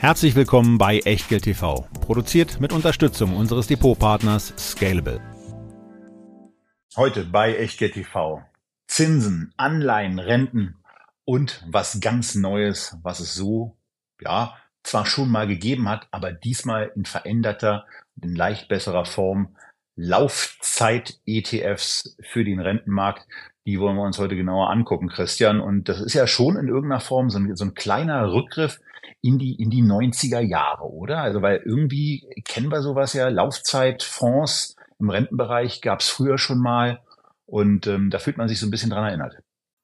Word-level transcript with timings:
Herzlich 0.00 0.36
willkommen 0.36 0.78
bei 0.78 1.00
Echtgeld 1.00 1.42
TV, 1.42 1.88
produziert 2.00 2.60
mit 2.60 2.72
Unterstützung 2.72 3.36
unseres 3.36 3.66
Depotpartners 3.66 4.54
Scalable. 4.56 5.20
Heute 6.96 7.24
bei 7.24 7.56
Echtgeld 7.56 7.94
TV 7.94 8.40
Zinsen, 8.86 9.52
Anleihen, 9.56 10.20
Renten 10.20 10.76
und 11.24 11.64
was 11.68 12.00
ganz 12.00 12.36
Neues, 12.36 12.96
was 13.02 13.18
es 13.18 13.34
so, 13.34 13.76
ja, 14.20 14.54
zwar 14.84 15.04
schon 15.04 15.32
mal 15.32 15.48
gegeben 15.48 15.88
hat, 15.88 16.06
aber 16.12 16.30
diesmal 16.30 16.92
in 16.94 17.04
veränderter 17.04 17.84
und 18.14 18.24
in 18.24 18.36
leicht 18.36 18.68
besserer 18.68 19.04
Form 19.04 19.56
Laufzeit-ETFs 19.96 22.16
für 22.20 22.44
den 22.44 22.60
Rentenmarkt. 22.60 23.26
Die 23.66 23.80
wollen 23.80 23.96
wir 23.96 24.04
uns 24.04 24.20
heute 24.20 24.36
genauer 24.36 24.70
angucken, 24.70 25.08
Christian. 25.08 25.60
Und 25.60 25.88
das 25.88 26.00
ist 26.00 26.14
ja 26.14 26.28
schon 26.28 26.56
in 26.56 26.68
irgendeiner 26.68 27.00
Form 27.00 27.30
so 27.30 27.40
ein, 27.40 27.56
so 27.56 27.64
ein 27.64 27.74
kleiner 27.74 28.32
Rückgriff 28.32 28.78
in 29.20 29.38
die, 29.38 29.54
in 29.54 29.70
die 29.70 29.82
90er 29.82 30.40
Jahre, 30.40 30.84
oder? 30.84 31.18
Also, 31.18 31.42
weil 31.42 31.62
irgendwie 31.64 32.28
kennen 32.44 32.70
wir 32.70 32.82
sowas 32.82 33.12
ja, 33.12 33.28
Laufzeitfonds 33.28 34.76
im 34.98 35.10
Rentenbereich 35.10 35.80
gab 35.80 36.00
es 36.00 36.08
früher 36.08 36.38
schon 36.38 36.58
mal 36.58 37.00
und 37.46 37.86
ähm, 37.86 38.10
da 38.10 38.18
fühlt 38.18 38.36
man 38.36 38.48
sich 38.48 38.58
so 38.58 38.66
ein 38.66 38.70
bisschen 38.70 38.90
dran 38.90 39.04
erinnert. 39.04 39.36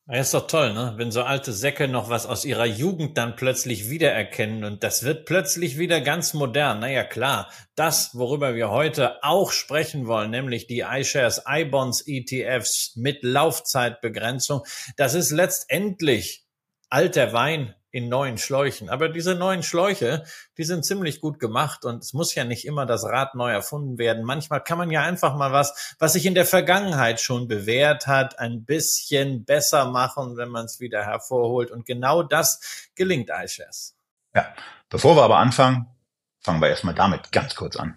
Ja, 0.07 0.21
ist 0.21 0.35
doch 0.35 0.47
toll, 0.47 0.75
ne? 0.75 0.93
Wenn 0.99 1.11
so 1.11 1.23
alte 1.23 1.55
Säcke 1.55 1.89
noch 1.89 2.11
was 2.11 2.27
aus 2.27 2.45
ihrer 2.45 2.67
Jugend 2.67 3.17
dann 3.17 3.37
plötzlich 3.37 3.89
wiedererkennen 3.89 4.65
und 4.65 4.83
das 4.83 5.03
wird 5.03 5.25
plötzlich 5.25 5.79
wieder 5.79 6.03
ganz 6.03 6.35
modern. 6.35 6.81
Naja, 6.81 7.05
klar. 7.05 7.51
Das, 7.75 8.15
worüber 8.15 8.55
wir 8.55 8.69
heute 8.69 9.23
auch 9.25 9.51
sprechen 9.51 10.07
wollen, 10.07 10.31
nämlich 10.31 10.67
die 10.67 10.81
iShares 10.81 11.45
iBonds 11.49 12.05
ETFs 12.07 12.97
mit 12.97 13.23
Laufzeitbegrenzung, 13.23 14.67
das 14.99 15.15
ist 15.15 15.31
letztendlich 15.31 16.45
alter 16.91 17.33
Wein 17.33 17.75
in 17.95 18.09
neuen 18.09 18.39
Schläuchen. 18.39 18.91
Aber 18.91 19.09
diese 19.09 19.37
neuen 19.37 19.63
Schläuche, 19.63 20.25
die 20.59 20.65
sind 20.65 20.85
ziemlich 20.85 21.21
gut 21.21 21.39
gemacht 21.39 21.85
und 21.85 22.03
es 22.03 22.13
muss 22.13 22.35
ja 22.35 22.43
nicht 22.43 22.67
immer 22.67 22.87
das 22.87 23.05
Rad 23.05 23.37
neu 23.37 23.53
erfunden 23.53 23.99
werden. 23.99 24.25
Manchmal 24.25 24.65
kann 24.65 24.79
man 24.79 24.91
ja 24.91 25.03
einfach 25.03 25.37
mal 25.37 25.53
was, 25.53 25.95
was 26.01 26.15
sich 26.15 26.27
in 26.27 26.35
der 26.35 26.45
Vergangenheit 26.45 27.21
schon 27.21 27.47
bewährt 27.47 28.09
hat, 28.09 28.41
ein 28.41 28.65
bisschen 28.65 29.45
besser 29.45 29.93
machen, 29.93 30.37
wenn 30.37 30.49
man 30.49 30.65
es 30.65 30.81
wieder 30.81 31.05
hervorholt. 31.05 31.71
Und 31.71 31.87
genau 31.87 32.25
das 32.25 32.91
gelingt 32.97 33.31
iShares. 33.31 33.95
Ja, 34.35 34.53
bevor 34.89 35.15
wir 35.15 35.23
aber 35.23 35.39
anfangen, 35.39 35.87
fangen 36.41 36.61
wir 36.61 36.71
erstmal 36.71 36.97
damit 36.97 37.31
ganz 37.31 37.55
kurz 37.55 37.77
an. 37.77 37.97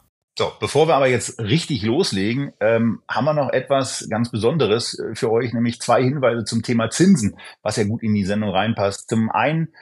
So, 0.37 0.53
bevor 0.61 0.87
wir 0.87 0.95
aber 0.95 1.07
jetzt 1.07 1.39
richtig 1.39 1.83
loslegen, 1.83 2.53
ähm, 2.61 3.01
haben 3.07 3.25
wir 3.25 3.33
noch 3.33 3.51
etwas 3.51 4.07
ganz 4.09 4.31
Besonderes 4.31 4.97
äh, 4.97 5.13
für 5.13 5.29
euch, 5.29 5.53
nämlich 5.53 5.81
zwei 5.81 6.01
Hinweise 6.01 6.45
zum 6.45 6.63
Thema 6.63 6.89
Zinsen, 6.89 7.35
was 7.61 7.75
ja 7.75 7.83
gut 7.83 8.01
in 8.01 8.13
die 8.13 8.23
Sendung 8.23 8.51
reinpasst. 8.51 9.09
Zum 9.09 9.29
einen, 9.29 9.73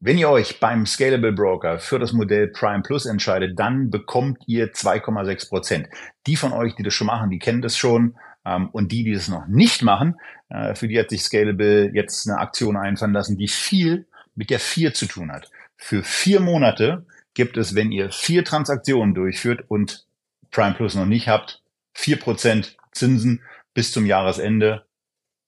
wenn 0.00 0.16
ihr 0.16 0.30
euch 0.30 0.60
beim 0.60 0.86
Scalable 0.86 1.32
Broker 1.32 1.78
für 1.78 1.98
das 1.98 2.14
Modell 2.14 2.48
Prime 2.48 2.82
Plus 2.82 3.04
entscheidet, 3.04 3.58
dann 3.58 3.90
bekommt 3.90 4.38
ihr 4.46 4.72
2,6 4.72 5.48
Prozent. 5.50 5.88
Die 6.26 6.36
von 6.36 6.52
euch, 6.52 6.74
die 6.74 6.82
das 6.82 6.94
schon 6.94 7.06
machen, 7.06 7.28
die 7.28 7.38
kennen 7.38 7.60
das 7.60 7.76
schon. 7.76 8.16
Ähm, 8.46 8.70
und 8.70 8.92
die, 8.92 9.04
die 9.04 9.12
das 9.12 9.28
noch 9.28 9.46
nicht 9.46 9.82
machen, 9.82 10.14
äh, 10.48 10.74
für 10.74 10.88
die 10.88 10.98
hat 10.98 11.10
sich 11.10 11.22
Scalable 11.22 11.90
jetzt 11.92 12.26
eine 12.26 12.38
Aktion 12.38 12.78
einfallen 12.78 13.12
lassen, 13.12 13.36
die 13.36 13.48
viel 13.48 14.06
mit 14.34 14.48
der 14.48 14.58
4 14.58 14.94
zu 14.94 15.04
tun 15.04 15.30
hat. 15.30 15.50
Für 15.76 16.02
vier 16.02 16.40
Monate 16.40 17.04
gibt 17.38 17.56
es, 17.56 17.76
wenn 17.76 17.92
ihr 17.92 18.10
vier 18.10 18.44
Transaktionen 18.44 19.14
durchführt 19.14 19.64
und 19.68 20.04
Prime 20.50 20.74
Plus 20.74 20.96
noch 20.96 21.06
nicht 21.06 21.28
habt, 21.28 21.62
vier 21.94 22.18
Prozent 22.18 22.76
Zinsen 22.90 23.42
bis 23.74 23.92
zum 23.92 24.06
Jahresende. 24.06 24.86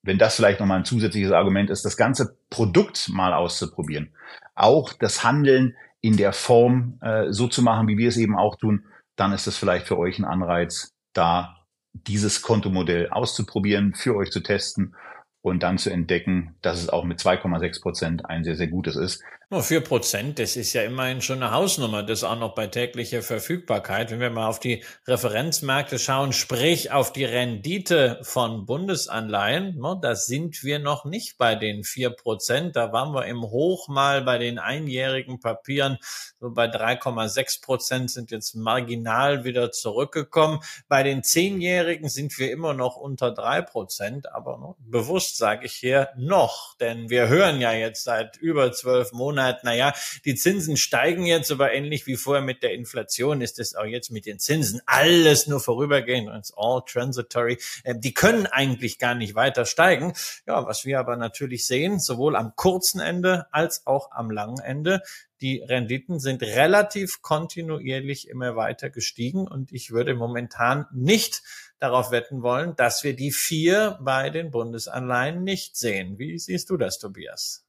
Wenn 0.03 0.17
das 0.17 0.37
vielleicht 0.37 0.61
nochmal 0.61 0.79
ein 0.79 0.85
zusätzliches 0.85 1.33
Argument 1.33 1.69
ist, 1.69 1.85
das 1.85 1.97
ganze 1.97 2.37
Produkt 2.49 3.09
mal 3.09 3.35
auszuprobieren. 3.35 4.15
Auch 4.55 4.93
das 4.93 5.25
Handeln 5.25 5.75
in 6.01 6.17
der 6.17 6.33
Form 6.33 7.01
äh, 7.03 7.33
so 7.33 7.49
zu 7.49 7.61
machen, 7.61 7.89
wie 7.89 7.99
wir 7.99 8.09
es 8.09 8.19
eben 8.19 8.39
auch 8.39 8.55
tun, 8.55 8.85
dann 9.17 9.33
ist 9.33 9.49
das 9.49 9.57
vielleicht 9.57 9.89
für 9.89 9.99
euch 9.99 10.21
ein 10.21 10.25
Anreiz, 10.25 10.95
da 11.13 11.57
dieses 11.93 12.41
Kontomodell 12.41 13.11
auszuprobieren, 13.11 13.95
für 13.95 14.15
euch 14.15 14.31
zu 14.31 14.45
testen 14.45 14.95
und 15.43 15.65
dann 15.65 15.77
zu 15.77 15.91
entdecken, 15.91 16.55
dass 16.63 16.81
es 16.81 16.89
auch 16.89 17.03
mit 17.03 17.19
2,6 17.19 17.83
Prozent 17.83 18.27
ein 18.27 18.45
sehr, 18.45 18.55
sehr 18.55 18.69
gutes 18.69 18.95
ist. 18.95 19.25
Nur 19.53 19.65
vier 19.65 19.81
Prozent, 19.81 20.39
das 20.39 20.55
ist 20.55 20.75
ja 20.75 20.83
immerhin 20.83 21.23
schon 21.23 21.43
eine 21.43 21.51
Hausnummer, 21.51 22.05
das 22.05 22.23
auch 22.23 22.39
noch 22.39 22.55
bei 22.55 22.69
täglicher 22.69 23.21
Verfügbarkeit. 23.21 24.13
Wenn 24.13 24.21
wir 24.21 24.31
mal 24.31 24.47
auf 24.47 24.61
die 24.61 24.85
Referenzmärkte 25.09 25.99
schauen, 25.99 26.33
sprich 26.33 26.93
auf 26.93 27.13
die 27.13 27.25
Rendite 27.25 28.21
von 28.23 28.65
Bundesanleihen, 28.65 29.83
da 30.03 30.15
sind 30.15 30.63
wir 30.63 30.79
noch 30.79 31.05
nicht 31.05 31.37
bei 31.37 31.57
den 31.57 31.83
vier 31.83 32.11
Prozent. 32.11 32.77
Da 32.77 32.93
waren 32.93 33.13
wir 33.13 33.27
im 33.27 33.43
Hoch 33.43 33.89
mal 33.89 34.23
bei 34.23 34.39
den 34.39 34.61
einjährigen 34.61 35.41
Papieren, 35.41 35.99
so 36.39 36.53
bei 36.53 36.67
3,6 36.67 37.61
Prozent 37.61 38.11
sind 38.13 38.31
jetzt 38.31 38.55
marginal 38.55 39.43
wieder 39.43 39.73
zurückgekommen. 39.73 40.61
Bei 40.87 41.03
den 41.03 41.25
zehnjährigen 41.25 42.09
sind 42.09 42.39
wir 42.39 42.53
immer 42.53 42.73
noch 42.73 42.95
unter 42.95 43.33
drei 43.33 43.63
Prozent, 43.63 44.33
aber 44.33 44.77
bewusst 44.79 45.39
sage 45.39 45.67
ich 45.67 45.73
hier 45.73 46.11
noch, 46.17 46.77
denn 46.79 47.11
wir 47.11 47.27
hören 47.27 47.61
ja 47.61 47.73
jetzt 47.73 48.05
seit 48.05 48.37
über 48.37 48.71
zwölf 48.71 49.11
Monaten, 49.11 49.40
Monat, 49.41 49.65
naja, 49.65 49.95
die 50.25 50.35
Zinsen 50.35 50.77
steigen 50.77 51.25
jetzt, 51.25 51.51
aber 51.51 51.73
ähnlich 51.73 52.07
wie 52.07 52.17
vorher 52.17 52.45
mit 52.45 52.63
der 52.63 52.75
Inflation 52.75 53.41
ist 53.41 53.59
es 53.59 53.75
auch 53.75 53.85
jetzt 53.85 54.11
mit 54.11 54.27
den 54.27 54.39
Zinsen 54.39 54.83
alles 54.85 55.47
nur 55.47 55.61
vorübergehend, 55.61 56.29
it's 56.37 56.53
all 56.57 56.83
transitory. 56.87 57.59
Ähm, 57.85 58.01
die 58.01 58.13
können 58.13 58.47
eigentlich 58.47 58.99
gar 58.99 59.15
nicht 59.15 59.35
weiter 59.35 59.65
steigen. 59.65 60.13
Ja, 60.47 60.67
was 60.67 60.85
wir 60.85 60.99
aber 60.99 61.17
natürlich 61.17 61.67
sehen, 61.67 62.01
sowohl 62.01 62.37
am 62.37 62.55
kurzen 62.55 63.01
Ende 63.01 63.47
als 63.51 63.87
auch 63.87 64.13
am 64.13 64.31
langen 64.31 64.61
Ende, 64.61 65.01
die 65.41 65.61
Renditen 65.61 66.21
sind 66.21 66.43
relativ 66.43 67.23
kontinuierlich 67.23 68.29
immer 68.29 68.57
weiter 68.57 68.91
gestiegen 68.91 69.49
und 69.49 69.73
ich 69.73 69.91
würde 69.91 70.15
momentan 70.15 70.85
nicht 70.93 71.43
darauf 71.79 72.11
wetten 72.11 72.43
wollen, 72.43 72.77
dass 72.77 73.05
wir 73.05 73.17
die 73.17 73.33
vier 73.33 73.99
bei 74.03 74.29
den 74.29 74.51
Bundesanleihen 74.51 75.43
nicht 75.43 75.77
sehen. 75.77 76.19
Wie 76.19 76.39
siehst 76.39 76.69
du 76.69 76.77
das, 76.77 76.99
Tobias? 76.99 77.65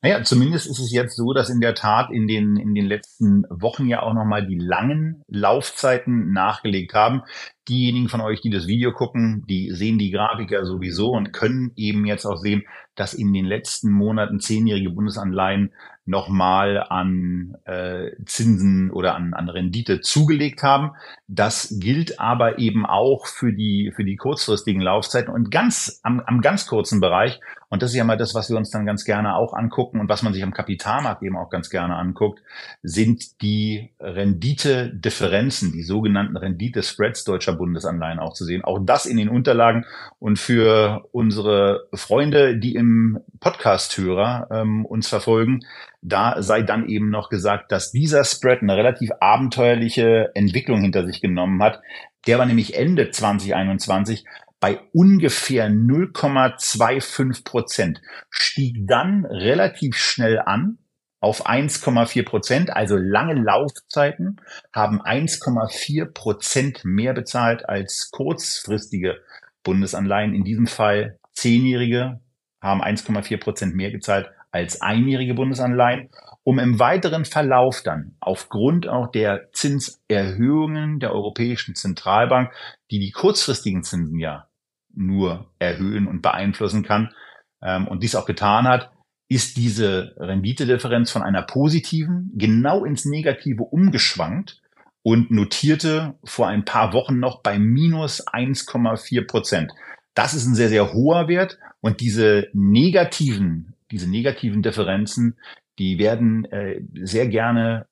Naja, 0.00 0.24
zumindest 0.24 0.66
ist 0.66 0.80
es 0.80 0.92
jetzt 0.92 1.16
so, 1.16 1.32
dass 1.32 1.48
in 1.48 1.60
der 1.60 1.74
Tat 1.74 2.10
in 2.10 2.26
den, 2.26 2.56
in 2.56 2.74
den 2.74 2.86
letzten 2.86 3.44
Wochen 3.48 3.86
ja 3.86 4.02
auch 4.02 4.14
nochmal 4.14 4.46
die 4.46 4.58
langen 4.58 5.22
Laufzeiten 5.28 6.32
nachgelegt 6.32 6.94
haben. 6.94 7.22
Diejenigen 7.68 8.08
von 8.08 8.20
euch, 8.20 8.40
die 8.40 8.50
das 8.50 8.66
Video 8.66 8.92
gucken, 8.92 9.44
die 9.48 9.70
sehen 9.70 9.98
die 9.98 10.10
Grafik 10.10 10.50
ja 10.50 10.64
sowieso 10.64 11.10
und 11.10 11.32
können 11.32 11.70
eben 11.76 12.04
jetzt 12.06 12.26
auch 12.26 12.36
sehen, 12.36 12.64
dass 12.94 13.14
in 13.14 13.32
den 13.32 13.44
letzten 13.44 13.90
Monaten 13.90 14.40
zehnjährige 14.40 14.90
Bundesanleihen 14.90 15.72
nochmal 16.04 16.84
an 16.88 17.56
äh, 17.64 18.10
Zinsen 18.26 18.90
oder 18.90 19.14
an, 19.14 19.34
an 19.34 19.48
Rendite 19.48 20.00
zugelegt 20.00 20.62
haben. 20.62 20.90
Das 21.28 21.76
gilt 21.78 22.18
aber 22.18 22.58
eben 22.58 22.84
auch 22.84 23.26
für 23.26 23.52
die, 23.52 23.92
für 23.94 24.04
die 24.04 24.16
kurzfristigen 24.16 24.82
Laufzeiten 24.82 25.32
und 25.32 25.50
ganz 25.52 26.00
am, 26.02 26.20
am 26.20 26.40
ganz 26.40 26.66
kurzen 26.66 27.00
Bereich. 27.00 27.40
Und 27.68 27.82
das 27.82 27.92
ist 27.92 27.96
ja 27.96 28.04
mal 28.04 28.16
das, 28.16 28.34
was 28.34 28.50
wir 28.50 28.56
uns 28.56 28.70
dann 28.70 28.84
ganz 28.84 29.04
gerne 29.04 29.36
auch 29.36 29.54
angucken 29.54 30.00
und 30.00 30.08
was 30.08 30.22
man 30.22 30.34
sich 30.34 30.42
am 30.42 30.52
Kapitalmarkt 30.52 31.22
eben 31.22 31.36
auch 31.36 31.50
ganz 31.50 31.70
gerne 31.70 31.94
anguckt, 31.96 32.42
sind 32.82 33.40
die 33.40 33.92
Renditedifferenzen, 34.00 35.72
die 35.72 35.82
sogenannten 35.82 36.36
Rendite-Spreads 36.36 37.24
deutscher 37.24 37.51
Bundesanleihen 37.54 38.18
auch 38.18 38.34
zu 38.34 38.44
sehen. 38.44 38.62
Auch 38.64 38.78
das 38.82 39.06
in 39.06 39.16
den 39.16 39.28
Unterlagen 39.28 39.84
und 40.18 40.38
für 40.38 41.08
unsere 41.12 41.88
Freunde, 41.94 42.58
die 42.58 42.74
im 42.74 43.18
Podcast-Hörer 43.40 44.48
ähm, 44.50 44.84
uns 44.84 45.08
verfolgen, 45.08 45.60
da 46.00 46.42
sei 46.42 46.62
dann 46.62 46.88
eben 46.88 47.10
noch 47.10 47.28
gesagt, 47.28 47.72
dass 47.72 47.92
dieser 47.92 48.24
Spread 48.24 48.62
eine 48.62 48.76
relativ 48.76 49.10
abenteuerliche 49.20 50.30
Entwicklung 50.34 50.80
hinter 50.80 51.06
sich 51.06 51.20
genommen 51.20 51.62
hat. 51.62 51.80
Der 52.26 52.38
war 52.38 52.46
nämlich 52.46 52.76
Ende 52.76 53.10
2021 53.10 54.24
bei 54.60 54.78
ungefähr 54.92 55.68
0,25 55.68 57.44
Prozent, 57.44 58.00
stieg 58.30 58.86
dann 58.86 59.26
relativ 59.26 59.96
schnell 59.96 60.38
an 60.38 60.78
auf 61.22 61.46
1,4 61.46 62.24
Prozent, 62.24 62.70
also 62.74 62.96
lange 62.96 63.34
Laufzeiten 63.34 64.40
haben 64.72 65.00
1,4 65.00 66.12
Prozent 66.12 66.84
mehr 66.84 67.14
bezahlt 67.14 67.68
als 67.68 68.10
kurzfristige 68.10 69.20
Bundesanleihen. 69.62 70.34
In 70.34 70.42
diesem 70.42 70.66
Fall 70.66 71.20
zehnjährige 71.32 72.20
haben 72.60 72.82
1,4 72.82 73.38
Prozent 73.38 73.76
mehr 73.76 73.92
gezahlt 73.92 74.30
als 74.50 74.82
einjährige 74.82 75.34
Bundesanleihen, 75.34 76.10
um 76.42 76.58
im 76.58 76.80
weiteren 76.80 77.24
Verlauf 77.24 77.82
dann 77.84 78.16
aufgrund 78.20 78.88
auch 78.88 79.08
der 79.12 79.52
Zinserhöhungen 79.52 80.98
der 80.98 81.12
Europäischen 81.12 81.76
Zentralbank, 81.76 82.52
die 82.90 82.98
die 82.98 83.12
kurzfristigen 83.12 83.84
Zinsen 83.84 84.18
ja 84.18 84.48
nur 84.92 85.46
erhöhen 85.60 86.08
und 86.08 86.20
beeinflussen 86.20 86.82
kann 86.82 87.14
ähm, 87.62 87.86
und 87.86 88.02
dies 88.02 88.16
auch 88.16 88.26
getan 88.26 88.66
hat, 88.66 88.90
ist 89.32 89.56
diese 89.56 90.14
Renditedifferenz 90.18 91.10
von 91.10 91.22
einer 91.22 91.42
positiven 91.42 92.32
genau 92.34 92.84
ins 92.84 93.06
Negative 93.06 93.62
umgeschwankt 93.62 94.60
und 95.02 95.30
notierte 95.30 96.14
vor 96.22 96.48
ein 96.48 96.66
paar 96.66 96.92
Wochen 96.92 97.18
noch 97.18 97.42
bei 97.42 97.58
minus 97.58 98.26
1,4 98.26 99.26
Prozent. 99.26 99.72
Das 100.12 100.34
ist 100.34 100.46
ein 100.46 100.54
sehr, 100.54 100.68
sehr 100.68 100.92
hoher 100.92 101.28
Wert 101.28 101.58
und 101.80 102.00
diese 102.00 102.48
negativen, 102.52 103.72
diese 103.90 104.08
negativen 104.08 104.62
Differenzen, 104.62 105.38
die 105.78 105.98
werden 105.98 106.44
äh, 106.52 106.82
sehr 106.92 107.26
gerne 107.26 107.86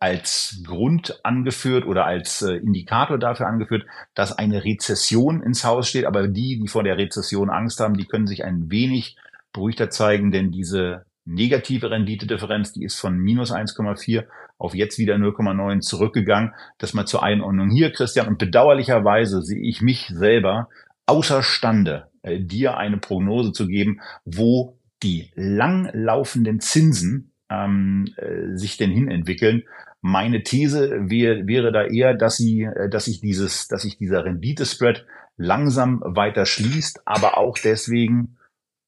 als 0.00 0.60
Grund 0.66 1.20
angeführt 1.22 1.86
oder 1.86 2.04
als 2.04 2.42
äh, 2.42 2.54
Indikator 2.54 3.16
dafür 3.18 3.46
angeführt, 3.46 3.86
dass 4.14 4.36
eine 4.36 4.64
Rezession 4.64 5.40
ins 5.40 5.62
Haus 5.64 5.88
steht. 5.88 6.06
Aber 6.06 6.26
die, 6.26 6.58
die 6.58 6.68
vor 6.68 6.82
der 6.82 6.98
Rezession 6.98 7.48
Angst 7.48 7.78
haben, 7.78 7.94
die 7.94 8.06
können 8.06 8.26
sich 8.26 8.44
ein 8.44 8.70
wenig 8.70 9.16
beruhigter 9.52 9.90
zeigen, 9.90 10.30
denn 10.30 10.50
diese 10.50 11.04
negative 11.24 11.90
Renditedifferenz, 11.90 12.72
die 12.72 12.84
ist 12.84 12.98
von 12.98 13.16
minus 13.16 13.52
1,4 13.52 14.24
auf 14.58 14.74
jetzt 14.74 14.98
wieder 14.98 15.16
0,9 15.16 15.80
zurückgegangen. 15.80 16.52
Das 16.78 16.94
mal 16.94 17.06
zur 17.06 17.22
Einordnung 17.22 17.70
hier, 17.70 17.92
Christian. 17.92 18.28
Und 18.28 18.38
bedauerlicherweise 18.38 19.42
sehe 19.42 19.62
ich 19.62 19.80
mich 19.80 20.08
selber 20.08 20.68
außerstande, 21.06 22.08
äh, 22.22 22.40
dir 22.40 22.76
eine 22.76 22.98
Prognose 22.98 23.52
zu 23.52 23.66
geben, 23.66 24.00
wo 24.24 24.78
die 25.02 25.30
langlaufenden 25.34 26.60
Zinsen 26.60 27.32
ähm, 27.50 28.06
äh, 28.16 28.56
sich 28.56 28.76
denn 28.76 28.90
hin 28.90 29.10
entwickeln. 29.10 29.64
Meine 30.02 30.42
These 30.42 31.10
wär, 31.10 31.46
wäre 31.46 31.72
da 31.72 31.84
eher, 31.84 32.14
dass 32.14 32.36
sie, 32.36 32.62
äh, 32.62 32.88
dass 32.88 33.06
sich 33.06 33.20
dieses, 33.20 33.68
dass 33.68 33.82
sich 33.82 33.98
dieser 33.98 34.24
Renditespread 34.24 35.06
langsam 35.36 36.02
weiter 36.04 36.44
schließt, 36.44 37.00
aber 37.06 37.38
auch 37.38 37.56
deswegen, 37.58 38.36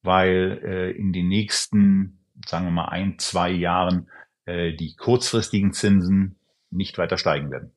weil 0.03 0.61
äh, 0.65 0.91
in 0.91 1.13
den 1.13 1.29
nächsten, 1.29 2.19
sagen 2.47 2.67
wir 2.67 2.73
mal, 2.73 2.89
ein, 2.89 3.19
zwei 3.19 3.51
Jahren 3.51 4.09
äh, 4.45 4.73
die 4.73 4.95
kurzfristigen 4.97 5.73
Zinsen 5.73 6.37
nicht 6.71 6.99
weiter 6.99 7.19
steigen 7.19 7.51
werden. 7.51 7.71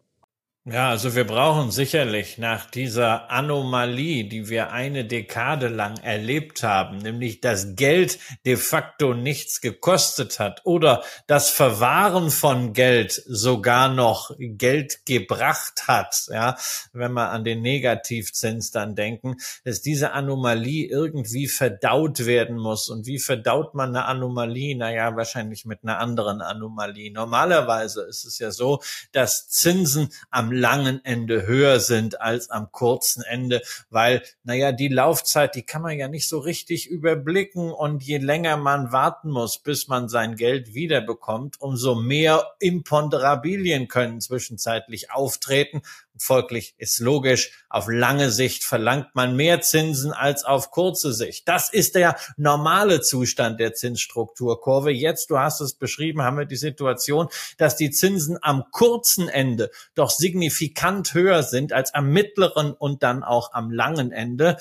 Ja, 0.67 0.89
also 0.89 1.13
wir 1.13 1.25
brauchen 1.25 1.69
sicherlich 1.69 2.39
nach 2.39 2.65
dieser 2.65 3.29
Anomalie, 3.29 4.23
die 4.23 4.49
wir 4.49 4.71
eine 4.71 5.05
Dekade 5.05 5.67
lang 5.67 5.97
erlebt 5.97 6.63
haben, 6.63 6.97
nämlich 6.97 7.39
dass 7.39 7.75
Geld 7.75 8.17
de 8.47 8.57
facto 8.57 9.13
nichts 9.13 9.61
gekostet 9.61 10.39
hat 10.39 10.61
oder 10.63 11.03
das 11.27 11.51
Verwahren 11.51 12.31
von 12.31 12.73
Geld 12.73 13.21
sogar 13.27 13.89
noch 13.89 14.31
Geld 14.39 15.05
gebracht 15.05 15.83
hat, 15.87 16.25
ja, 16.29 16.57
wenn 16.93 17.13
wir 17.13 17.29
an 17.29 17.43
den 17.43 17.61
Negativzins 17.61 18.71
dann 18.71 18.95
denken, 18.95 19.35
dass 19.65 19.83
diese 19.83 20.13
Anomalie 20.13 20.87
irgendwie 20.87 21.47
verdaut 21.47 22.25
werden 22.25 22.57
muss. 22.57 22.89
Und 22.89 23.05
wie 23.05 23.19
verdaut 23.19 23.75
man 23.75 23.89
eine 23.89 24.05
Anomalie? 24.05 24.75
Naja, 24.75 25.15
wahrscheinlich 25.15 25.65
mit 25.65 25.83
einer 25.83 25.99
anderen 25.99 26.41
Anomalie. 26.41 27.11
Normalerweise 27.11 28.01
ist 28.09 28.25
es 28.25 28.39
ja 28.39 28.49
so, 28.49 28.81
dass 29.11 29.47
Zinsen 29.47 30.09
am 30.31 30.54
langen 30.55 31.03
Ende 31.03 31.45
höher 31.45 31.79
sind 31.79 32.21
als 32.21 32.49
am 32.49 32.71
kurzen 32.71 33.23
Ende, 33.23 33.61
weil, 33.89 34.23
naja, 34.43 34.71
die 34.71 34.87
Laufzeit, 34.87 35.55
die 35.55 35.63
kann 35.63 35.81
man 35.81 35.97
ja 35.97 36.07
nicht 36.07 36.27
so 36.27 36.39
richtig 36.39 36.89
überblicken 36.89 37.71
und 37.71 38.03
je 38.03 38.17
länger 38.17 38.57
man 38.57 38.91
warten 38.91 39.29
muss, 39.29 39.59
bis 39.59 39.87
man 39.87 40.09
sein 40.09 40.35
Geld 40.35 40.73
wiederbekommt, 40.73 41.59
umso 41.59 41.95
mehr 41.95 42.55
Imponderabilien 42.59 43.87
können 43.87 44.21
zwischenzeitlich 44.21 45.11
auftreten 45.11 45.81
Folglich 46.17 46.75
ist 46.77 46.99
logisch, 46.99 47.51
auf 47.69 47.87
lange 47.89 48.31
Sicht 48.31 48.63
verlangt 48.63 49.15
man 49.15 49.35
mehr 49.35 49.59
Zinsen 49.59 50.13
als 50.13 50.45
auf 50.45 50.71
kurze 50.71 51.11
Sicht. 51.11 51.47
Das 51.47 51.69
ist 51.69 51.95
der 51.95 52.15
normale 52.37 53.01
Zustand 53.01 53.59
der 53.59 53.73
Zinsstrukturkurve. 53.73 54.91
Jetzt, 54.91 55.29
du 55.29 55.39
hast 55.39 55.59
es 55.59 55.73
beschrieben, 55.73 56.21
haben 56.21 56.37
wir 56.37 56.45
die 56.45 56.55
Situation, 56.55 57.27
dass 57.57 57.75
die 57.75 57.91
Zinsen 57.91 58.37
am 58.41 58.63
kurzen 58.71 59.27
Ende 59.27 59.71
doch 59.93 60.09
signifikant 60.09 60.44
höher 60.49 61.43
sind 61.43 61.73
als 61.73 61.93
am 61.93 62.11
mittleren 62.11 62.73
und 62.73 63.03
dann 63.03 63.23
auch 63.23 63.53
am 63.53 63.71
langen 63.71 64.11
Ende. 64.11 64.57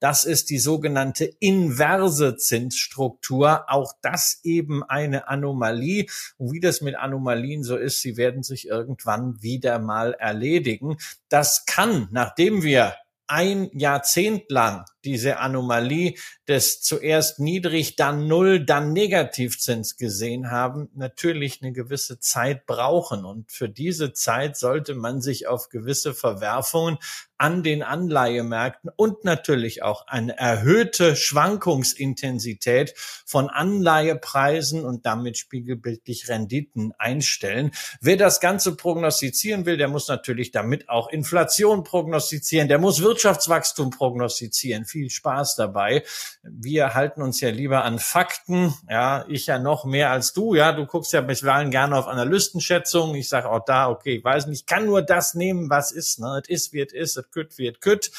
Das 0.00 0.22
ist 0.24 0.50
die 0.50 0.58
sogenannte 0.58 1.24
inverse 1.24 2.36
Zinsstruktur. 2.36 3.64
Auch 3.68 3.92
das 4.00 4.40
eben 4.44 4.84
eine 4.84 5.28
Anomalie. 5.28 6.06
Und 6.36 6.52
wie 6.52 6.60
das 6.60 6.80
mit 6.80 6.94
Anomalien 6.94 7.64
so 7.64 7.76
ist, 7.76 8.00
sie 8.00 8.16
werden 8.16 8.42
sich 8.42 8.68
irgendwann 8.68 9.42
wieder 9.42 9.80
mal 9.80 10.14
erledigen. 10.14 10.98
Das 11.28 11.64
kann, 11.66 12.08
nachdem 12.12 12.62
wir 12.62 12.94
ein 13.28 13.70
Jahrzehnt 13.72 14.50
lang 14.50 14.84
diese 15.04 15.38
Anomalie 15.38 16.14
des 16.48 16.80
zuerst 16.80 17.38
niedrig, 17.38 17.96
dann 17.96 18.26
null, 18.26 18.64
dann 18.64 18.92
Negativzins 18.92 19.96
gesehen 19.96 20.50
haben, 20.50 20.90
natürlich 20.94 21.62
eine 21.62 21.72
gewisse 21.72 22.20
Zeit 22.20 22.66
brauchen. 22.66 23.24
Und 23.24 23.50
für 23.50 23.68
diese 23.68 24.12
Zeit 24.12 24.56
sollte 24.56 24.94
man 24.94 25.20
sich 25.20 25.46
auf 25.46 25.68
gewisse 25.68 26.14
Verwerfungen 26.14 26.98
an 27.38 27.62
den 27.62 27.84
Anleihemärkten 27.84 28.90
und 28.96 29.24
natürlich 29.24 29.82
auch 29.82 30.08
eine 30.08 30.36
erhöhte 30.36 31.14
Schwankungsintensität 31.14 32.94
von 33.24 33.48
Anleihepreisen 33.48 34.84
und 34.84 35.06
damit 35.06 35.38
spiegelbildlich 35.38 36.28
Renditen 36.28 36.92
einstellen. 36.98 37.70
Wer 38.00 38.16
das 38.16 38.40
Ganze 38.40 38.74
prognostizieren 38.74 39.66
will, 39.66 39.76
der 39.76 39.86
muss 39.86 40.08
natürlich 40.08 40.50
damit 40.50 40.88
auch 40.88 41.08
Inflation 41.10 41.84
prognostizieren, 41.84 42.66
der 42.66 42.80
muss 42.80 43.00
Wirtschaftswachstum 43.18 43.90
prognostizieren 43.90 44.84
viel 44.84 45.10
Spaß 45.10 45.56
dabei. 45.56 46.04
Wir 46.44 46.94
halten 46.94 47.20
uns 47.20 47.40
ja 47.40 47.50
lieber 47.50 47.82
an 47.82 47.98
Fakten. 47.98 48.72
Ja, 48.88 49.24
ich 49.28 49.46
ja 49.46 49.58
noch 49.58 49.84
mehr 49.84 50.12
als 50.12 50.32
du. 50.32 50.54
Ja, 50.54 50.70
du 50.70 50.86
guckst 50.86 51.12
ja 51.12 51.20
bisweilen 51.20 51.72
gerne 51.72 51.96
auf 51.96 52.06
Analystenschätzungen. 52.06 53.16
Ich 53.16 53.28
sage 53.28 53.50
auch 53.50 53.64
da, 53.64 53.88
okay, 53.88 54.18
ich 54.18 54.24
weiß 54.24 54.46
nicht, 54.46 54.60
ich 54.60 54.66
kann 54.66 54.86
nur 54.86 55.02
das 55.02 55.34
nehmen, 55.34 55.68
was 55.68 55.90
ist. 55.90 56.20
Ne? 56.20 56.40
Es 56.44 56.48
ist, 56.48 56.72
wie 56.72 56.80
es 56.80 56.92
ist, 56.92 57.16
es 57.16 57.30
kütt, 57.32 57.58
wie 57.58 57.66
es 57.66 57.80
kütt. 57.80 58.12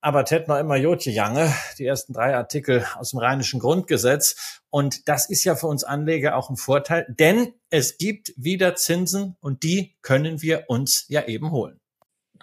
Aber 0.00 0.24
tät 0.24 0.46
noch 0.46 0.58
immer 0.58 0.76
Jotje 0.76 1.12
Jange, 1.12 1.52
die 1.78 1.86
ersten 1.86 2.12
drei 2.12 2.36
Artikel 2.36 2.86
aus 2.94 3.10
dem 3.10 3.18
Rheinischen 3.18 3.58
Grundgesetz. 3.58 4.60
Und 4.70 5.08
das 5.08 5.28
ist 5.28 5.42
ja 5.42 5.56
für 5.56 5.66
uns 5.66 5.82
Anleger 5.82 6.36
auch 6.36 6.48
ein 6.48 6.56
Vorteil, 6.56 7.06
denn 7.08 7.54
es 7.70 7.98
gibt 7.98 8.32
wieder 8.36 8.76
Zinsen 8.76 9.36
und 9.40 9.64
die 9.64 9.96
können 10.00 10.42
wir 10.42 10.66
uns 10.68 11.06
ja 11.08 11.24
eben 11.26 11.50
holen. 11.50 11.81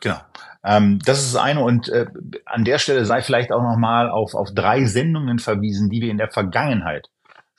Genau. 0.01 0.18
Ähm, 0.63 1.00
das 1.06 1.20
ist 1.20 1.36
das 1.36 1.41
eine. 1.41 1.62
Und 1.62 1.89
äh, 1.89 2.08
an 2.46 2.65
der 2.65 2.79
Stelle 2.79 3.06
sei 3.06 3.22
vielleicht 3.22 3.51
auch 3.51 3.62
nochmal 3.63 4.10
auf, 4.10 4.34
auf 4.36 4.50
drei 4.53 4.86
Sendungen 4.86 5.39
verwiesen, 5.39 5.89
die 5.89 6.01
wir 6.01 6.12
in 6.12 6.18
der 6.18 6.29
Vergangenheit 6.29 7.10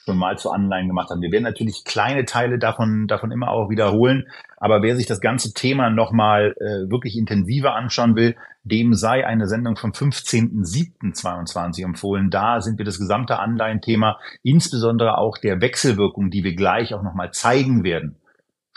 schon 0.04 0.16
mal 0.16 0.38
zu 0.38 0.50
Anleihen 0.50 0.88
gemacht 0.88 1.10
haben. 1.10 1.20
Wir 1.20 1.30
werden 1.30 1.44
natürlich 1.44 1.84
kleine 1.84 2.24
Teile 2.24 2.58
davon, 2.58 3.06
davon 3.06 3.30
immer 3.30 3.50
auch 3.50 3.68
wiederholen. 3.68 4.26
Aber 4.56 4.82
wer 4.82 4.96
sich 4.96 5.06
das 5.06 5.20
ganze 5.20 5.52
Thema 5.52 5.90
nochmal 5.90 6.54
äh, 6.58 6.90
wirklich 6.90 7.16
intensiver 7.16 7.74
anschauen 7.74 8.16
will, 8.16 8.34
dem 8.62 8.94
sei 8.94 9.26
eine 9.26 9.46
Sendung 9.46 9.76
vom 9.76 9.92
15.07.22 9.92 11.84
empfohlen. 11.84 12.30
Da 12.30 12.60
sind 12.60 12.78
wir 12.78 12.84
das 12.84 12.98
gesamte 12.98 13.38
Anleihenthema, 13.38 14.18
insbesondere 14.42 15.18
auch 15.18 15.38
der 15.38 15.60
Wechselwirkung, 15.60 16.30
die 16.30 16.44
wir 16.44 16.54
gleich 16.54 16.94
auch 16.94 17.02
nochmal 17.02 17.32
zeigen 17.32 17.84
werden. 17.84 18.16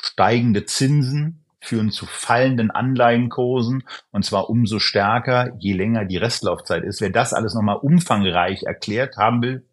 Steigende 0.02 0.66
Zinsen 0.66 1.43
führen 1.64 1.92
zu 1.92 2.06
fallenden 2.06 2.72
Anleihenkursen 2.72 3.84
und 4.12 4.26
zwar 4.26 4.50
umso 4.50 4.80
stärker, 4.80 5.54
je 5.60 5.74
länger 5.74 6.06
die 6.06 6.18
Restlaufzeit 6.18 6.84
ist. 6.84 7.02
Wer 7.02 7.10
das 7.10 7.34
alles 7.34 7.54
nochmal 7.54 7.78
umfangreich 7.78 8.64
erklärt 8.64 9.18
haben 9.18 9.42
will, 9.42 9.66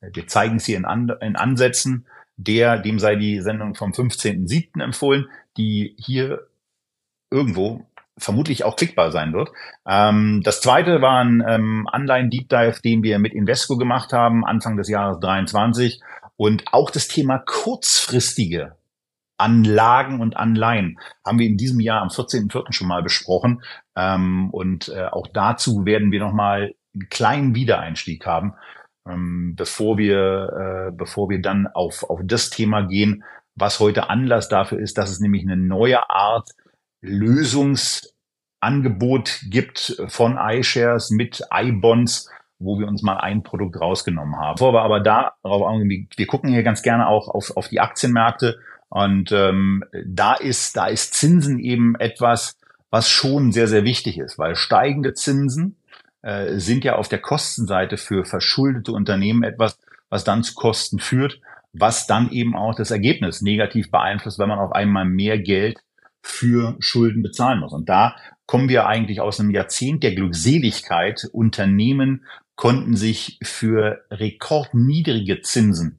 äh, 0.00 0.10
wir 0.12 0.26
zeigen 0.26 0.56
es 0.56 0.64
hier 0.64 0.76
in, 0.76 0.84
An 0.84 1.12
in 1.20 1.36
Ansätzen, 1.36 2.06
der, 2.36 2.78
dem 2.78 2.98
sei 2.98 3.16
die 3.16 3.40
Sendung 3.40 3.74
vom 3.74 3.92
15.07. 3.92 4.82
empfohlen, 4.82 5.26
die 5.56 5.94
hier 5.98 6.46
irgendwo 7.30 7.86
vermutlich 8.16 8.64
auch 8.64 8.76
klickbar 8.76 9.10
sein 9.10 9.32
wird. 9.32 9.50
Ähm, 9.86 10.40
das 10.44 10.60
zweite 10.60 11.02
war 11.02 11.20
ein 11.20 11.44
ähm, 11.46 11.88
Anleihen-Deep 11.90 12.48
Dive, 12.48 12.80
den 12.82 13.02
wir 13.02 13.18
mit 13.18 13.34
Invesco 13.34 13.76
gemacht 13.76 14.12
haben, 14.12 14.44
Anfang 14.44 14.76
des 14.76 14.88
Jahres 14.88 15.18
23. 15.20 16.00
Und 16.36 16.64
auch 16.72 16.90
das 16.90 17.08
Thema 17.08 17.38
kurzfristige 17.38 18.76
Anlagen 19.36 20.20
und 20.20 20.36
Anleihen 20.36 20.98
haben 21.24 21.38
wir 21.38 21.46
in 21.46 21.56
diesem 21.56 21.80
Jahr 21.80 22.02
am 22.02 22.08
14.04. 22.08 22.72
schon 22.72 22.88
mal 22.88 23.02
besprochen. 23.02 23.62
Ähm, 23.96 24.50
und 24.50 24.88
äh, 24.88 25.06
auch 25.06 25.26
dazu 25.32 25.84
werden 25.84 26.12
wir 26.12 26.20
nochmal 26.20 26.74
einen 26.94 27.08
kleinen 27.08 27.54
Wiedereinstieg 27.54 28.26
haben, 28.26 28.54
ähm, 29.08 29.54
bevor 29.56 29.98
wir, 29.98 30.88
äh, 30.88 30.92
bevor 30.92 31.28
wir 31.28 31.42
dann 31.42 31.66
auf, 31.66 32.08
auf 32.08 32.20
das 32.24 32.50
Thema 32.50 32.82
gehen, 32.82 33.24
was 33.54 33.80
heute 33.80 34.10
Anlass 34.10 34.48
dafür 34.48 34.78
ist, 34.78 34.98
dass 34.98 35.10
es 35.10 35.20
nämlich 35.20 35.42
eine 35.42 35.56
neue 35.56 36.10
Art 36.10 36.50
Lösungsangebot 37.02 39.40
gibt 39.50 40.02
von 40.08 40.38
iShares 40.38 41.10
mit 41.10 41.42
iBonds, 41.52 42.30
wo 42.58 42.78
wir 42.78 42.88
uns 42.88 43.02
mal 43.02 43.18
ein 43.18 43.42
Produkt 43.42 43.80
rausgenommen 43.80 44.36
haben. 44.36 44.54
Bevor 44.54 44.72
wir 44.72 44.82
aber 44.82 45.00
darauf 45.00 45.66
angehen, 45.66 46.08
wir 46.16 46.26
gucken 46.26 46.50
hier 46.50 46.62
ganz 46.62 46.82
gerne 46.82 47.08
auch 47.08 47.28
auf, 47.28 47.56
auf 47.56 47.68
die 47.68 47.80
Aktienmärkte 47.80 48.58
und 48.94 49.32
ähm, 49.32 49.82
da 50.06 50.34
ist 50.34 50.76
da 50.76 50.86
ist 50.86 51.14
Zinsen 51.14 51.58
eben 51.58 51.96
etwas, 51.96 52.56
was 52.90 53.10
schon 53.10 53.50
sehr 53.50 53.66
sehr 53.66 53.82
wichtig 53.82 54.18
ist, 54.18 54.38
weil 54.38 54.54
steigende 54.54 55.14
Zinsen 55.14 55.74
äh, 56.22 56.60
sind 56.60 56.84
ja 56.84 56.94
auf 56.94 57.08
der 57.08 57.18
Kostenseite 57.18 57.96
für 57.96 58.24
verschuldete 58.24 58.92
Unternehmen 58.92 59.42
etwas, 59.42 59.80
was 60.10 60.22
dann 60.22 60.44
zu 60.44 60.54
Kosten 60.54 61.00
führt, 61.00 61.40
was 61.72 62.06
dann 62.06 62.30
eben 62.30 62.54
auch 62.54 62.76
das 62.76 62.92
Ergebnis 62.92 63.42
negativ 63.42 63.90
beeinflusst, 63.90 64.38
wenn 64.38 64.48
man 64.48 64.60
auf 64.60 64.70
einmal 64.70 65.06
mehr 65.06 65.40
Geld 65.40 65.80
für 66.22 66.76
Schulden 66.78 67.24
bezahlen 67.24 67.58
muss. 67.58 67.72
Und 67.72 67.88
da 67.88 68.14
kommen 68.46 68.68
wir 68.68 68.86
eigentlich 68.86 69.20
aus 69.20 69.40
einem 69.40 69.50
Jahrzehnt 69.50 70.04
der 70.04 70.14
Glückseligkeit. 70.14 71.28
Unternehmen 71.32 72.24
konnten 72.54 72.94
sich 72.94 73.40
für 73.42 74.04
rekordniedrige 74.12 75.40
Zinsen 75.40 75.98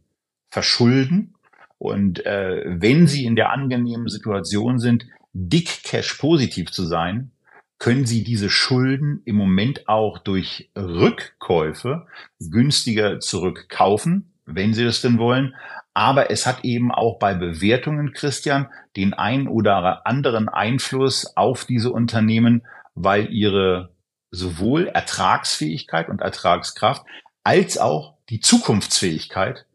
verschulden. 0.50 1.35
Und 1.78 2.26
äh, 2.26 2.64
wenn 2.66 3.08
sie 3.08 3.26
in 3.26 3.36
der 3.36 3.52
angenehmen 3.52 4.08
Situation 4.08 4.80
sind, 4.80 5.06
dick 5.34 5.84
Cash 5.84 6.14
positiv 6.16 6.72
zu 6.72 6.86
sein, 6.86 7.32
können 7.78 8.06
Sie 8.06 8.24
diese 8.24 8.50
Schulden 8.50 9.22
im 9.26 9.36
Moment 9.36 9.88
auch 9.90 10.18
durch 10.18 10.70
Rückkäufe 10.78 12.08
günstiger 12.40 13.20
zurückkaufen, 13.20 14.34
wenn 14.46 14.74
Sie 14.74 14.86
das 14.86 15.02
denn 15.02 15.18
wollen. 15.18 15.56
Aber 15.94 16.32
es 16.32 16.46
hat 16.46 16.64
eben 16.64 16.92
auch 16.92 17.20
bei 17.20 17.34
Bewertungen, 17.34 18.14
Christian, 18.14 18.70
den 18.96 19.14
ein 19.14 19.48
oder 19.48 20.06
anderen 20.08 20.50
Einfluss 20.50 21.36
auf 21.36 21.66
diese 21.66 21.92
Unternehmen, 21.92 22.64
weil 22.94 23.32
ihre 23.34 23.94
sowohl 24.32 24.88
Ertragsfähigkeit 24.88 26.10
und 26.10 26.22
Ertragskraft 26.22 27.06
als 27.44 27.78
auch 27.78 28.16
die 28.30 28.40
Zukunftsfähigkeit 28.40 29.66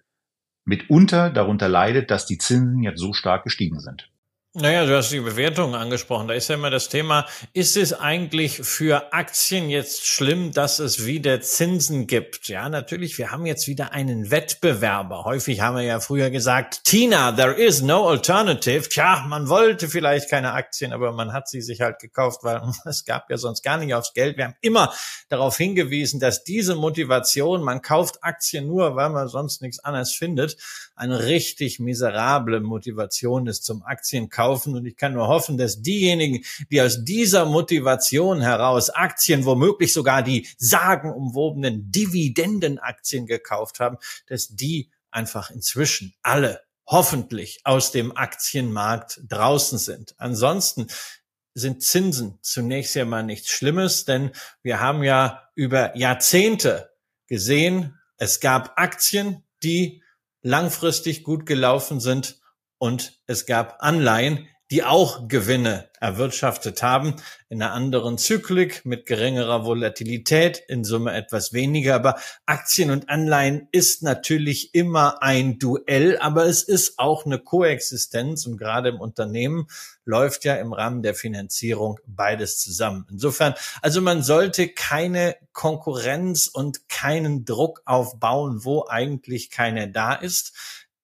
mitunter 0.71 1.31
darunter 1.31 1.69
leidet, 1.69 2.11
dass 2.11 2.27
die 2.27 2.39
Zinsen 2.39 2.83
jetzt 2.83 3.00
so 3.00 3.12
stark 3.12 3.45
gestiegen 3.45 3.81
sind. 3.81 4.10
Naja, 4.52 4.85
du 4.85 4.97
hast 4.97 5.12
die 5.12 5.21
Bewertung 5.21 5.76
angesprochen. 5.76 6.26
Da 6.26 6.35
ist 6.35 6.49
ja 6.49 6.57
immer 6.57 6.71
das 6.71 6.88
Thema, 6.88 7.25
ist 7.52 7.76
es 7.76 7.92
eigentlich 7.92 8.57
für 8.57 9.12
Aktien 9.12 9.71
jetzt 9.71 10.09
schlimm, 10.09 10.50
dass 10.50 10.80
es 10.80 11.07
wieder 11.07 11.40
Zinsen 11.40 12.09
gibt? 12.09 12.49
Ja, 12.49 12.69
natürlich, 12.69 13.16
wir 13.16 13.30
haben 13.30 13.47
jetzt 13.47 13.69
wieder 13.69 13.92
einen 13.92 14.33
Wettbewerber. 14.33 15.25
Häufig 15.25 15.61
haben 15.61 15.76
wir 15.76 15.85
ja 15.85 16.00
früher 16.00 16.30
gesagt, 16.30 16.83
Tina, 16.83 17.30
there 17.30 17.52
is 17.52 17.80
no 17.80 18.09
alternative. 18.09 18.88
Tja, 18.88 19.25
man 19.28 19.49
wollte 19.49 19.88
vielleicht 19.88 20.28
keine 20.28 20.52
Aktien, 20.52 20.92
aber 20.92 21.12
man 21.12 21.33
hat 21.33 21.49
sie 21.49 21.61
sich 21.61 21.80
halt 21.80 22.00
gekauft, 22.00 22.40
weil 22.42 22.61
es 22.87 23.04
gab 23.04 23.30
ja 23.30 23.37
sonst 23.37 23.62
gar 23.62 23.76
nicht 23.78 23.95
aufs 23.95 24.14
Geld. 24.14 24.37
Wir 24.37 24.47
haben 24.47 24.57
immer 24.62 24.92
darauf 25.28 25.57
hingewiesen, 25.59 26.19
dass 26.19 26.42
diese 26.42 26.75
Motivation, 26.75 27.62
man 27.62 27.83
kauft 27.83 28.25
Aktien 28.25 28.66
nur, 28.66 28.97
weil 28.97 29.11
man 29.11 29.28
sonst 29.28 29.62
nichts 29.62 29.78
anderes 29.78 30.12
findet, 30.12 30.57
eine 30.97 31.26
richtig 31.26 31.78
miserable 31.78 32.59
Motivation 32.59 33.47
ist 33.47 33.64
zum 33.64 33.85
Aktienkaufen 33.85 34.39
kaufen. 34.40 34.75
Und 34.75 34.87
ich 34.87 34.97
kann 34.97 35.12
nur 35.12 35.28
hoffen, 35.28 35.59
dass 35.59 35.82
diejenigen, 35.82 36.44
die 36.70 36.80
aus 36.80 37.04
dieser 37.04 37.44
Motivation 37.44 38.40
heraus 38.40 38.88
Aktien, 38.88 39.44
womöglich 39.44 39.92
sogar 39.92 40.23
die 40.23 40.49
sagenumwobenen 40.59 41.92
Dividendenaktien 41.92 43.26
gekauft 43.26 43.80
haben, 43.80 43.99
dass 44.26 44.49
die 44.49 44.90
einfach 45.11 45.50
inzwischen 45.50 46.14
alle 46.23 46.62
hoffentlich 46.87 47.61
aus 47.64 47.92
dem 47.92 48.16
Aktienmarkt 48.16 49.20
draußen 49.28 49.78
sind. 49.78 50.14
Ansonsten 50.18 50.87
sind 51.54 51.82
Zinsen 51.82 52.38
zunächst 52.40 52.97
einmal 52.97 53.23
nichts 53.23 53.50
Schlimmes, 53.50 54.06
denn 54.06 54.30
wir 54.62 54.80
haben 54.80 55.02
ja 55.02 55.50
über 55.54 55.97
Jahrzehnte 55.97 56.90
gesehen, 57.26 57.99
es 58.16 58.40
gab 58.40 58.73
Aktien, 58.76 59.44
die 59.62 60.02
langfristig 60.42 61.25
gut 61.25 61.44
gelaufen 61.44 62.00
sind 62.00 62.39
und 62.80 63.20
es 63.26 63.44
gab 63.44 63.76
Anleihen, 63.80 64.49
die 64.70 64.84
auch 64.84 65.26
Gewinne 65.26 65.90
erwirtschaftet 66.00 66.82
haben, 66.82 67.16
in 67.49 67.60
einer 67.60 67.72
anderen 67.72 68.18
Zyklik 68.18 68.87
mit 68.87 69.04
geringerer 69.04 69.64
Volatilität, 69.64 70.62
in 70.68 70.84
Summe 70.84 71.12
etwas 71.12 71.52
weniger. 71.52 71.96
Aber 71.96 72.18
Aktien 72.46 72.90
und 72.92 73.10
Anleihen 73.10 73.68
ist 73.72 74.02
natürlich 74.02 74.75
immer 74.75 75.22
ein 75.22 75.58
Duell, 75.58 76.18
aber 76.18 76.46
es 76.46 76.62
ist 76.62 76.99
auch 76.99 77.26
eine 77.26 77.40
Koexistenz 77.40 78.46
und 78.46 78.56
gerade 78.56 78.90
im 78.90 79.00
Unternehmen 79.00 79.66
läuft 80.04 80.44
ja 80.44 80.54
im 80.54 80.72
Rahmen 80.72 81.02
der 81.02 81.14
Finanzierung 81.14 81.99
beides 82.06 82.60
zusammen. 82.60 83.06
Insofern, 83.10 83.54
also 83.82 84.00
man 84.00 84.22
sollte 84.22 84.68
keine 84.68 85.37
Konkurrenz 85.52 86.46
und 86.46 86.88
keinen 86.88 87.44
Druck 87.44 87.82
aufbauen, 87.84 88.64
wo 88.64 88.87
eigentlich 88.88 89.50
keine 89.50 89.90
da 89.90 90.14
ist. 90.14 90.54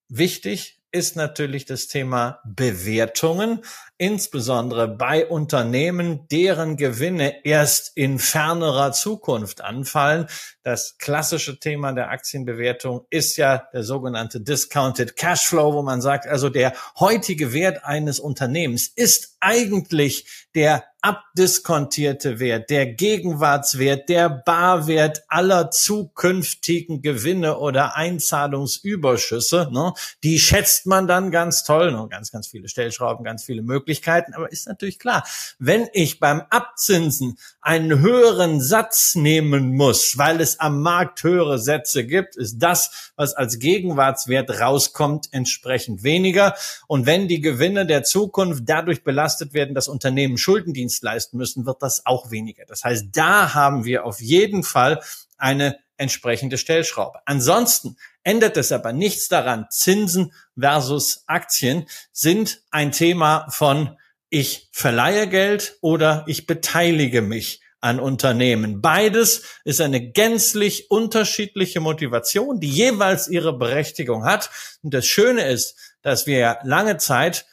Wichtig, 0.07 0.76
ist 0.97 1.15
natürlich 1.15 1.65
das 1.65 1.87
Thema 1.87 2.39
Bewertungen, 2.43 3.61
insbesondere 3.97 4.87
bei 4.87 5.25
Unternehmen, 5.25 6.27
deren 6.29 6.77
Gewinne 6.77 7.45
erst 7.45 7.95
in 7.95 8.19
fernerer 8.19 8.91
Zukunft 8.91 9.61
anfallen. 9.61 10.27
Das 10.63 10.97
klassische 10.97 11.59
Thema 11.59 11.93
der 11.93 12.09
Aktienbewertung 12.09 13.05
ist 13.09 13.37
ja 13.37 13.67
der 13.73 13.83
sogenannte 13.83 14.41
Discounted 14.41 15.15
Cashflow, 15.15 15.73
wo 15.73 15.81
man 15.81 16.01
sagt, 16.01 16.27
also 16.27 16.49
der 16.49 16.73
heutige 16.99 17.53
Wert 17.53 17.83
eines 17.85 18.19
Unternehmens 18.19 18.87
ist 18.87 19.37
eigentlich 19.39 20.47
der 20.55 20.83
abdiskontierte 21.01 22.39
Wert, 22.39 22.69
der 22.69 22.87
Gegenwartswert, 22.87 24.09
der 24.09 24.29
Barwert 24.29 25.23
aller 25.27 25.69
zukünftigen 25.71 27.01
Gewinne 27.01 27.59
oder 27.59 27.95
Einzahlungsüberschüsse, 27.95 29.69
ne, 29.71 29.93
die 30.23 30.39
schätzt 30.39 30.85
man 30.85 31.07
dann 31.07 31.31
ganz 31.31 31.63
toll, 31.63 31.91
ne, 31.91 32.07
ganz, 32.09 32.31
ganz 32.31 32.47
viele 32.47 32.67
Stellschrauben, 32.67 33.23
ganz 33.23 33.43
viele 33.43 33.61
Möglichkeiten, 33.61 33.86
aber 34.33 34.51
ist 34.51 34.67
natürlich 34.67 34.97
klar, 34.97 35.23
wenn 35.59 35.87
ich 35.93 36.19
beim 36.19 36.41
Abzinsen 36.49 37.37
einen 37.61 37.99
höheren 37.99 38.59
Satz 38.59 39.15
nehmen 39.15 39.75
muss, 39.75 40.17
weil 40.17 40.41
es 40.41 40.59
am 40.59 40.81
Markt 40.81 41.23
höhere 41.23 41.59
Sätze 41.59 42.05
gibt, 42.05 42.35
ist 42.35 42.57
das, 42.57 43.11
was 43.15 43.33
als 43.33 43.59
Gegenwartswert 43.59 44.61
rauskommt, 44.61 45.27
entsprechend 45.31 46.03
weniger. 46.03 46.55
Und 46.87 47.05
wenn 47.05 47.27
die 47.27 47.41
Gewinne 47.41 47.85
der 47.85 48.03
Zukunft 48.03 48.63
dadurch 48.65 49.03
belastet 49.03 49.53
werden, 49.53 49.75
dass 49.75 49.87
Unternehmen 49.87 50.37
Schuldendienst 50.37 50.87
Dienst 50.87 51.03
leisten 51.03 51.37
müssen, 51.37 51.65
wird 51.65 51.81
das 51.81 52.05
auch 52.05 52.31
weniger. 52.31 52.65
Das 52.65 52.83
heißt, 52.83 53.07
da 53.11 53.53
haben 53.53 53.83
wir 53.83 54.05
auf 54.05 54.21
jeden 54.21 54.63
Fall 54.63 55.01
eine 55.37 55.77
entsprechende 55.97 56.57
Stellschraube. 56.57 57.19
Ansonsten 57.25 57.97
ändert 58.27 58.57
es 58.57 58.73
aber 58.73 58.91
nichts 58.91 59.29
daran. 59.29 59.67
Zinsen 59.69 60.33
versus 60.59 61.23
Aktien 61.27 61.87
sind 62.11 62.61
ein 62.71 62.91
Thema 62.91 63.47
von 63.49 63.97
ich 64.29 64.67
verleihe 64.73 65.29
Geld 65.29 65.77
oder 65.79 66.25
ich 66.27 66.45
beteilige 66.45 67.21
mich 67.21 67.61
an 67.79 68.01
Unternehmen. 68.01 68.81
Beides 68.81 69.43
ist 69.63 69.79
eine 69.79 70.11
gänzlich 70.11 70.91
unterschiedliche 70.91 71.79
Motivation, 71.79 72.59
die 72.59 72.69
jeweils 72.69 73.29
ihre 73.29 73.57
Berechtigung 73.57 74.25
hat. 74.25 74.49
Und 74.83 74.93
das 74.93 75.05
Schöne 75.05 75.47
ist, 75.47 75.77
dass 76.01 76.27
wir 76.27 76.57
lange 76.63 76.97
Zeit 76.97 77.45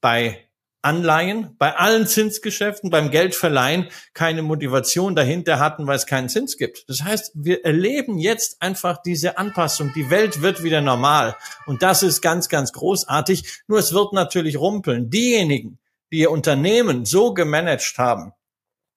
bei 0.00 0.48
Anleihen 0.82 1.56
bei 1.58 1.76
allen 1.76 2.06
Zinsgeschäften, 2.06 2.90
beim 2.90 3.10
Geldverleihen 3.10 3.88
keine 4.14 4.42
Motivation 4.42 5.14
dahinter 5.14 5.58
hatten, 5.58 5.86
weil 5.86 5.96
es 5.96 6.06
keinen 6.06 6.28
Zins 6.28 6.56
gibt. 6.56 6.84
Das 6.88 7.02
heißt, 7.02 7.32
wir 7.34 7.64
erleben 7.64 8.18
jetzt 8.18 8.60
einfach 8.60 9.00
diese 9.00 9.38
Anpassung. 9.38 9.92
Die 9.94 10.10
Welt 10.10 10.42
wird 10.42 10.62
wieder 10.62 10.80
normal. 10.80 11.36
Und 11.66 11.82
das 11.82 12.02
ist 12.02 12.20
ganz, 12.20 12.48
ganz 12.48 12.72
großartig. 12.72 13.62
Nur 13.68 13.78
es 13.78 13.92
wird 13.92 14.12
natürlich 14.12 14.58
rumpeln. 14.58 15.08
Diejenigen, 15.08 15.78
die 16.10 16.18
ihr 16.18 16.30
Unternehmen 16.30 17.04
so 17.04 17.32
gemanagt 17.32 17.94
haben, 17.96 18.32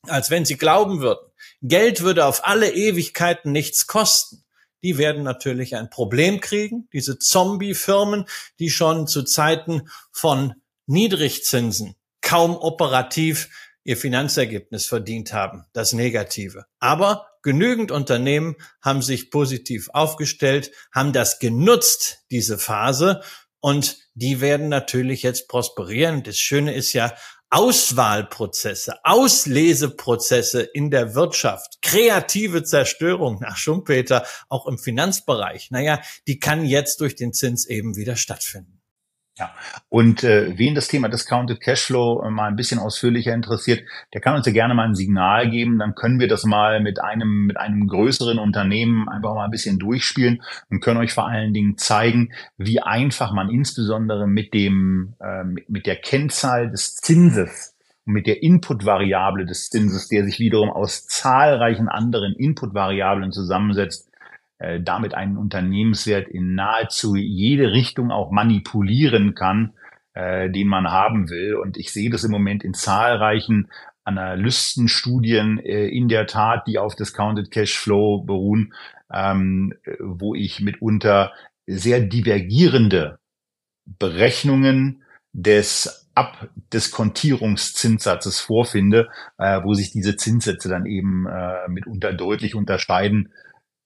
als 0.07 0.29
wenn 0.31 0.45
sie 0.45 0.57
glauben 0.57 1.01
würden, 1.01 1.31
Geld 1.61 2.01
würde 2.01 2.25
auf 2.25 2.45
alle 2.45 2.73
Ewigkeiten 2.73 3.51
nichts 3.51 3.87
kosten, 3.87 4.43
die 4.83 4.97
werden 4.99 5.23
natürlich 5.23 5.75
ein 5.75 5.89
Problem 5.89 6.39
kriegen. 6.41 6.87
Diese 6.93 7.17
Zombie-Firmen, 7.17 8.25
die 8.59 8.69
schon 8.69 9.07
zu 9.07 9.23
Zeiten 9.23 9.89
von 10.11 10.53
Niedrigzinsen 10.87 11.95
kaum 12.21 12.55
operativ 12.55 13.49
ihr 13.83 13.97
Finanzergebnis 13.97 14.87
verdient 14.87 15.31
haben, 15.31 15.65
das 15.73 15.93
Negative. 15.93 16.65
Aber 16.79 17.27
genügend 17.43 17.91
Unternehmen 17.91 18.55
haben 18.81 19.03
sich 19.03 19.29
positiv 19.29 19.89
aufgestellt, 19.93 20.71
haben 20.91 21.13
das 21.13 21.39
genutzt, 21.39 22.25
diese 22.31 22.57
Phase, 22.57 23.21
und 23.59 23.97
die 24.13 24.41
werden 24.41 24.69
natürlich 24.69 25.23
jetzt 25.23 25.47
prosperieren. 25.47 26.21
Das 26.23 26.37
Schöne 26.37 26.75
ist 26.75 26.93
ja, 26.93 27.15
Auswahlprozesse, 27.49 28.95
Ausleseprozesse 29.03 30.61
in 30.61 30.91
der 30.91 31.15
Wirtschaft, 31.15 31.81
kreative 31.81 32.63
Zerstörung 32.63 33.39
nach 33.39 33.55
Schumpeter, 33.55 34.25
auch 34.49 34.67
im 34.67 34.77
Finanzbereich, 34.77 35.71
naja, 35.71 36.01
die 36.27 36.39
kann 36.39 36.65
jetzt 36.65 36.99
durch 37.01 37.15
den 37.15 37.33
Zins 37.33 37.65
eben 37.65 37.95
wieder 37.95 38.15
stattfinden. 38.17 38.74
Ja, 39.37 39.53
und 39.89 40.23
äh, 40.23 40.57
wen 40.57 40.75
das 40.75 40.87
Thema 40.87 41.09
Discounted 41.09 41.59
Cashflow 41.59 42.23
äh, 42.23 42.29
mal 42.29 42.47
ein 42.47 42.55
bisschen 42.55 42.79
ausführlicher 42.79 43.33
interessiert, 43.33 43.83
der 44.13 44.21
kann 44.21 44.33
uns 44.33 44.45
ja 44.45 44.53
gerne 44.53 44.73
mal 44.73 44.87
ein 44.87 44.95
Signal 44.95 45.49
geben, 45.49 45.77
dann 45.77 45.93
können 45.93 46.21
wir 46.21 46.29
das 46.29 46.45
mal 46.45 46.79
mit 46.79 47.01
einem 47.01 47.45
mit 47.45 47.57
einem 47.57 47.85
größeren 47.85 48.39
Unternehmen 48.39 49.09
einfach 49.09 49.35
mal 49.35 49.43
ein 49.43 49.51
bisschen 49.51 49.77
durchspielen 49.77 50.41
und 50.69 50.79
können 50.79 51.01
euch 51.01 51.11
vor 51.11 51.27
allen 51.27 51.51
Dingen 51.51 51.77
zeigen, 51.77 52.31
wie 52.57 52.81
einfach 52.81 53.33
man 53.33 53.49
insbesondere 53.49 54.25
mit 54.25 54.53
dem 54.53 55.15
äh, 55.19 55.43
mit, 55.43 55.85
der 55.85 55.97
Kennzahl 55.97 56.71
des 56.71 56.95
Zinses 56.95 57.75
und 58.05 58.13
mit 58.13 58.27
der 58.27 58.41
Input-Variable 58.41 59.45
des 59.45 59.69
Zinses, 59.69 60.07
der 60.07 60.23
sich 60.23 60.39
wiederum 60.39 60.69
aus 60.69 61.07
zahlreichen 61.07 61.89
anderen 61.89 62.35
Input-Variablen 62.35 63.33
zusammensetzt, 63.33 64.09
äh, 64.57 64.81
damit 64.81 65.13
einen 65.13 65.37
Unternehmenswert 65.37 66.27
in 66.27 66.55
nahezu 66.55 67.15
jede 67.15 67.71
Richtung 67.71 68.11
auch 68.11 68.31
manipulieren 68.31 69.35
kann, 69.35 69.73
äh, 70.13 70.49
den 70.49 70.67
man 70.67 70.89
haben 70.89 71.29
will. 71.29 71.55
Und 71.55 71.77
ich 71.77 71.91
sehe 71.91 72.09
das 72.09 72.23
im 72.23 72.31
Moment 72.31 72.63
in 72.63 72.73
zahlreichen 72.73 73.69
Analystenstudien 74.05 75.59
äh, 75.59 75.87
in 75.87 76.07
der 76.07 76.27
Tat, 76.27 76.67
die 76.67 76.77
auf 76.77 76.95
Discounted 76.95 77.51
Cashflow 77.51 78.23
beruhen, 78.23 78.73
ähm, 79.11 79.73
wo 79.99 80.35
ich 80.35 80.61
mitunter 80.61 81.33
sehr 81.67 81.99
divergierende 81.99 83.19
Berechnungen 83.85 85.03
des 85.33 86.07
Abdiskontierungszinssatzes 86.15 88.39
vorfinde, 88.39 89.09
äh, 89.37 89.61
wo 89.63 89.73
sich 89.73 89.91
diese 89.91 90.15
Zinssätze 90.15 90.69
dann 90.69 90.85
eben 90.85 91.27
äh, 91.27 91.67
mitunter 91.67 92.13
deutlich 92.13 92.55
unterscheiden 92.55 93.33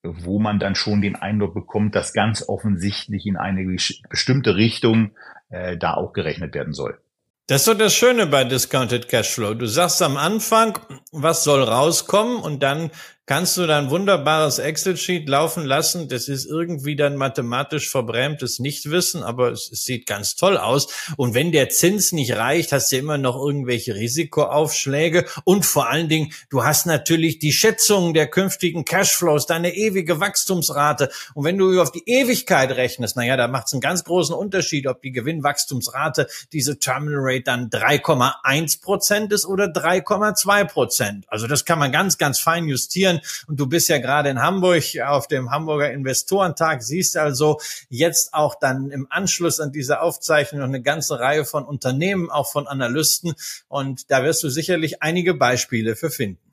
wo 0.04 0.40
man 0.40 0.60
dann 0.60 0.76
schon 0.76 1.02
den 1.02 1.16
Eindruck 1.16 1.54
bekommt, 1.54 1.96
dass 1.96 2.14
ganz 2.14 2.48
offensichtlich 2.48 3.26
in 3.26 3.38
eine 3.38 3.66
bestimmte 4.10 4.56
Richtung 4.56 5.12
äh, 5.50 5.78
da 5.78 5.96
auch 5.96 6.14
gerechnet 6.14 6.54
werden 6.54 6.74
soll. 6.74 7.00
Das 7.48 7.62
ist 7.62 7.66
so 7.66 7.74
das 7.74 7.96
Schöne 7.96 8.28
bei 8.28 8.44
Discounted 8.44 9.10
Cashflow. 9.10 9.56
Du 9.56 9.66
sagst 9.66 10.04
am 10.04 10.18
Anfang, 10.18 10.78
was 11.12 11.44
soll 11.44 11.64
rauskommen 11.64 12.38
und 12.38 12.62
dann 12.62 12.92
kannst 13.30 13.58
du 13.58 13.68
dann 13.68 13.92
wunderbares 13.92 14.58
Excel-Sheet 14.58 15.30
laufen 15.30 15.64
lassen. 15.64 16.10
Das 16.10 16.28
ist 16.28 16.48
irgendwie 16.48 16.96
dann 16.96 17.16
mathematisch 17.16 17.88
verbrämtes 17.88 18.58
Nichtwissen, 18.58 19.22
aber 19.22 19.52
es, 19.52 19.70
es, 19.72 19.84
sieht 19.84 20.08
ganz 20.08 20.36
toll 20.36 20.58
aus. 20.58 20.88
Und 21.16 21.36
wenn 21.36 21.52
der 21.52 21.70
Zins 21.70 22.12
nicht 22.12 22.36
reicht, 22.36 22.72
hast 22.72 22.92
du 22.92 22.98
immer 22.98 23.20
noch 23.20 23.36
irgendwelche 23.36 23.94
Risikoaufschläge. 23.94 25.26
Und 25.44 25.68
vor 25.68 25.92
allen 25.92 26.10
Dingen, 26.10 26.34
du 26.50 26.64
hast 26.64 26.88
natürlich 26.88 27.38
die 27.38 27.52
Schätzungen 27.52 28.16
der 28.16 28.26
künftigen 28.26 28.84
Cashflows, 28.84 29.46
deine 29.46 29.76
ewige 29.76 30.20
Wachstumsrate. 30.20 31.12
Und 31.36 31.44
wenn 31.44 31.60
du 31.60 31.80
auf 31.80 31.92
die 31.92 32.10
Ewigkeit 32.10 32.72
rechnest, 32.72 33.16
naja, 33.16 33.38
da 33.38 33.48
macht 33.48 33.68
es 33.68 33.74
einen 33.74 33.82
ganz 33.82 34.06
großen 34.06 34.34
Unterschied, 34.34 34.88
ob 34.88 35.04
die 35.04 35.12
Gewinnwachstumsrate, 35.12 36.28
diese 36.52 36.80
Terminal 36.80 37.20
Rate 37.22 37.44
dann 37.44 37.70
3,1 37.70 38.82
Prozent 38.82 39.32
ist 39.32 39.46
oder 39.46 39.66
3,2 39.66 40.66
Prozent. 40.66 41.26
Also 41.28 41.46
das 41.46 41.64
kann 41.64 41.78
man 41.78 41.92
ganz, 41.92 42.18
ganz 42.18 42.40
fein 42.40 42.68
justieren. 42.68 43.19
Und 43.48 43.60
du 43.60 43.68
bist 43.68 43.90
ja 43.90 43.98
gerade 43.98 44.30
in 44.30 44.42
Hamburg 44.42 44.84
auf 45.06 45.28
dem 45.28 45.52
Hamburger 45.52 45.92
Investorentag, 45.92 46.84
siehst 46.84 47.18
also 47.18 47.60
jetzt 47.90 48.34
auch 48.34 48.56
dann 48.60 48.92
im 48.92 49.08
Anschluss 49.10 49.60
an 49.60 49.72
diese 49.72 50.02
Aufzeichnung 50.02 50.64
eine 50.64 50.82
ganze 50.82 51.20
Reihe 51.20 51.46
von 51.46 51.66
Unternehmen, 51.66 52.30
auch 52.30 52.52
von 52.52 52.68
Analysten. 52.68 53.34
Und 53.68 54.12
da 54.12 54.24
wirst 54.24 54.44
du 54.44 54.50
sicherlich 54.50 55.02
einige 55.02 55.34
Beispiele 55.34 55.96
für 55.96 56.10
finden. 56.10 56.50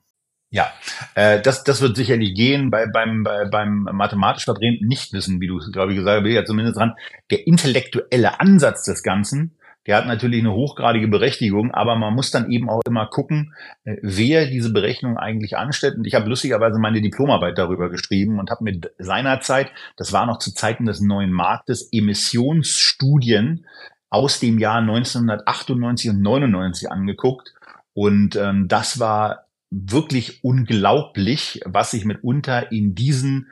Ja, 0.49 0.71
äh, 1.15 1.41
das, 1.41 1.65
das 1.65 1.81
wird 1.81 1.97
sicherlich 1.97 2.33
gehen 2.33 2.71
bei, 2.71 2.85
beim, 2.87 3.23
bei, 3.23 3.45
beim 3.45 3.89
mathematisch 3.91 4.45
verdrehten 4.45 4.87
Nichtwissen, 4.87 5.41
wie 5.41 5.47
du 5.47 5.57
es, 5.57 5.69
glaube 5.73 5.91
ich, 5.91 5.97
gesagt 5.97 6.21
hast, 6.21 6.27
ich 6.27 6.35
ja 6.35 6.45
zumindest 6.45 6.77
dran. 6.77 6.95
Der 7.31 7.45
intellektuelle 7.47 8.39
Ansatz 8.39 8.83
des 8.83 9.03
Ganzen 9.03 9.57
der 9.87 9.95
hat 9.95 10.05
natürlich 10.05 10.41
eine 10.41 10.53
hochgradige 10.53 11.07
Berechtigung, 11.07 11.71
aber 11.71 11.95
man 11.95 12.13
muss 12.13 12.29
dann 12.29 12.51
eben 12.51 12.69
auch 12.69 12.81
immer 12.85 13.07
gucken, 13.07 13.53
äh, 13.85 13.95
wer 14.01 14.45
diese 14.45 14.71
Berechnung 14.71 15.17
eigentlich 15.17 15.57
anstellt. 15.57 15.95
Und 15.95 16.05
ich 16.05 16.13
habe 16.13 16.29
lustigerweise 16.29 16.77
meine 16.77 17.01
Diplomarbeit 17.01 17.57
darüber 17.57 17.89
geschrieben 17.89 18.39
und 18.39 18.51
habe 18.51 18.65
mit 18.65 18.91
seiner 18.99 19.39
Zeit, 19.39 19.71
das 19.95 20.11
war 20.11 20.25
noch 20.25 20.39
zu 20.39 20.53
Zeiten 20.53 20.85
des 20.85 20.99
neuen 20.99 21.31
Marktes, 21.31 21.89
Emissionsstudien 21.91 23.65
aus 24.09 24.39
dem 24.39 24.59
Jahr 24.59 24.79
1998 24.79 26.11
und 26.11 26.21
99 26.21 26.91
angeguckt. 26.91 27.53
Und 27.93 28.35
ähm, 28.35 28.67
das 28.67 28.99
war 28.99 29.47
wirklich 29.69 30.43
unglaublich, 30.43 31.61
was 31.65 31.91
sich 31.91 32.05
mitunter 32.05 32.71
in 32.71 32.93
diesen 32.93 33.47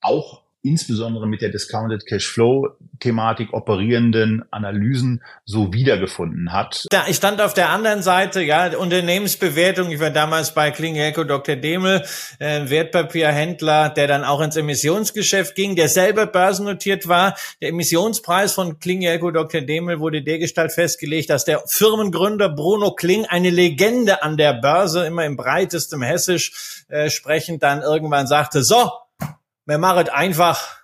auch 0.00 0.43
insbesondere 0.64 1.26
mit 1.26 1.42
der 1.42 1.50
Discounted 1.50 2.06
Cash 2.06 2.26
Flow 2.26 2.68
Thematik 3.00 3.52
operierenden 3.52 4.44
Analysen 4.50 5.22
so 5.44 5.72
wiedergefunden 5.72 6.52
hat. 6.52 6.86
Da, 6.90 7.04
ich 7.06 7.16
stand 7.16 7.40
auf 7.42 7.52
der 7.52 7.68
anderen 7.68 8.02
Seite, 8.02 8.40
ja, 8.40 8.76
Unternehmensbewertung. 8.76 9.90
Ich 9.90 10.00
war 10.00 10.10
damals 10.10 10.54
bei 10.54 10.70
Klingelco 10.70 11.24
Dr. 11.24 11.56
Demel, 11.56 12.02
äh, 12.38 12.70
Wertpapierhändler, 12.70 13.90
der 13.90 14.06
dann 14.06 14.24
auch 14.24 14.40
ins 14.40 14.56
Emissionsgeschäft 14.56 15.54
ging, 15.54 15.76
der 15.76 15.88
selber 15.88 16.26
börsennotiert 16.26 17.06
war. 17.06 17.36
Der 17.60 17.68
Emissionspreis 17.68 18.54
von 18.54 18.78
Klingelco 18.78 19.30
Dr. 19.30 19.60
Demel 19.60 20.00
wurde 20.00 20.22
dergestalt 20.22 20.72
festgelegt, 20.72 21.28
dass 21.28 21.44
der 21.44 21.62
Firmengründer 21.66 22.48
Bruno 22.48 22.94
Kling, 22.94 23.26
eine 23.26 23.50
Legende 23.50 24.22
an 24.22 24.38
der 24.38 24.54
Börse, 24.54 25.04
immer 25.04 25.26
im 25.26 25.36
breitesten 25.36 26.00
Hessisch 26.00 26.84
äh, 26.88 27.10
sprechend, 27.10 27.62
dann 27.62 27.82
irgendwann 27.82 28.26
sagte, 28.26 28.62
so, 28.62 28.90
wir 29.66 29.78
machen 29.78 30.08
einfach 30.08 30.78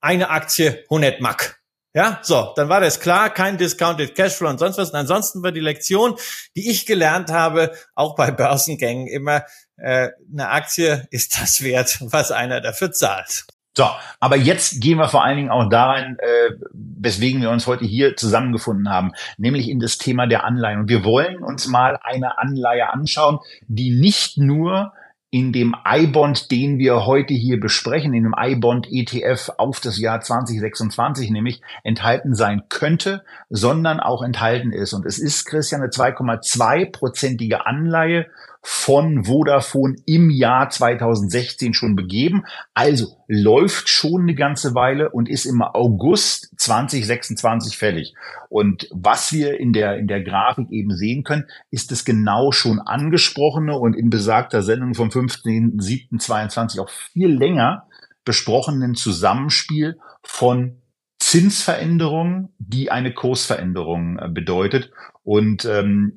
eine 0.00 0.30
Aktie 0.30 0.84
100 0.90 1.20
Mack. 1.20 1.62
Ja, 1.94 2.20
so, 2.22 2.52
dann 2.56 2.70
war 2.70 2.80
das 2.80 3.00
klar, 3.00 3.28
kein 3.28 3.58
Discounted 3.58 4.14
Cashflow 4.14 4.48
und 4.48 4.58
sonst 4.58 4.78
was. 4.78 4.90
Und 4.90 4.96
ansonsten 4.96 5.42
war 5.42 5.52
die 5.52 5.60
Lektion, 5.60 6.14
die 6.56 6.70
ich 6.70 6.86
gelernt 6.86 7.30
habe, 7.30 7.72
auch 7.94 8.16
bei 8.16 8.30
Börsengängen 8.30 9.06
immer, 9.08 9.44
äh, 9.76 10.08
eine 10.32 10.48
Aktie 10.48 11.06
ist 11.10 11.38
das 11.38 11.62
wert, 11.62 11.98
was 12.00 12.32
einer 12.32 12.62
dafür 12.62 12.92
zahlt. 12.92 13.44
So, 13.76 13.88
aber 14.20 14.36
jetzt 14.36 14.80
gehen 14.80 14.98
wir 14.98 15.08
vor 15.08 15.24
allen 15.24 15.36
Dingen 15.36 15.50
auch 15.50 15.68
daran, 15.68 16.16
äh, 16.18 16.50
weswegen 16.72 17.40
wir 17.40 17.50
uns 17.50 17.66
heute 17.66 17.84
hier 17.84 18.16
zusammengefunden 18.16 18.90
haben, 18.90 19.12
nämlich 19.38 19.68
in 19.68 19.80
das 19.80 19.98
Thema 19.98 20.26
der 20.26 20.44
Anleihen. 20.44 20.80
Und 20.80 20.88
wir 20.88 21.04
wollen 21.04 21.42
uns 21.42 21.66
mal 21.68 21.98
eine 22.02 22.38
Anleihe 22.38 22.90
anschauen, 22.90 23.38
die 23.68 23.90
nicht 23.90 24.38
nur 24.38 24.92
in 25.34 25.50
dem 25.50 25.74
iBond, 25.88 26.50
den 26.50 26.78
wir 26.78 27.06
heute 27.06 27.32
hier 27.32 27.58
besprechen, 27.58 28.12
in 28.12 28.24
dem 28.24 28.34
iBond 28.38 28.86
ETF 28.92 29.52
auf 29.56 29.80
das 29.80 29.98
Jahr 29.98 30.20
2026 30.20 31.30
nämlich 31.30 31.62
enthalten 31.84 32.34
sein 32.34 32.64
könnte, 32.68 33.24
sondern 33.48 33.98
auch 33.98 34.22
enthalten 34.22 34.72
ist. 34.72 34.92
Und 34.92 35.06
es 35.06 35.18
ist, 35.18 35.46
Christian, 35.46 35.80
eine 35.80 35.90
2,2-prozentige 35.90 37.64
Anleihe 37.64 38.26
von 38.64 39.24
Vodafone 39.24 39.96
im 40.06 40.30
Jahr 40.30 40.70
2016 40.70 41.74
schon 41.74 41.96
begeben. 41.96 42.44
Also 42.74 43.16
läuft 43.26 43.88
schon 43.88 44.22
eine 44.22 44.36
ganze 44.36 44.74
Weile 44.74 45.10
und 45.10 45.28
ist 45.28 45.46
im 45.46 45.62
August 45.62 46.52
2026 46.56 47.76
fällig. 47.76 48.14
Und 48.48 48.88
was 48.92 49.32
wir 49.32 49.58
in 49.58 49.72
der, 49.72 49.98
in 49.98 50.06
der 50.06 50.22
Grafik 50.22 50.70
eben 50.70 50.94
sehen 50.96 51.24
können, 51.24 51.46
ist 51.70 51.90
das 51.90 52.04
genau 52.04 52.52
schon 52.52 52.78
angesprochene 52.78 53.76
und 53.76 53.94
in 53.94 54.10
besagter 54.10 54.62
Sendung 54.62 54.94
vom 54.94 55.08
15.07.22 55.08 56.80
auch 56.80 56.90
viel 56.90 57.34
länger 57.34 57.88
besprochenen 58.24 58.94
Zusammenspiel 58.94 59.98
von 60.22 60.76
Zinsveränderungen, 61.18 62.50
die 62.58 62.90
eine 62.90 63.12
Kursveränderung 63.12 64.18
äh, 64.18 64.28
bedeutet. 64.28 64.92
Und 65.24 65.64
ähm, 65.64 66.14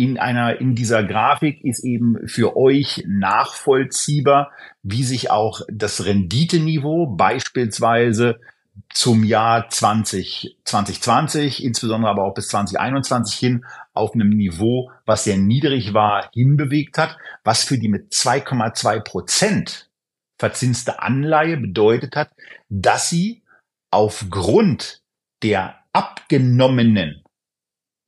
in 0.00 0.16
einer, 0.16 0.58
in 0.62 0.74
dieser 0.74 1.04
Grafik 1.04 1.62
ist 1.62 1.84
eben 1.84 2.26
für 2.26 2.56
euch 2.56 3.04
nachvollziehbar, 3.06 4.50
wie 4.82 5.04
sich 5.04 5.30
auch 5.30 5.60
das 5.70 6.06
Renditeniveau 6.06 7.04
beispielsweise 7.04 8.40
zum 8.88 9.24
Jahr 9.24 9.68
20, 9.68 10.56
2020, 10.64 11.62
insbesondere 11.62 12.12
aber 12.12 12.24
auch 12.24 12.32
bis 12.32 12.48
2021 12.48 13.38
hin 13.38 13.66
auf 13.92 14.14
einem 14.14 14.30
Niveau, 14.30 14.90
was 15.04 15.24
sehr 15.24 15.36
niedrig 15.36 15.92
war, 15.92 16.30
hinbewegt 16.32 16.96
hat, 16.96 17.18
was 17.44 17.64
für 17.64 17.76
die 17.76 17.90
mit 17.90 18.10
2,2 18.10 19.00
Prozent 19.00 19.90
verzinste 20.38 21.02
Anleihe 21.02 21.58
bedeutet 21.58 22.16
hat, 22.16 22.30
dass 22.70 23.10
sie 23.10 23.42
aufgrund 23.90 25.02
der 25.42 25.74
abgenommenen 25.92 27.22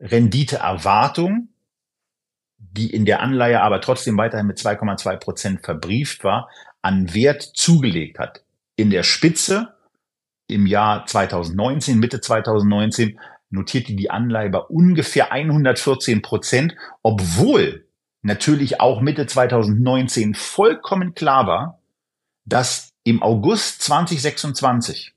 Renditeerwartung 0.00 1.50
die 2.72 2.90
in 2.90 3.04
der 3.04 3.20
Anleihe 3.20 3.60
aber 3.60 3.80
trotzdem 3.80 4.16
weiterhin 4.16 4.46
mit 4.46 4.58
2,2 4.58 5.16
Prozent 5.16 5.64
verbrieft 5.64 6.24
war, 6.24 6.48
an 6.80 7.14
Wert 7.14 7.42
zugelegt 7.42 8.18
hat. 8.18 8.42
In 8.76 8.90
der 8.90 9.02
Spitze 9.02 9.74
im 10.48 10.66
Jahr 10.66 11.06
2019, 11.06 11.98
Mitte 11.98 12.20
2019, 12.20 13.18
notierte 13.50 13.94
die 13.94 14.10
Anleihe 14.10 14.50
bei 14.50 14.58
ungefähr 14.58 15.30
114 15.30 16.22
Prozent, 16.22 16.74
obwohl 17.02 17.86
natürlich 18.22 18.80
auch 18.80 19.00
Mitte 19.00 19.26
2019 19.26 20.34
vollkommen 20.34 21.14
klar 21.14 21.46
war, 21.46 21.78
dass 22.44 22.92
im 23.04 23.22
August 23.22 23.82
2026 23.82 25.14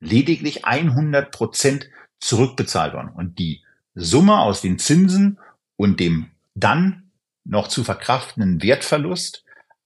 lediglich 0.00 0.64
100 0.64 1.30
Prozent 1.30 1.88
zurückbezahlt 2.18 2.94
worden. 2.94 3.12
Und 3.14 3.38
die 3.38 3.62
Summe 3.94 4.40
aus 4.40 4.60
den 4.60 4.78
Zinsen 4.78 5.38
und 5.76 6.00
dem 6.00 6.31
dann 6.54 7.10
noch 7.44 7.68
zu 7.68 7.84
verkraftenden 7.84 8.62
Wertverlust 8.62 9.44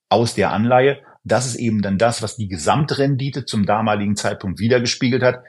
aus 0.09 0.35
der 0.35 0.53
Anleihe, 0.53 1.03
das 1.25 1.47
ist 1.47 1.57
eben 1.57 1.83
dann 1.83 1.99
das, 1.99 2.23
was 2.23 2.37
die 2.37 2.49
Gesamtrendite 2.49 3.45
zum 3.45 3.67
damaligen 3.67 4.15
Zeitpunkt 4.15 4.61
wiedergespiegelt 4.61 5.23
hat. 5.23 5.43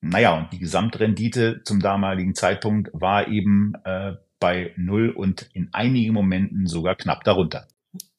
Naja, 0.00 0.36
und 0.36 0.52
die 0.52 0.58
Gesamtrendite 0.58 1.62
zum 1.64 1.80
damaligen 1.80 2.34
Zeitpunkt 2.34 2.90
war 2.92 3.28
eben 3.28 3.74
äh, 3.84 4.12
bei 4.40 4.72
null 4.76 5.10
und 5.10 5.48
in 5.52 5.68
einigen 5.72 6.14
Momenten 6.14 6.66
sogar 6.66 6.96
knapp 6.96 7.24
darunter. 7.24 7.66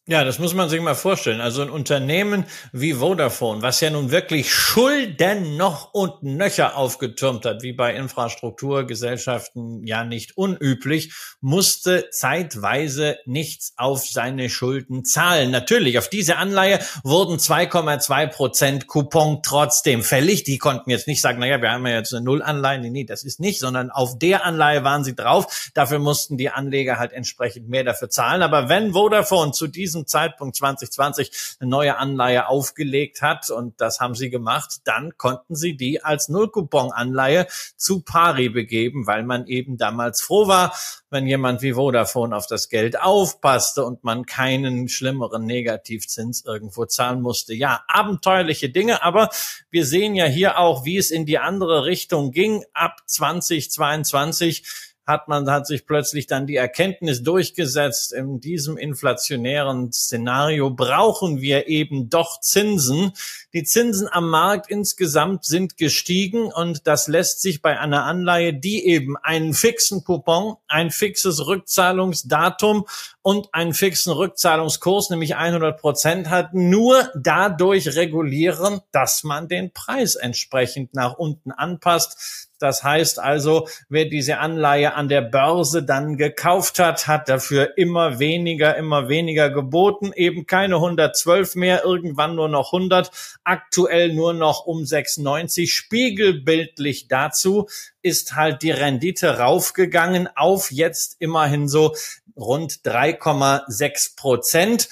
Ja, 0.08 0.24
das 0.24 0.38
muss 0.38 0.54
man 0.54 0.70
sich 0.70 0.80
mal 0.82 0.94
vorstellen. 0.94 1.41
Also 1.41 1.63
ein 1.63 1.72
Unternehmen 1.72 2.46
wie 2.72 2.94
Vodafone, 2.94 3.63
was 3.63 3.82
ja 3.82 3.89
nun 3.89 4.12
wirklich 4.12 4.54
Schulden 4.54 5.58
noch 5.58 5.96
und 5.96 6.22
nöcher 6.22 6.78
aufgetürmt 6.78 7.44
hat, 7.44 7.63
wie 7.63 7.74
bei 7.74 7.96
Infrastrukturgesellschaften 7.96 9.84
ja 9.88 10.04
nicht 10.04 10.38
unüblich, 10.38 11.12
musste 11.41 12.12
zeitweise 12.12 13.18
nichts 13.26 13.74
auf 13.78 14.06
seine 14.06 14.52
Schulden 14.52 15.06
zahlen. 15.06 15.50
Natürlich, 15.50 15.98
auf 15.98 16.08
diese 16.08 16.38
Anleihe 16.38 16.78
wurden 17.04 17.38
2,2 17.38 18.28
Prozent 18.28 18.86
Coupon 18.86 19.39
trotzdem 19.41 20.04
fällig. 20.04 20.44
Die 20.44 20.60
konnten 20.60 20.91
jetzt 20.91 21.08
nicht 21.08 21.22
sagen, 21.22 21.39
naja, 21.39 21.63
wir 21.63 21.72
haben 21.72 21.88
ja 21.88 21.96
jetzt 21.96 22.13
eine 22.13 22.24
Nullanleihe. 22.24 22.78
Nee, 22.78 22.91
nee, 22.91 23.06
das 23.06 23.24
ist 23.24 23.39
nicht, 23.39 23.60
sondern 23.60 23.89
auf 23.89 24.20
der 24.20 24.46
Anleihe 24.46 24.84
waren 24.84 25.04
sie 25.04 25.15
drauf. 25.15 25.72
Dafür 25.74 25.98
mussten 25.98 26.38
die 26.38 26.52
Anleger 26.52 27.00
halt 27.00 27.12
entsprechend 27.12 27.70
mehr 27.70 27.84
dafür 27.84 28.12
zahlen. 28.12 28.44
Aber 28.44 28.70
wenn 28.70 28.94
Vodafone 28.94 29.52
zu 29.52 29.65
diesem 29.65 29.94
diesem 29.95 30.08
Zeitpunkt 30.08 30.55
2020 30.58 31.58
eine 31.60 31.69
neue 31.69 31.97
Anleihe 31.97 32.47
aufgelegt 32.47 33.21
hat 33.21 33.49
und 33.49 33.79
das 33.79 33.99
haben 33.99 34.15
sie 34.15 34.29
gemacht, 34.29 34.81
dann 34.84 35.17
konnten 35.17 35.55
sie 35.55 35.77
die 35.77 36.03
als 36.03 36.29
Nullcoupon-Anleihe 36.29 37.47
zu 37.77 38.01
pari 38.01 38.49
begeben, 38.49 39.08
weil 39.08 39.23
man 39.23 39.47
eben 39.47 39.77
damals 39.77 40.21
froh 40.21 40.47
war, 40.47 40.75
wenn 41.10 41.27
jemand 41.27 41.62
wie 41.62 41.73
Vodafone 41.73 42.36
auf 42.36 42.47
das 42.47 42.69
Geld 42.69 42.99
aufpasste 42.99 43.86
und 43.86 44.03
man 44.03 44.25
keinen 44.25 44.89
schlimmeren 44.89 45.45
Negativzins 45.45 46.43
irgendwo 46.43 46.86
zahlen 46.86 47.21
musste. 47.21 47.53
Ja, 47.53 47.84
abenteuerliche 47.88 48.69
Dinge, 48.69 49.01
aber 49.03 49.29
wir 49.71 49.86
sehen 49.86 50.15
ja 50.15 50.25
hier 50.25 50.60
auch, 50.60 50.86
wie 50.86 50.97
es 50.97 51.12
in 51.12 51.25
die 51.25 51.39
andere 51.39 51.86
Richtung 51.86 52.31
ging 52.31 52.65
ab 52.73 52.97
2022 53.05 54.94
hat 55.06 55.28
man, 55.28 55.50
hat 55.50 55.68
sich 55.68 55.86
plötzlich 55.86 56.28
dann 56.28 56.48
die 56.48 56.56
Erkenntnis 56.56 57.22
durchgesetzt, 57.22 58.12
in 58.13 58.39
diesem 58.39 58.78
inflationären 58.78 59.91
Szenario 59.91 60.72
brauchen 60.72 61.41
wir 61.41 61.68
eben 61.68 62.10
doch 62.10 62.39
Zinsen. 62.39 63.12
Die 63.54 63.63
Zinsen 63.63 64.08
am 64.12 64.30
Markt 64.30 64.70
insgesamt 64.70 65.46
sind 65.46 65.78
gestiegen 65.78 66.52
und 66.52 66.88
das 66.88 67.08
lässt 67.08 67.41
sich 67.41 67.62
bei 67.62 67.80
einer 67.80 68.06
Anleihe, 68.06 68.54
die 68.54 68.86
eben 68.86 69.15
einen 69.18 69.54
fixen 69.54 70.04
Coupon, 70.04 70.56
ein 70.68 70.89
fixes 70.89 71.46
Rückzahlungsdatum 71.46 72.86
und 73.22 73.54
einen 73.54 73.74
fixen 73.74 74.12
Rückzahlungskurs, 74.12 75.10
nämlich 75.10 75.36
100 75.36 75.80
Prozent 75.80 76.30
hat, 76.30 76.54
nur 76.54 77.10
dadurch 77.15 77.96
regulieren, 77.96 78.82
dass 78.91 79.24
man 79.24 79.48
den 79.48 79.72
Preis 79.72 80.15
entsprechend 80.15 80.94
nach 80.94 81.13
unten 81.13 81.52
anpasst. 81.52 82.44
Das 82.60 82.84
heißt 82.84 83.20
also, 83.20 83.68
wer 83.89 84.06
diese 84.06 84.38
Anleihe 84.38 84.94
an 84.94 85.10
der 85.10 85.22
Börse 85.22 85.84
dann 85.84 86.18
gekauft 86.18 86.80
hat, 86.80 87.08
hat 87.08 87.28
dafür 87.30 87.78
immer 87.78 88.20
weniger, 88.20 88.76
immer 88.78 89.10
weniger 89.10 89.50
geboten, 89.50 90.12
eben 90.15 90.46
keine 90.46 90.76
112 90.76 91.56
mehr, 91.56 91.84
irgendwann 91.84 92.36
nur 92.36 92.50
noch 92.50 92.74
100, 92.74 93.12
aktuell 93.44 94.13
nur 94.13 94.34
noch 94.34 94.65
um 94.65 94.86
96. 94.86 95.74
Spiegelbildlich 95.74 97.08
dazu 97.08 97.68
ist 98.02 98.36
halt 98.36 98.62
die 98.62 98.72
Rendite 98.72 99.39
raufgegangen 99.39 100.30
auf 100.36 100.72
jetzt 100.72 101.18
immerhin 101.20 101.68
so 101.68 101.94
rund 102.36 102.82
3,6 102.86 104.15
Prozent. 104.15 104.89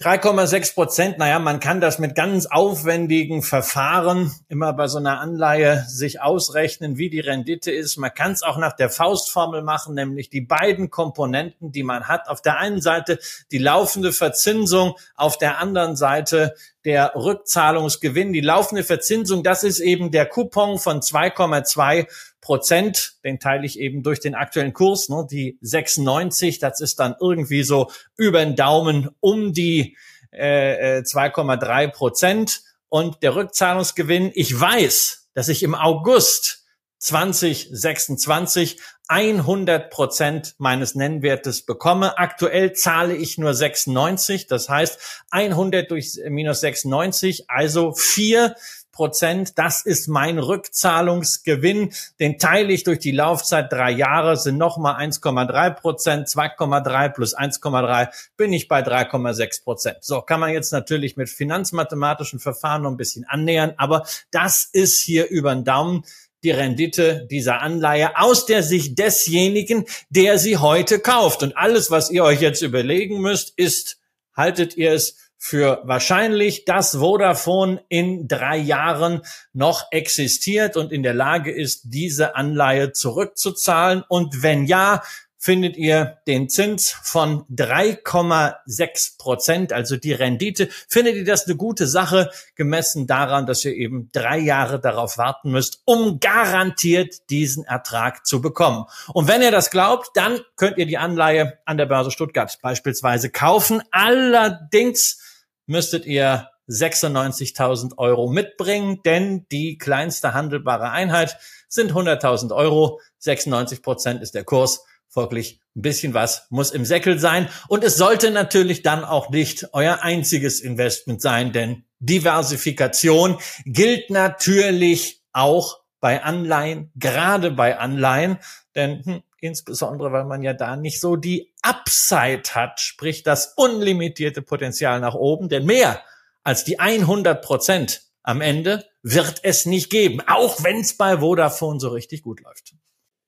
3,6 0.00 0.74
Prozent, 0.74 1.18
naja, 1.18 1.38
man 1.38 1.60
kann 1.60 1.80
das 1.80 2.00
mit 2.00 2.16
ganz 2.16 2.46
aufwendigen 2.46 3.42
Verfahren 3.42 4.32
immer 4.48 4.72
bei 4.72 4.88
so 4.88 4.98
einer 4.98 5.20
Anleihe 5.20 5.84
sich 5.86 6.20
ausrechnen, 6.20 6.98
wie 6.98 7.10
die 7.10 7.20
Rendite 7.20 7.70
ist. 7.70 7.96
Man 7.96 8.12
kann 8.12 8.32
es 8.32 8.42
auch 8.42 8.58
nach 8.58 8.72
der 8.72 8.90
Faustformel 8.90 9.62
machen, 9.62 9.94
nämlich 9.94 10.30
die 10.30 10.40
beiden 10.40 10.90
Komponenten, 10.90 11.70
die 11.70 11.84
man 11.84 12.08
hat. 12.08 12.28
Auf 12.28 12.42
der 12.42 12.58
einen 12.58 12.80
Seite 12.80 13.20
die 13.52 13.58
laufende 13.58 14.12
Verzinsung, 14.12 14.96
auf 15.14 15.38
der 15.38 15.58
anderen 15.58 15.94
Seite 15.94 16.56
der 16.84 17.12
Rückzahlungsgewinn. 17.14 18.32
Die 18.32 18.40
laufende 18.40 18.82
Verzinsung, 18.82 19.44
das 19.44 19.62
ist 19.62 19.78
eben 19.78 20.10
der 20.10 20.26
Coupon 20.26 20.80
von 20.80 21.02
2,2 21.02 22.08
Prozent, 22.44 23.14
den 23.24 23.40
teile 23.40 23.64
ich 23.64 23.80
eben 23.80 24.02
durch 24.02 24.20
den 24.20 24.34
aktuellen 24.34 24.74
Kurs, 24.74 25.08
ne, 25.08 25.26
die 25.28 25.58
96, 25.62 26.58
das 26.58 26.82
ist 26.82 27.00
dann 27.00 27.16
irgendwie 27.18 27.62
so 27.62 27.90
über 28.18 28.44
den 28.44 28.54
Daumen 28.54 29.08
um 29.20 29.54
die 29.54 29.96
äh, 30.30 31.00
2,3 31.00 31.82
äh, 31.84 31.88
Prozent. 31.88 32.60
Und 32.90 33.22
der 33.22 33.34
Rückzahlungsgewinn, 33.34 34.30
ich 34.34 34.60
weiß, 34.60 35.30
dass 35.32 35.48
ich 35.48 35.62
im 35.62 35.74
August 35.74 36.66
2026 36.98 38.78
100 39.08 39.90
Prozent 39.90 40.54
meines 40.58 40.94
Nennwertes 40.94 41.64
bekomme. 41.64 42.18
Aktuell 42.18 42.74
zahle 42.74 43.16
ich 43.16 43.38
nur 43.38 43.54
96, 43.54 44.46
das 44.46 44.68
heißt 44.68 45.24
100 45.30 45.90
durch 45.90 46.18
minus 46.28 46.60
96, 46.60 47.48
also 47.48 47.92
vier 47.94 48.54
Prozent. 48.94 49.58
Das 49.58 49.84
ist 49.84 50.08
mein 50.08 50.38
Rückzahlungsgewinn. 50.38 51.92
Den 52.18 52.38
teile 52.38 52.72
ich 52.72 52.84
durch 52.84 53.00
die 53.00 53.10
Laufzeit 53.10 53.70
drei 53.70 53.90
Jahre, 53.90 54.36
sind 54.36 54.56
nochmal 54.56 54.94
1,3 55.04 55.70
Prozent, 55.70 56.28
2,3 56.28 57.08
plus 57.10 57.36
1,3 57.36 58.08
bin 58.36 58.52
ich 58.52 58.68
bei 58.68 58.80
3,6 58.80 59.64
Prozent. 59.64 59.98
So 60.00 60.22
kann 60.22 60.40
man 60.40 60.52
jetzt 60.52 60.72
natürlich 60.72 61.16
mit 61.16 61.28
finanzmathematischen 61.28 62.38
Verfahren 62.38 62.82
noch 62.82 62.90
ein 62.90 62.96
bisschen 62.96 63.24
annähern, 63.28 63.74
aber 63.76 64.06
das 64.30 64.68
ist 64.72 65.00
hier 65.00 65.28
über 65.28 65.54
den 65.54 65.64
Daumen 65.64 66.04
die 66.44 66.50
Rendite 66.50 67.26
dieser 67.30 67.62
Anleihe 67.62 68.18
aus 68.18 68.46
der 68.46 68.62
Sicht 68.62 68.98
desjenigen, 68.98 69.86
der 70.10 70.38
sie 70.38 70.58
heute 70.58 71.00
kauft. 71.00 71.42
Und 71.42 71.56
alles, 71.56 71.90
was 71.90 72.10
ihr 72.10 72.22
euch 72.22 72.40
jetzt 72.40 72.62
überlegen 72.62 73.20
müsst, 73.20 73.54
ist, 73.56 73.98
haltet 74.36 74.76
ihr 74.76 74.92
es 74.92 75.16
für 75.46 75.82
wahrscheinlich, 75.84 76.64
dass 76.64 76.96
Vodafone 76.96 77.84
in 77.90 78.28
drei 78.28 78.56
Jahren 78.56 79.20
noch 79.52 79.88
existiert 79.90 80.78
und 80.78 80.90
in 80.90 81.02
der 81.02 81.12
Lage 81.12 81.52
ist, 81.52 81.82
diese 81.84 82.34
Anleihe 82.34 82.92
zurückzuzahlen? 82.92 84.04
Und 84.08 84.42
wenn 84.42 84.64
ja, 84.64 85.02
findet 85.36 85.76
ihr 85.76 86.16
den 86.26 86.48
Zins 86.48 86.92
von 87.02 87.44
3,6 87.54 89.18
Prozent, 89.18 89.74
also 89.74 89.98
die 89.98 90.14
Rendite. 90.14 90.70
Findet 90.88 91.16
ihr 91.16 91.26
das 91.26 91.44
eine 91.44 91.56
gute 91.56 91.86
Sache, 91.86 92.30
gemessen 92.54 93.06
daran, 93.06 93.44
dass 93.44 93.66
ihr 93.66 93.74
eben 93.74 94.08
drei 94.12 94.38
Jahre 94.38 94.80
darauf 94.80 95.18
warten 95.18 95.50
müsst, 95.50 95.82
um 95.84 96.20
garantiert 96.20 97.28
diesen 97.28 97.64
Ertrag 97.64 98.24
zu 98.24 98.40
bekommen. 98.40 98.86
Und 99.12 99.28
wenn 99.28 99.42
ihr 99.42 99.50
das 99.50 99.68
glaubt, 99.68 100.08
dann 100.14 100.40
könnt 100.56 100.78
ihr 100.78 100.86
die 100.86 100.96
Anleihe 100.96 101.58
an 101.66 101.76
der 101.76 101.84
Börse 101.84 102.10
Stuttgart 102.10 102.58
beispielsweise 102.62 103.28
kaufen. 103.28 103.82
Allerdings 103.90 105.18
müsstet 105.66 106.06
ihr 106.06 106.48
96.000 106.68 107.98
Euro 107.98 108.28
mitbringen, 108.28 109.00
denn 109.04 109.46
die 109.52 109.76
kleinste 109.78 110.34
handelbare 110.34 110.90
Einheit 110.90 111.36
sind 111.68 111.92
100.000 111.92 112.54
Euro. 112.54 113.00
96 113.18 113.82
Prozent 113.82 114.22
ist 114.22 114.34
der 114.34 114.44
Kurs. 114.44 114.84
Folglich 115.08 115.60
ein 115.76 115.82
bisschen 115.82 116.14
was 116.14 116.46
muss 116.50 116.70
im 116.70 116.84
Säckel 116.84 117.18
sein. 117.18 117.48
Und 117.68 117.84
es 117.84 117.96
sollte 117.96 118.30
natürlich 118.30 118.82
dann 118.82 119.04
auch 119.04 119.30
nicht 119.30 119.68
euer 119.72 120.02
einziges 120.02 120.60
Investment 120.60 121.20
sein, 121.20 121.52
denn 121.52 121.84
Diversifikation 121.98 123.38
gilt 123.64 124.10
natürlich 124.10 125.22
auch 125.32 125.80
bei 126.00 126.22
Anleihen, 126.22 126.90
gerade 126.96 127.50
bei 127.50 127.78
Anleihen, 127.78 128.38
denn 128.74 129.04
hm, 129.04 129.22
insbesondere 129.44 130.10
weil 130.10 130.24
man 130.24 130.42
ja 130.42 130.54
da 130.54 130.76
nicht 130.76 131.00
so 131.00 131.16
die 131.16 131.52
Upside 131.62 132.42
hat, 132.54 132.80
sprich 132.80 133.22
das 133.22 133.52
unlimitierte 133.56 134.42
Potenzial 134.42 135.00
nach 135.00 135.14
oben, 135.14 135.48
denn 135.48 135.66
mehr 135.66 136.00
als 136.42 136.64
die 136.64 136.80
100 136.80 137.42
Prozent 137.42 138.02
am 138.22 138.40
Ende 138.40 138.84
wird 139.02 139.40
es 139.42 139.66
nicht 139.66 139.90
geben, 139.90 140.20
auch 140.26 140.64
wenn 140.64 140.80
es 140.80 140.96
bei 140.96 141.18
Vodafone 141.18 141.78
so 141.78 141.88
richtig 141.88 142.22
gut 142.22 142.40
läuft. 142.40 142.74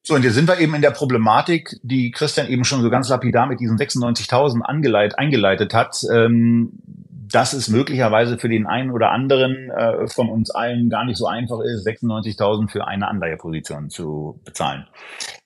So, 0.02 0.14
und 0.14 0.22
jetzt 0.22 0.34
sind 0.34 0.48
wir 0.48 0.58
eben 0.58 0.74
in 0.74 0.82
der 0.82 0.92
Problematik, 0.92 1.78
die 1.82 2.12
Christian 2.12 2.48
eben 2.48 2.64
schon 2.64 2.80
so 2.80 2.90
ganz 2.90 3.08
lapidar 3.08 3.46
mit 3.46 3.60
diesen 3.60 3.76
96.000 3.76 4.62
eingeleitet 4.62 5.74
hat. 5.74 6.02
Ähm, 6.10 6.78
dass 7.32 7.52
es 7.52 7.68
möglicherweise 7.68 8.38
für 8.38 8.48
den 8.48 8.66
einen 8.66 8.90
oder 8.90 9.10
anderen 9.10 9.70
äh, 9.70 10.06
von 10.08 10.28
uns 10.28 10.50
allen 10.50 10.88
gar 10.90 11.04
nicht 11.04 11.16
so 11.16 11.26
einfach 11.26 11.60
ist, 11.60 11.86
96.000 11.86 12.70
für 12.70 12.86
eine 12.86 13.08
Anleiheposition 13.08 13.90
zu 13.90 14.40
bezahlen. 14.44 14.86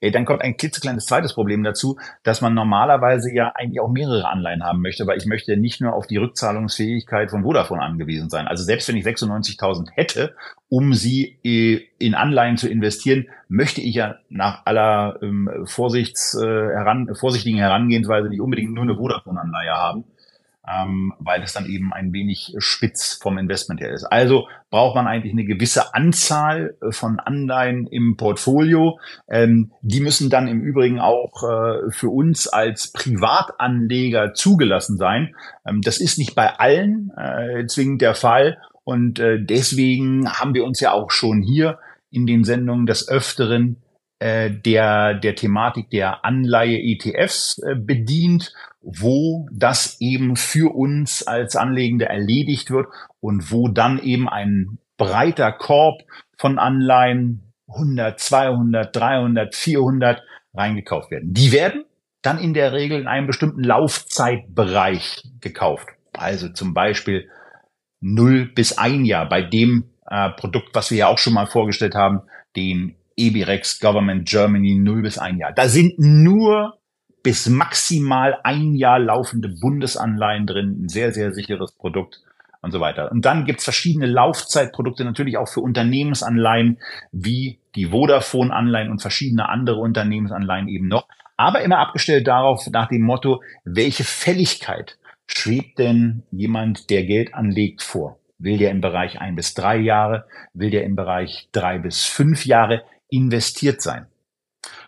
Äh, 0.00 0.10
dann 0.10 0.24
kommt 0.24 0.42
ein 0.42 0.56
klitzekleines 0.56 1.06
zweites 1.06 1.34
Problem 1.34 1.62
dazu, 1.62 1.98
dass 2.22 2.40
man 2.40 2.54
normalerweise 2.54 3.32
ja 3.32 3.52
eigentlich 3.54 3.80
auch 3.80 3.90
mehrere 3.90 4.28
Anleihen 4.28 4.64
haben 4.64 4.82
möchte, 4.82 5.06
weil 5.06 5.18
ich 5.18 5.26
möchte 5.26 5.56
nicht 5.56 5.80
nur 5.80 5.94
auf 5.94 6.06
die 6.06 6.16
Rückzahlungsfähigkeit 6.16 7.30
von 7.30 7.44
Vodafone 7.44 7.82
angewiesen 7.82 8.28
sein. 8.28 8.46
Also 8.46 8.64
selbst 8.64 8.88
wenn 8.88 8.96
ich 8.96 9.06
96.000 9.06 9.90
hätte, 9.92 10.34
um 10.68 10.92
sie 10.92 11.38
äh, 11.44 11.80
in 11.98 12.14
Anleihen 12.14 12.56
zu 12.56 12.68
investieren, 12.68 13.28
möchte 13.48 13.80
ich 13.80 13.94
ja 13.94 14.16
nach 14.28 14.66
aller 14.66 15.18
ähm, 15.22 15.48
Vorsichts, 15.64 16.34
äh, 16.34 16.46
heran, 16.46 17.14
vorsichtigen 17.14 17.58
Herangehensweise 17.58 18.28
nicht 18.28 18.40
unbedingt 18.40 18.72
nur 18.72 18.84
eine 18.84 18.96
Vodafone-Anleihe 18.96 19.72
haben 19.72 20.04
ähm, 20.68 21.12
weil 21.18 21.42
es 21.42 21.52
dann 21.52 21.66
eben 21.66 21.92
ein 21.92 22.12
wenig 22.12 22.54
spitz 22.58 23.18
vom 23.20 23.38
Investment 23.38 23.80
her 23.80 23.92
ist. 23.92 24.04
Also 24.04 24.46
braucht 24.68 24.94
man 24.94 25.06
eigentlich 25.06 25.32
eine 25.32 25.44
gewisse 25.44 25.94
Anzahl 25.94 26.76
äh, 26.82 26.92
von 26.92 27.18
Anleihen 27.18 27.86
im 27.86 28.16
Portfolio. 28.16 28.98
Ähm, 29.28 29.72
die 29.82 30.00
müssen 30.00 30.30
dann 30.30 30.48
im 30.48 30.60
Übrigen 30.60 31.00
auch 31.00 31.42
äh, 31.42 31.90
für 31.90 32.10
uns 32.10 32.46
als 32.46 32.92
Privatanleger 32.92 34.34
zugelassen 34.34 34.96
sein. 34.96 35.34
Ähm, 35.66 35.80
das 35.80 35.98
ist 35.98 36.18
nicht 36.18 36.34
bei 36.34 36.58
allen 36.58 37.10
äh, 37.16 37.66
zwingend 37.66 38.02
der 38.02 38.14
Fall. 38.14 38.58
Und 38.84 39.18
äh, 39.18 39.42
deswegen 39.42 40.30
haben 40.30 40.54
wir 40.54 40.64
uns 40.64 40.80
ja 40.80 40.92
auch 40.92 41.10
schon 41.10 41.42
hier 41.42 41.78
in 42.10 42.26
den 42.26 42.44
Sendungen 42.44 42.86
des 42.86 43.08
Öfteren 43.08 43.76
äh, 44.18 44.50
der, 44.50 45.14
der 45.14 45.34
Thematik 45.34 45.90
der 45.90 46.24
Anleihe-ETFs 46.24 47.58
äh, 47.62 47.74
bedient 47.74 48.52
wo 48.82 49.48
das 49.52 50.00
eben 50.00 50.36
für 50.36 50.74
uns 50.74 51.22
als 51.22 51.56
Anlegende 51.56 52.06
erledigt 52.06 52.70
wird 52.70 52.86
und 53.20 53.52
wo 53.52 53.68
dann 53.68 53.98
eben 53.98 54.28
ein 54.28 54.78
breiter 54.96 55.52
Korb 55.52 56.02
von 56.36 56.58
Anleihen 56.58 57.52
100, 57.68 58.18
200, 58.18 58.96
300, 58.96 59.54
400 59.54 60.22
reingekauft 60.54 61.10
werden. 61.10 61.32
Die 61.32 61.52
werden 61.52 61.84
dann 62.22 62.38
in 62.38 62.54
der 62.54 62.72
Regel 62.72 63.00
in 63.00 63.06
einem 63.06 63.26
bestimmten 63.26 63.62
Laufzeitbereich 63.62 65.22
gekauft. 65.40 65.88
Also 66.12 66.48
zum 66.48 66.74
Beispiel 66.74 67.28
0 68.00 68.46
bis 68.54 68.76
ein 68.76 69.04
Jahr 69.04 69.28
bei 69.28 69.42
dem 69.42 69.90
äh, 70.06 70.30
Produkt, 70.30 70.74
was 70.74 70.90
wir 70.90 70.98
ja 70.98 71.06
auch 71.06 71.18
schon 71.18 71.34
mal 71.34 71.46
vorgestellt 71.46 71.94
haben, 71.94 72.22
den 72.56 72.96
EBREX 73.16 73.80
Government 73.80 74.28
Germany 74.28 74.74
0 74.74 75.02
bis 75.02 75.18
ein 75.18 75.38
Jahr. 75.38 75.52
Da 75.52 75.68
sind 75.68 75.94
nur 75.98 76.79
bis 77.22 77.48
maximal 77.48 78.38
ein 78.44 78.74
Jahr 78.74 78.98
laufende 78.98 79.48
Bundesanleihen 79.48 80.46
drin, 80.46 80.84
ein 80.84 80.88
sehr, 80.88 81.12
sehr 81.12 81.32
sicheres 81.32 81.72
Produkt 81.72 82.20
und 82.62 82.72
so 82.72 82.80
weiter. 82.80 83.10
Und 83.10 83.24
dann 83.24 83.44
gibt's 83.44 83.64
verschiedene 83.64 84.06
Laufzeitprodukte 84.06 85.04
natürlich 85.04 85.36
auch 85.36 85.48
für 85.48 85.60
Unternehmensanleihen 85.60 86.78
wie 87.12 87.58
die 87.74 87.86
Vodafone-Anleihen 87.86 88.90
und 88.90 89.00
verschiedene 89.00 89.48
andere 89.48 89.80
Unternehmensanleihen 89.80 90.68
eben 90.68 90.88
noch. 90.88 91.06
Aber 91.36 91.62
immer 91.62 91.78
abgestellt 91.78 92.26
darauf 92.26 92.66
nach 92.70 92.88
dem 92.88 93.02
Motto, 93.02 93.42
welche 93.64 94.04
Fälligkeit 94.04 94.98
schwebt 95.26 95.78
denn 95.78 96.22
jemand, 96.30 96.90
der 96.90 97.04
Geld 97.04 97.34
anlegt, 97.34 97.82
vor? 97.82 98.18
Will 98.38 98.58
der 98.58 98.70
im 98.70 98.80
Bereich 98.80 99.20
ein 99.20 99.36
bis 99.36 99.54
drei 99.54 99.76
Jahre? 99.76 100.26
Will 100.54 100.70
der 100.70 100.84
im 100.84 100.96
Bereich 100.96 101.48
drei 101.52 101.78
bis 101.78 102.04
fünf 102.04 102.46
Jahre 102.46 102.82
investiert 103.08 103.82
sein? 103.82 104.06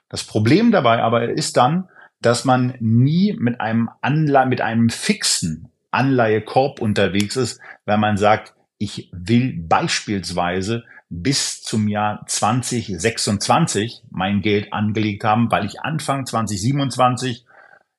Das 0.08 0.24
Problem 0.24 0.72
dabei 0.72 1.02
aber 1.02 1.28
ist 1.30 1.56
dann, 1.56 1.88
dass 2.22 2.44
man 2.44 2.74
nie 2.80 3.36
mit 3.38 3.60
einem 3.60 3.90
Anleihe, 4.00 4.46
mit 4.46 4.60
einem 4.60 4.88
fixen 4.88 5.68
Anleihekorb 5.90 6.80
unterwegs 6.80 7.36
ist, 7.36 7.60
weil 7.84 7.98
man 7.98 8.16
sagt, 8.16 8.54
ich 8.78 9.10
will 9.12 9.54
beispielsweise 9.68 10.84
bis 11.10 11.62
zum 11.62 11.88
Jahr 11.88 12.24
2026 12.26 14.02
mein 14.10 14.40
Geld 14.40 14.72
angelegt 14.72 15.24
haben, 15.24 15.50
weil 15.50 15.66
ich 15.66 15.80
Anfang 15.80 16.24
2027 16.24 17.44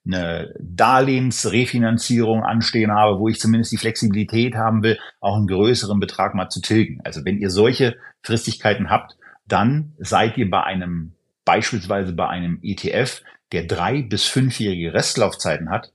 eine 0.06 0.54
Darlehensrefinanzierung 0.60 2.44
anstehen 2.44 2.92
habe, 2.92 3.20
wo 3.20 3.30
ich 3.30 3.40
zumindest 3.40 3.72
die 3.72 3.78
Flexibilität 3.78 4.56
haben 4.56 4.84
will, 4.84 5.00
auch 5.22 5.38
einen 5.38 5.48
größeren 5.48 6.00
Betrag 6.00 6.34
mal 6.36 6.50
zu 6.50 6.60
tilgen. 6.60 7.00
Also 7.04 7.24
wenn 7.24 7.38
ihr 7.38 7.50
solche 7.50 7.96
Fristigkeiten 8.22 8.90
habt, 8.90 9.16
dann 9.48 9.94
seid 10.00 10.38
ihr 10.38 10.50
bei 10.50 10.64
einem, 10.64 11.14
beispielsweise 11.46 12.14
bei 12.14 12.28
einem 12.28 12.60
ETF, 12.64 13.22
der 13.54 13.64
drei 13.64 14.02
bis 14.02 14.26
fünfjährige 14.26 14.94
Restlaufzeiten 14.94 15.70
hat, 15.70 15.94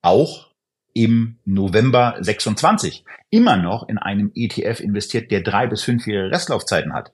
auch 0.00 0.50
im 0.94 1.38
November 1.44 2.16
26 2.20 3.04
immer 3.30 3.56
noch 3.56 3.88
in 3.88 3.98
einem 3.98 4.32
ETF 4.34 4.80
investiert, 4.80 5.30
der 5.30 5.42
drei 5.42 5.66
bis 5.66 5.82
fünfjährige 5.82 6.34
Restlaufzeiten 6.34 6.92
hat. 6.92 7.12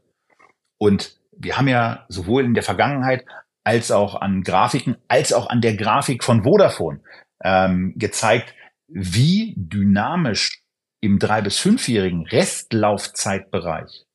Und 0.78 1.18
wir 1.32 1.58
haben 1.58 1.68
ja 1.68 2.06
sowohl 2.08 2.44
in 2.44 2.54
der 2.54 2.62
Vergangenheit 2.62 3.24
als 3.64 3.90
auch 3.90 4.14
an 4.14 4.42
Grafiken, 4.42 4.96
als 5.08 5.32
auch 5.32 5.48
an 5.48 5.60
der 5.60 5.76
Grafik 5.76 6.24
von 6.24 6.44
Vodafone 6.44 7.00
ähm, 7.42 7.94
gezeigt, 7.96 8.54
wie 8.86 9.54
dynamisch 9.56 10.62
im 11.00 11.18
drei 11.18 11.42
bis 11.42 11.58
fünfjährigen 11.58 12.26
Restlaufzeitbereich 12.26 14.06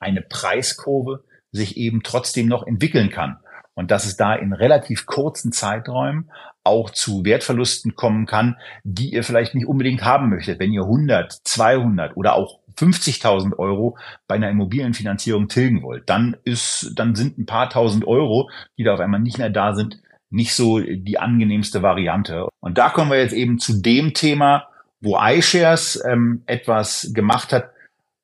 eine 0.00 0.22
Preiskurve 0.22 1.24
sich 1.52 1.76
eben 1.76 2.02
trotzdem 2.02 2.46
noch 2.46 2.66
entwickeln 2.66 3.10
kann 3.10 3.38
und 3.78 3.92
dass 3.92 4.06
es 4.06 4.16
da 4.16 4.34
in 4.34 4.52
relativ 4.52 5.06
kurzen 5.06 5.52
Zeiträumen 5.52 6.32
auch 6.64 6.90
zu 6.90 7.24
Wertverlusten 7.24 7.94
kommen 7.94 8.26
kann, 8.26 8.56
die 8.82 9.12
ihr 9.12 9.22
vielleicht 9.22 9.54
nicht 9.54 9.68
unbedingt 9.68 10.04
haben 10.04 10.30
möchtet, 10.30 10.58
wenn 10.58 10.72
ihr 10.72 10.82
100, 10.82 11.32
200 11.44 12.16
oder 12.16 12.34
auch 12.34 12.58
50.000 12.76 13.56
Euro 13.56 13.96
bei 14.26 14.34
einer 14.34 14.50
Immobilienfinanzierung 14.50 15.46
tilgen 15.46 15.84
wollt. 15.84 16.10
Dann 16.10 16.36
ist, 16.42 16.90
dann 16.96 17.14
sind 17.14 17.38
ein 17.38 17.46
paar 17.46 17.70
tausend 17.70 18.04
Euro, 18.04 18.50
die 18.76 18.82
da 18.82 18.94
auf 18.94 19.00
einmal 19.00 19.20
nicht 19.20 19.38
mehr 19.38 19.48
da 19.48 19.76
sind, 19.76 20.00
nicht 20.28 20.54
so 20.54 20.80
die 20.80 21.20
angenehmste 21.20 21.80
Variante. 21.80 22.48
Und 22.58 22.78
da 22.78 22.88
kommen 22.88 23.12
wir 23.12 23.20
jetzt 23.20 23.32
eben 23.32 23.60
zu 23.60 23.80
dem 23.80 24.12
Thema, 24.12 24.66
wo 25.00 25.16
iShares 25.16 26.02
ähm, 26.04 26.42
etwas 26.46 27.12
gemacht 27.14 27.52
hat, 27.52 27.70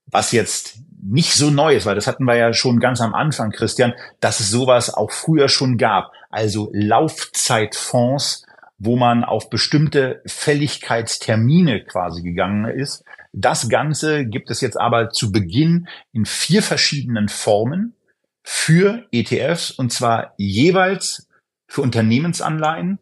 was 0.06 0.32
jetzt 0.32 0.80
nicht 1.04 1.34
so 1.34 1.50
neu 1.50 1.74
ist, 1.74 1.84
weil 1.84 1.94
das 1.94 2.06
hatten 2.06 2.24
wir 2.24 2.36
ja 2.36 2.52
schon 2.54 2.80
ganz 2.80 3.00
am 3.00 3.14
Anfang, 3.14 3.50
Christian, 3.50 3.92
dass 4.20 4.40
es 4.40 4.50
sowas 4.50 4.92
auch 4.92 5.10
früher 5.10 5.48
schon 5.48 5.76
gab. 5.76 6.12
Also 6.30 6.70
Laufzeitfonds, 6.72 8.46
wo 8.78 8.96
man 8.96 9.22
auf 9.22 9.50
bestimmte 9.50 10.22
Fälligkeitstermine 10.26 11.84
quasi 11.84 12.22
gegangen 12.22 12.64
ist. 12.64 13.04
Das 13.32 13.68
Ganze 13.68 14.24
gibt 14.24 14.50
es 14.50 14.60
jetzt 14.60 14.80
aber 14.80 15.10
zu 15.10 15.30
Beginn 15.30 15.88
in 16.12 16.24
vier 16.24 16.62
verschiedenen 16.62 17.28
Formen 17.28 17.94
für 18.42 19.06
ETFs 19.12 19.70
und 19.70 19.92
zwar 19.92 20.34
jeweils 20.38 21.28
für 21.66 21.82
Unternehmensanleihen, 21.82 22.98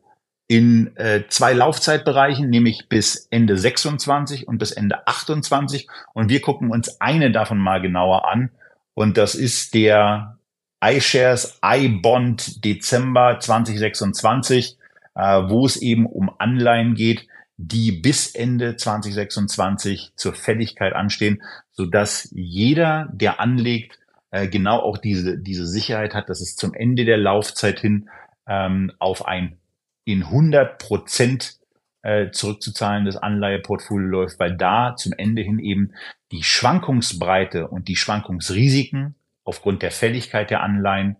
in 0.53 0.95
äh, 0.99 1.23
zwei 1.31 1.55
Laufzeitbereichen, 1.55 2.51
nämlich 2.51 2.87
bis 2.91 3.27
Ende 3.31 3.57
26 3.57 4.47
und 4.47 4.59
bis 4.59 4.71
Ende 4.71 5.07
28. 5.07 5.88
Und 6.12 6.29
wir 6.29 6.43
gucken 6.43 6.71
uns 6.71 7.01
eine 7.01 7.33
davon 7.33 7.57
mal 7.57 7.81
genauer 7.81 8.29
an. 8.31 8.51
Und 8.93 9.17
das 9.17 9.35
ist 9.35 9.73
der 9.73 10.37
iShares 10.85 11.59
iBond 11.65 12.62
Dezember 12.67 13.38
2026, 13.41 14.77
äh, 15.15 15.21
wo 15.23 15.65
es 15.65 15.79
eben 15.79 16.05
um 16.05 16.31
Anleihen 16.38 16.97
geht, 16.97 17.27
die 17.57 17.91
bis 17.91 18.35
Ende 18.35 18.77
2026 18.77 20.12
zur 20.17 20.35
Fälligkeit 20.35 20.93
anstehen, 20.93 21.41
so 21.71 21.87
dass 21.87 22.29
jeder, 22.35 23.09
der 23.11 23.41
anlegt, 23.41 23.99
äh, 24.31 24.49
genau 24.49 24.81
auch 24.81 24.99
diese, 24.99 25.38
diese 25.38 25.67
Sicherheit 25.67 26.12
hat, 26.12 26.29
dass 26.29 26.43
es 26.43 26.57
zum 26.57 26.75
Ende 26.75 27.07
der 27.07 27.17
Laufzeit 27.17 27.81
hin 27.81 28.11
ähm, 28.47 28.93
auf 28.99 29.27
ein 29.27 29.57
in 30.05 30.25
100 30.25 30.79
Prozent 30.79 31.59
äh, 32.03 32.31
zurückzuzahlendes 32.31 33.17
Anleiheportfolio 33.17 34.07
läuft, 34.07 34.38
weil 34.38 34.57
da 34.57 34.97
zum 34.97 35.12
Ende 35.12 35.43
hin 35.43 35.59
eben 35.59 35.93
die 36.33 36.43
Schwankungsbreite 36.43 37.69
und 37.69 37.88
die 37.88 37.97
Schwankungsrisiken 37.97 39.15
aufgrund 39.45 39.83
der 39.83 39.91
Fälligkeit 39.91 40.51
der 40.51 40.62
Anleihen 40.62 41.17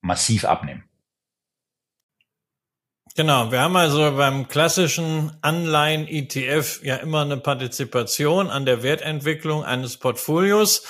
massiv 0.00 0.44
abnehmen. 0.44 0.84
Genau, 3.16 3.50
wir 3.50 3.60
haben 3.60 3.76
also 3.76 4.16
beim 4.16 4.46
klassischen 4.46 5.32
Anleihen-ETF 5.42 6.80
ja 6.84 6.96
immer 6.96 7.22
eine 7.22 7.36
Partizipation 7.36 8.48
an 8.48 8.64
der 8.64 8.82
Wertentwicklung 8.82 9.64
eines 9.64 9.96
Portfolios, 9.96 10.84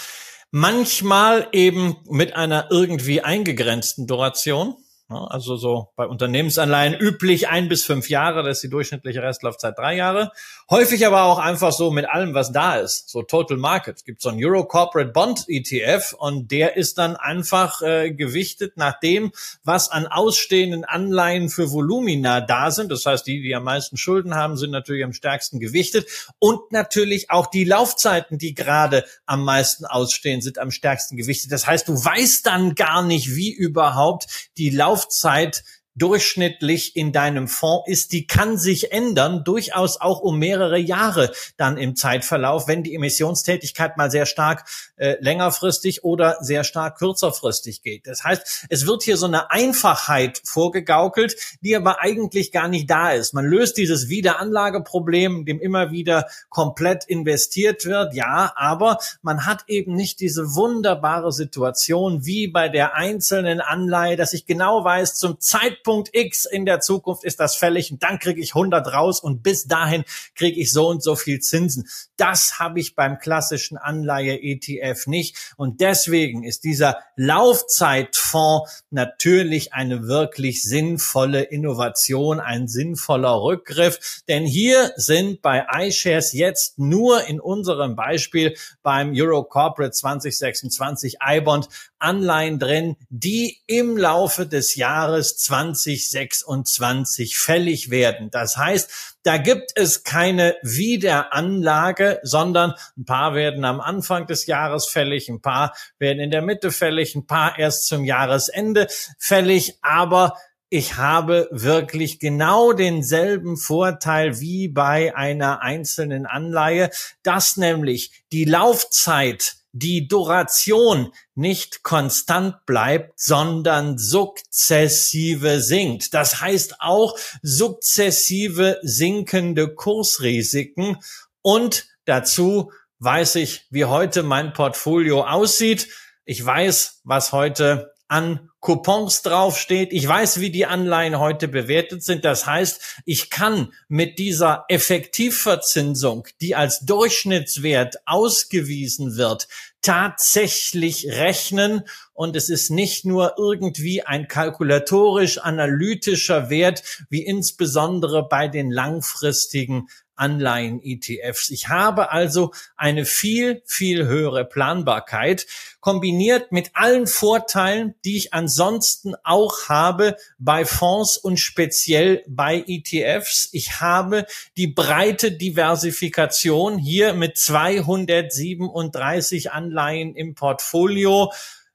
manchmal 0.50 1.48
eben 1.52 1.96
mit 2.08 2.36
einer 2.36 2.68
irgendwie 2.70 3.22
eingegrenzten 3.22 4.06
Duration. 4.06 4.76
Also 5.10 5.56
so 5.56 5.88
bei 5.96 6.06
Unternehmensanleihen 6.06 6.94
üblich 6.94 7.48
ein 7.48 7.68
bis 7.68 7.84
fünf 7.84 8.08
Jahre, 8.08 8.42
das 8.42 8.58
ist 8.58 8.62
die 8.62 8.70
durchschnittliche 8.70 9.22
Restlaufzeit 9.22 9.76
drei 9.76 9.96
Jahre. 9.96 10.30
Häufig 10.70 11.04
aber 11.04 11.24
auch 11.24 11.40
einfach 11.40 11.72
so 11.72 11.90
mit 11.90 12.08
allem, 12.08 12.32
was 12.32 12.52
da 12.52 12.76
ist. 12.76 13.08
So 13.08 13.22
Total 13.22 13.56
Market. 13.56 13.96
Es 13.96 14.04
gibt 14.04 14.22
so 14.22 14.28
einen 14.28 14.38
Euro 14.44 14.64
Corporate 14.64 15.10
Bond 15.10 15.46
ETF 15.48 16.14
und 16.16 16.52
der 16.52 16.76
ist 16.76 16.96
dann 16.96 17.16
einfach 17.16 17.82
äh, 17.82 18.12
gewichtet 18.12 18.76
nach 18.76 19.00
dem, 19.00 19.32
was 19.64 19.90
an 19.90 20.06
ausstehenden 20.06 20.84
Anleihen 20.84 21.48
für 21.48 21.72
Volumina 21.72 22.40
da 22.40 22.70
sind. 22.70 22.92
Das 22.92 23.04
heißt, 23.04 23.26
die, 23.26 23.42
die 23.42 23.52
am 23.56 23.64
meisten 23.64 23.96
Schulden 23.96 24.36
haben, 24.36 24.56
sind 24.56 24.70
natürlich 24.70 25.02
am 25.02 25.12
stärksten 25.12 25.58
gewichtet. 25.58 26.06
Und 26.38 26.70
natürlich 26.70 27.30
auch 27.32 27.48
die 27.48 27.64
Laufzeiten, 27.64 28.38
die 28.38 28.54
gerade 28.54 29.04
am 29.26 29.44
meisten 29.44 29.86
ausstehen, 29.86 30.40
sind 30.40 30.58
am 30.58 30.70
stärksten 30.70 31.16
gewichtet. 31.16 31.50
Das 31.50 31.66
heißt, 31.66 31.88
du 31.88 31.94
weißt 31.94 32.46
dann 32.46 32.76
gar 32.76 33.02
nicht, 33.02 33.34
wie 33.34 33.52
überhaupt 33.52 34.50
die 34.56 34.70
Laufzeit 34.70 35.64
durchschnittlich 36.00 36.96
in 36.96 37.12
deinem 37.12 37.46
Fonds 37.46 37.88
ist, 37.88 38.12
die 38.12 38.26
kann 38.26 38.56
sich 38.56 38.92
ändern, 38.92 39.44
durchaus 39.44 40.00
auch 40.00 40.20
um 40.20 40.38
mehrere 40.38 40.78
Jahre 40.78 41.30
dann 41.56 41.76
im 41.76 41.94
Zeitverlauf, 41.94 42.66
wenn 42.66 42.82
die 42.82 42.94
Emissionstätigkeit 42.94 43.96
mal 43.96 44.10
sehr 44.10 44.26
stark 44.26 44.64
äh, 44.96 45.16
längerfristig 45.20 46.02
oder 46.02 46.38
sehr 46.40 46.64
stark 46.64 46.98
kürzerfristig 46.98 47.82
geht. 47.82 48.06
Das 48.06 48.24
heißt, 48.24 48.66
es 48.70 48.86
wird 48.86 49.02
hier 49.02 49.18
so 49.18 49.26
eine 49.26 49.50
Einfachheit 49.50 50.40
vorgegaukelt, 50.44 51.36
die 51.60 51.76
aber 51.76 52.00
eigentlich 52.00 52.50
gar 52.50 52.68
nicht 52.68 52.88
da 52.88 53.12
ist. 53.12 53.34
Man 53.34 53.44
löst 53.44 53.76
dieses 53.76 54.08
Wiederanlageproblem, 54.08 55.44
dem 55.44 55.60
immer 55.60 55.92
wieder 55.92 56.26
komplett 56.48 57.04
investiert 57.04 57.84
wird, 57.84 58.14
ja, 58.14 58.52
aber 58.56 58.98
man 59.20 59.44
hat 59.44 59.64
eben 59.66 59.94
nicht 59.94 60.20
diese 60.20 60.54
wunderbare 60.54 61.32
Situation 61.32 62.24
wie 62.24 62.48
bei 62.48 62.70
der 62.70 62.94
einzelnen 62.94 63.60
Anleihe, 63.60 64.16
dass 64.16 64.32
ich 64.32 64.46
genau 64.46 64.82
weiß, 64.82 65.16
zum 65.16 65.40
Zeitpunkt 65.40 65.89
Zeitpunkt 65.90 66.10
X 66.12 66.44
in 66.44 66.66
der 66.66 66.78
Zukunft 66.78 67.24
ist 67.24 67.40
das 67.40 67.56
fällig 67.56 67.90
und 67.90 68.02
dann 68.04 68.20
kriege 68.20 68.40
ich 68.40 68.54
100 68.54 68.92
raus 68.92 69.18
und 69.18 69.42
bis 69.42 69.66
dahin 69.66 70.04
kriege 70.36 70.60
ich 70.60 70.70
so 70.72 70.86
und 70.86 71.02
so 71.02 71.16
viel 71.16 71.40
Zinsen. 71.40 71.88
Das 72.16 72.60
habe 72.60 72.78
ich 72.78 72.94
beim 72.94 73.18
klassischen 73.18 73.76
Anleihe-ETF 73.76 75.08
nicht 75.08 75.54
und 75.56 75.80
deswegen 75.80 76.44
ist 76.44 76.62
dieser 76.62 76.98
Laufzeitfonds 77.16 78.84
natürlich 78.90 79.74
eine 79.74 80.06
wirklich 80.06 80.62
sinnvolle 80.62 81.42
Innovation, 81.42 82.38
ein 82.38 82.68
sinnvoller 82.68 83.42
Rückgriff, 83.42 84.22
denn 84.28 84.46
hier 84.46 84.92
sind 84.94 85.42
bei 85.42 85.66
iShares 85.76 86.32
jetzt 86.32 86.78
nur 86.78 87.26
in 87.26 87.40
unserem 87.40 87.96
Beispiel 87.96 88.54
beim 88.84 89.12
Euro 89.12 89.42
Corporate 89.42 89.90
2026 89.90 91.16
iBond 91.20 91.68
Anleihen 91.98 92.58
drin, 92.58 92.96
die 93.10 93.58
im 93.66 93.96
Laufe 93.96 94.46
des 94.46 94.74
Jahres 94.74 95.36
2026 95.74 97.38
fällig 97.38 97.90
werden. 97.90 98.30
Das 98.30 98.56
heißt, 98.56 99.16
da 99.22 99.36
gibt 99.36 99.72
es 99.74 100.04
keine 100.04 100.56
Wiederanlage, 100.62 102.20
sondern 102.22 102.74
ein 102.96 103.04
paar 103.04 103.34
werden 103.34 103.64
am 103.64 103.80
Anfang 103.80 104.26
des 104.26 104.46
Jahres 104.46 104.86
fällig, 104.86 105.28
ein 105.28 105.40
paar 105.40 105.74
werden 105.98 106.20
in 106.20 106.30
der 106.30 106.42
Mitte 106.42 106.72
fällig, 106.72 107.14
ein 107.14 107.26
paar 107.26 107.58
erst 107.58 107.86
zum 107.86 108.04
Jahresende 108.04 108.88
fällig, 109.18 109.78
aber 109.82 110.36
ich 110.72 110.96
habe 110.96 111.48
wirklich 111.50 112.20
genau 112.20 112.72
denselben 112.72 113.56
Vorteil 113.56 114.38
wie 114.38 114.68
bei 114.68 115.16
einer 115.16 115.62
einzelnen 115.62 116.26
Anleihe, 116.26 116.90
dass 117.24 117.56
nämlich 117.56 118.24
die 118.30 118.44
Laufzeit 118.44 119.56
die 119.72 120.08
Duration 120.08 121.12
nicht 121.34 121.82
konstant 121.82 122.66
bleibt, 122.66 123.20
sondern 123.20 123.98
sukzessive 123.98 125.60
sinkt. 125.60 126.14
Das 126.14 126.40
heißt 126.40 126.80
auch 126.80 127.16
sukzessive 127.42 128.78
sinkende 128.82 129.74
Kursrisiken 129.74 130.96
und 131.42 131.86
dazu 132.04 132.72
weiß 132.98 133.36
ich, 133.36 133.66
wie 133.70 133.86
heute 133.86 134.22
mein 134.22 134.52
Portfolio 134.52 135.24
aussieht. 135.24 135.88
Ich 136.24 136.44
weiß, 136.44 137.00
was 137.04 137.32
heute 137.32 137.92
an 138.10 138.50
Coupons 138.58 139.22
draufsteht. 139.22 139.92
Ich 139.92 140.06
weiß, 140.06 140.38
wie 140.40 140.50
die 140.50 140.66
Anleihen 140.66 141.18
heute 141.20 141.46
bewertet 141.46 142.02
sind. 142.02 142.24
Das 142.24 142.44
heißt, 142.44 143.02
ich 143.06 143.30
kann 143.30 143.72
mit 143.88 144.18
dieser 144.18 144.64
Effektivverzinsung, 144.68 146.26
die 146.40 146.56
als 146.56 146.80
Durchschnittswert 146.80 147.98
ausgewiesen 148.06 149.16
wird, 149.16 149.46
tatsächlich 149.80 151.06
rechnen. 151.06 151.84
Und 152.12 152.34
es 152.34 152.48
ist 152.50 152.70
nicht 152.70 153.04
nur 153.04 153.34
irgendwie 153.38 154.02
ein 154.02 154.26
kalkulatorisch-analytischer 154.26 156.50
Wert, 156.50 156.82
wie 157.10 157.24
insbesondere 157.24 158.26
bei 158.28 158.48
den 158.48 158.72
langfristigen 158.72 159.88
Anleihen-ETFs. 160.20 161.50
Ich 161.50 161.68
habe 161.68 162.12
also 162.12 162.52
eine 162.76 163.04
viel, 163.04 163.62
viel 163.64 164.06
höhere 164.06 164.44
Planbarkeit 164.44 165.48
kombiniert 165.80 166.52
mit 166.52 166.70
allen 166.74 167.06
Vorteilen, 167.06 167.94
die 168.04 168.18
ich 168.18 168.34
ansonsten 168.34 169.14
auch 169.24 169.68
habe 169.68 170.16
bei 170.38 170.66
Fonds 170.66 171.16
und 171.16 171.38
speziell 171.38 172.22
bei 172.28 172.62
ETFs. 172.66 173.48
Ich 173.52 173.80
habe 173.80 174.26
die 174.56 174.68
breite 174.68 175.32
Diversifikation 175.32 176.78
hier 176.78 177.14
mit 177.14 177.38
237 177.38 179.52
Anleihen 179.52 180.14
im 180.14 180.34
Portfolio, 180.34 181.32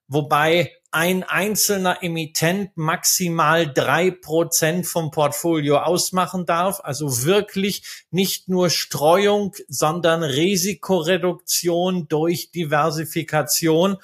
wobei 0.08 0.72
ein 0.96 1.24
einzelner 1.24 2.02
Emittent 2.04 2.78
maximal 2.78 3.70
drei 3.72 4.12
Prozent 4.12 4.88
vom 4.88 5.12
Portfolio 5.12 5.80
ausmachen 5.80 6.46
darf. 6.46 6.80
Also 6.82 7.26
wirklich 7.26 8.06
nicht 8.12 8.48
nur 8.48 8.70
Streuung, 8.70 9.54
sondern 9.68 10.24
Risikoreduktion 10.24 12.08
durch 12.08 12.52
Diversifikation. 12.52 13.98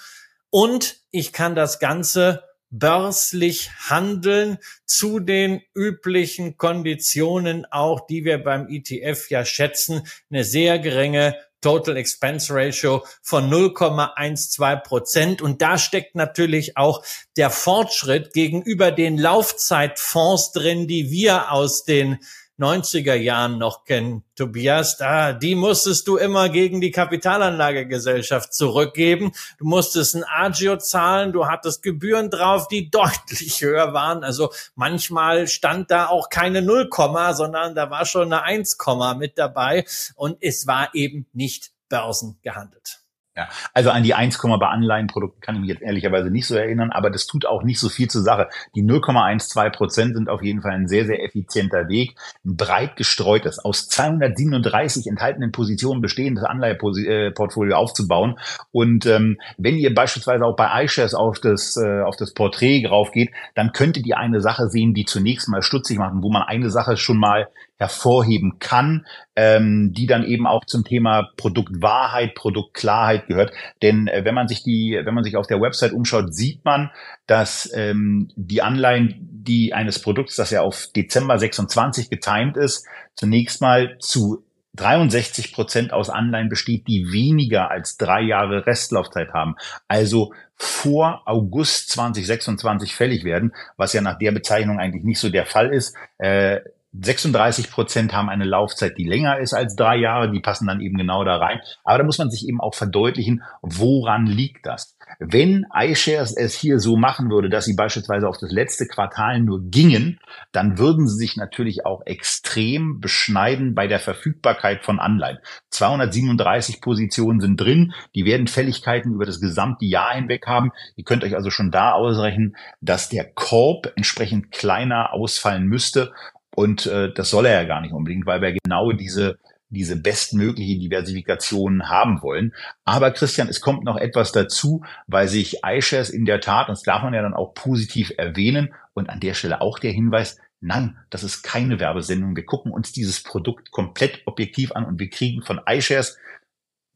Und 0.50 0.98
ich 1.12 1.32
kann 1.32 1.56
das 1.56 1.80
Ganze 1.80 2.44
börslich 2.70 3.72
handeln 3.90 4.58
zu 4.84 5.22
den 5.22 5.62
üblichen 5.74 6.58
Konditionen 6.58 7.66
auch, 7.72 8.06
die 8.06 8.26
wir 8.26 8.44
beim 8.44 8.68
ETF 8.68 9.30
ja 9.30 9.46
schätzen, 9.46 10.06
eine 10.30 10.44
sehr 10.44 10.78
geringe 10.78 11.38
Total 11.62 11.96
Expense 11.98 12.54
Ratio 12.54 13.06
von 13.22 13.50
0,12 13.50 14.84
Prozent. 14.84 15.42
Und 15.42 15.62
da 15.62 15.78
steckt 15.78 16.16
natürlich 16.16 16.76
auch 16.78 17.04
der 17.38 17.50
Fortschritt 17.50 18.34
gegenüber 18.34 18.92
den 18.92 19.18
Laufzeitfonds 19.18 20.52
drin, 20.52 20.88
die 20.88 21.12
wir 21.12 21.52
aus 21.52 21.84
den 21.84 22.20
90er 22.62 23.16
Jahren 23.16 23.58
noch 23.58 23.86
kennen, 23.86 24.24
Tobias, 24.36 24.98
da, 24.98 25.34
die 25.34 25.56
musstest 25.56 26.08
du 26.08 26.18
immer 26.18 26.50
gegen 26.50 26.80
die 26.80 26.92
Kapitalanlagegesellschaft 26.92 28.54
zurückgeben. 28.54 29.32
Du 29.58 29.66
musstest 29.66 30.16
ein 30.16 30.24
Agio 30.24 30.78
zahlen, 30.78 31.34
du 31.34 31.48
hattest 31.48 31.84
Gebühren 31.84 32.30
drauf, 32.30 32.68
die 32.68 32.90
deutlich 32.92 33.62
höher 33.62 33.94
waren. 33.94 34.24
Also 34.24 34.52
manchmal 34.76 35.48
stand 35.48 35.92
da 35.92 36.08
auch 36.08 36.30
keine 36.30 36.62
Nullkomma, 36.62 37.34
sondern 37.34 37.76
da 37.76 37.90
war 37.90 38.06
schon 38.06 38.32
eine 38.32 38.44
1, 38.44 38.78
mit 39.18 39.38
dabei 39.38 39.86
und 40.16 40.38
es 40.42 40.68
war 40.68 40.94
eben 40.94 41.28
nicht 41.34 41.72
börsengehandelt. 41.90 43.01
Ja, 43.42 43.50
also 43.74 43.90
an 43.90 44.04
die 44.04 44.14
1, 44.14 44.38
bei 44.38 44.68
Anleihenprodukten 44.68 45.42
kann 45.42 45.56
ich 45.56 45.62
mich 45.62 45.70
jetzt 45.70 45.82
ehrlicherweise 45.82 46.30
nicht 46.30 46.46
so 46.46 46.56
erinnern, 46.56 46.92
aber 46.92 47.10
das 47.10 47.26
tut 47.26 47.46
auch 47.46 47.64
nicht 47.64 47.80
so 47.80 47.90
viel 47.90 48.08
zur 48.08 48.22
Sache. 48.22 48.50
Die 48.76 48.84
0,12 48.84 49.70
Prozent 49.72 50.16
sind 50.16 50.30
auf 50.30 50.44
jeden 50.44 50.62
Fall 50.62 50.74
ein 50.74 50.88
sehr, 50.88 51.06
sehr 51.06 51.24
effizienter 51.24 51.88
Weg, 51.90 52.16
ein 52.46 52.56
breit 52.56 52.98
gestreutes, 52.98 53.58
aus 53.58 53.90
237 53.90 55.08
enthaltenen 55.08 55.52
Positionen 55.52 56.02
bestehendes 56.02 56.44
Anleiheportfolio 56.44 57.76
aufzubauen. 57.76 58.38
Und 58.72 59.08
ähm, 59.08 59.40
wenn 59.58 59.78
ihr 59.78 59.94
beispielsweise 59.94 60.46
auch 60.46 60.56
bei 60.56 60.84
iShares 60.84 61.16
auf 61.16 61.40
das, 61.40 61.78
äh, 61.78 62.02
auf 62.02 62.16
das 62.16 62.34
Porträt 62.34 62.84
drauf 62.84 63.12
geht, 63.12 63.32
dann 63.56 63.72
könntet 63.72 64.06
ihr 64.06 64.18
eine 64.18 64.42
Sache 64.42 64.68
sehen, 64.70 64.94
die 64.94 65.06
zunächst 65.06 65.50
mal 65.50 65.64
stutzig 65.64 65.98
macht, 65.98 66.14
wo 66.18 66.30
man 66.30 66.44
eine 66.44 66.70
Sache 66.70 66.96
schon 66.96 67.18
mal 67.18 67.48
hervorheben 67.82 68.60
kann, 68.60 69.08
ähm, 69.36 69.92
die 69.92 70.06
dann 70.06 70.24
eben 70.24 70.46
auch 70.46 70.66
zum 70.66 70.84
Thema 70.84 71.32
Produktwahrheit, 71.36 72.36
Produktklarheit 72.36 73.26
gehört. 73.26 73.54
Denn 73.82 74.08
äh, 74.08 74.24
wenn 74.24 74.36
man 74.36 74.48
sich 74.48 74.62
die, 74.62 75.02
wenn 75.04 75.16
man 75.16 75.24
sich 75.24 75.36
auf 75.36 75.48
der 75.48 75.60
Website 75.60 75.92
umschaut, 75.92 76.32
sieht 76.32 76.64
man, 76.64 76.92
dass 77.26 77.72
ähm, 77.74 78.30
die 78.36 78.62
Anleihen, 78.62 79.28
die 79.32 79.74
eines 79.74 80.00
Produkts, 80.00 80.36
das 80.36 80.52
ja 80.52 80.62
auf 80.62 80.90
Dezember 80.96 81.40
26 81.40 82.12
getimed 82.12 82.56
ist, 82.56 82.86
zunächst 83.16 83.62
mal 83.62 83.98
zu 83.98 84.46
63 84.76 85.52
Prozent 85.52 85.92
aus 85.92 86.12
Anleihen 86.12 86.50
besteht, 86.50 86.88
die 86.88 87.12
weniger 87.12 87.72
als 87.72 87.98
drei 87.98 88.22
Jahre 88.22 88.68
Restlaufzeit 88.68 89.34
haben. 89.34 89.56
Also 89.88 90.34
vor 90.56 91.24
August 91.26 91.90
2026 91.90 92.94
fällig 92.94 93.24
werden, 93.24 93.54
was 93.76 93.94
ja 93.94 94.02
nach 94.02 94.20
der 94.20 94.32
Bezeichnung 94.32 94.80
eigentlich 94.80 95.04
nicht 95.04 95.20
so 95.20 95.30
der 95.30 95.48
Fall 95.48 95.74
ist. 95.74 95.96
Äh, 96.20 96.62
36 96.94 97.72
Prozent 97.72 98.14
haben 98.14 98.30
eine 98.30 98.44
Laufzeit, 98.44 98.98
die 98.98 99.08
länger 99.08 99.40
ist 99.40 99.54
als 99.54 99.76
drei 99.76 99.96
Jahre. 99.96 100.30
Die 100.30 100.42
passen 100.42 100.68
dann 100.68 100.82
eben 100.82 100.98
genau 100.98 101.24
da 101.24 101.38
rein. 101.38 101.62
Aber 101.84 102.00
da 102.00 102.04
muss 102.04 102.18
man 102.18 102.30
sich 102.30 102.48
eben 102.48 102.60
auch 102.60 102.76
verdeutlichen, 102.76 103.44
woran 103.62 104.26
liegt 104.26 104.66
das? 104.66 104.98
Wenn 105.20 105.66
iShares 105.74 106.36
es 106.36 106.54
hier 106.54 106.80
so 106.80 106.98
machen 106.98 107.30
würde, 107.30 107.50
dass 107.50 107.66
sie 107.66 107.76
beispielsweise 107.76 108.28
auf 108.28 108.38
das 108.38 108.52
letzte 108.52 108.88
Quartal 108.88 109.40
nur 109.40 109.62
gingen, 109.70 110.20
dann 110.52 110.78
würden 110.78 111.08
sie 111.08 111.18
sich 111.18 111.38
natürlich 111.38 111.86
auch 111.86 112.02
extrem 112.06 113.00
beschneiden 113.00 113.74
bei 113.74 113.88
der 113.88 114.00
Verfügbarkeit 114.00 114.84
von 114.84 115.00
Anleihen. 115.00 115.40
237 115.70 116.82
Positionen 116.82 117.40
sind 117.40 117.60
drin. 117.60 117.94
Die 118.16 118.26
werden 118.26 118.48
Fälligkeiten 118.48 119.14
über 119.14 119.26
das 119.26 119.40
gesamte 119.40 119.86
Jahr 119.86 120.14
hinweg 120.14 120.46
haben. 120.46 120.72
Ihr 120.96 121.06
könnt 121.06 121.24
euch 121.24 121.36
also 121.36 121.52
schon 121.52 121.72
da 121.72 121.94
ausrechnen, 121.94 122.58
dass 122.82 123.10
der 123.10 123.26
Korb 123.26 123.92
entsprechend 123.96 124.52
kleiner 124.52 125.14
ausfallen 125.14 125.66
müsste. 125.66 126.12
Und 126.56 126.86
äh, 126.86 127.14
das 127.14 127.30
soll 127.30 127.46
er 127.46 127.62
ja 127.62 127.68
gar 127.68 127.82
nicht 127.82 127.94
unbedingt, 127.94 128.26
weil 128.26 128.42
wir 128.42 128.54
genau 128.54 128.92
diese 128.92 129.38
diese 129.72 129.96
bestmögliche 129.96 130.78
Diversifikation 130.78 131.90
haben 131.90 132.22
wollen. 132.22 132.54
Aber 132.84 133.12
Christian, 133.12 133.48
es 133.48 133.62
kommt 133.62 133.84
noch 133.84 133.98
etwas 133.98 134.32
dazu, 134.32 134.84
weil 135.08 135.28
sich 135.28 135.60
iShares 135.66 136.10
in 136.10 136.26
der 136.26 136.42
Tat, 136.42 136.68
und 136.68 136.74
das 136.74 136.84
darf 136.84 137.04
man 137.04 137.14
ja 137.14 137.22
dann 137.22 137.34
auch 137.34 137.54
positiv 137.54 138.12
erwähnen, 138.18 138.74
und 138.94 139.10
an 139.10 139.22
der 139.22 139.34
Stelle 139.34 139.62
auch 139.62 139.80
der 139.80 139.92
Hinweis, 139.92 140.38
nein, 140.60 140.98
das 141.10 141.24
ist 141.24 141.44
keine 141.44 141.80
Werbesendung. 141.80 142.36
Wir 142.36 142.46
gucken 142.46 142.72
uns 142.72 142.92
dieses 142.92 143.24
Produkt 143.24 143.72
komplett 143.72 144.22
objektiv 144.26 144.74
an 144.74 144.86
und 144.86 145.00
wir 145.00 145.10
kriegen 145.10 145.42
von 145.42 145.62
iShares 145.66 146.18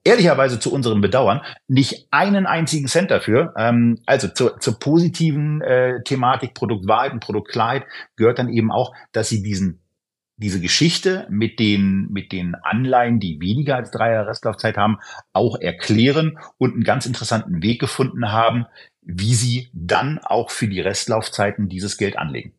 ehrlicherweise 0.06 0.60
zu 0.60 0.72
unserem 0.72 1.01
Bedauern 1.01 1.41
nicht 1.68 2.08
einen 2.12 2.45
einzigen 2.45 2.88
Cent 2.88 3.12
dafür. 3.12 3.53
Ähm, 3.58 3.99
also 4.06 4.30
zur, 4.30 4.60
zur 4.62 4.80
positiven 4.80 5.62
äh, 5.62 6.01
Thematik 6.03 6.53
Produktwahrheit 6.53 7.12
und 7.12 7.20
Produktklarheit 7.20 7.84
gehört 8.16 8.39
dann 8.39 8.49
eben 8.49 8.72
auch, 8.72 8.95
dass 9.12 9.28
sie 9.28 9.43
diesen 9.43 9.82
diese 10.38 10.60
Geschichte 10.60 11.28
mit 11.30 11.60
den, 11.60 12.10
mit 12.12 12.34
den 12.34 12.56
Anleihen, 12.56 13.22
die 13.22 13.39
weniger 13.39 13.78
als 13.78 13.91
drei 13.91 14.12
Jahre 14.12 14.28
Restlaufzeit 14.28 14.76
haben, 14.76 14.97
auch 15.32 15.58
erklären 15.60 16.38
und 16.58 16.74
einen 16.74 16.84
ganz 16.84 17.06
interessanten 17.06 17.64
Weg 17.64 17.80
gefunden 17.80 18.34
haben, 18.34 18.66
wie 19.01 19.34
sie 19.34 19.70
dann 19.72 20.20
auch 20.20 20.49
für 20.51 20.68
die 20.68 20.82
Restlaufzeiten 20.82 21.70
dieses 21.70 21.97
Geld 21.97 22.18
anlegen. 22.18 22.51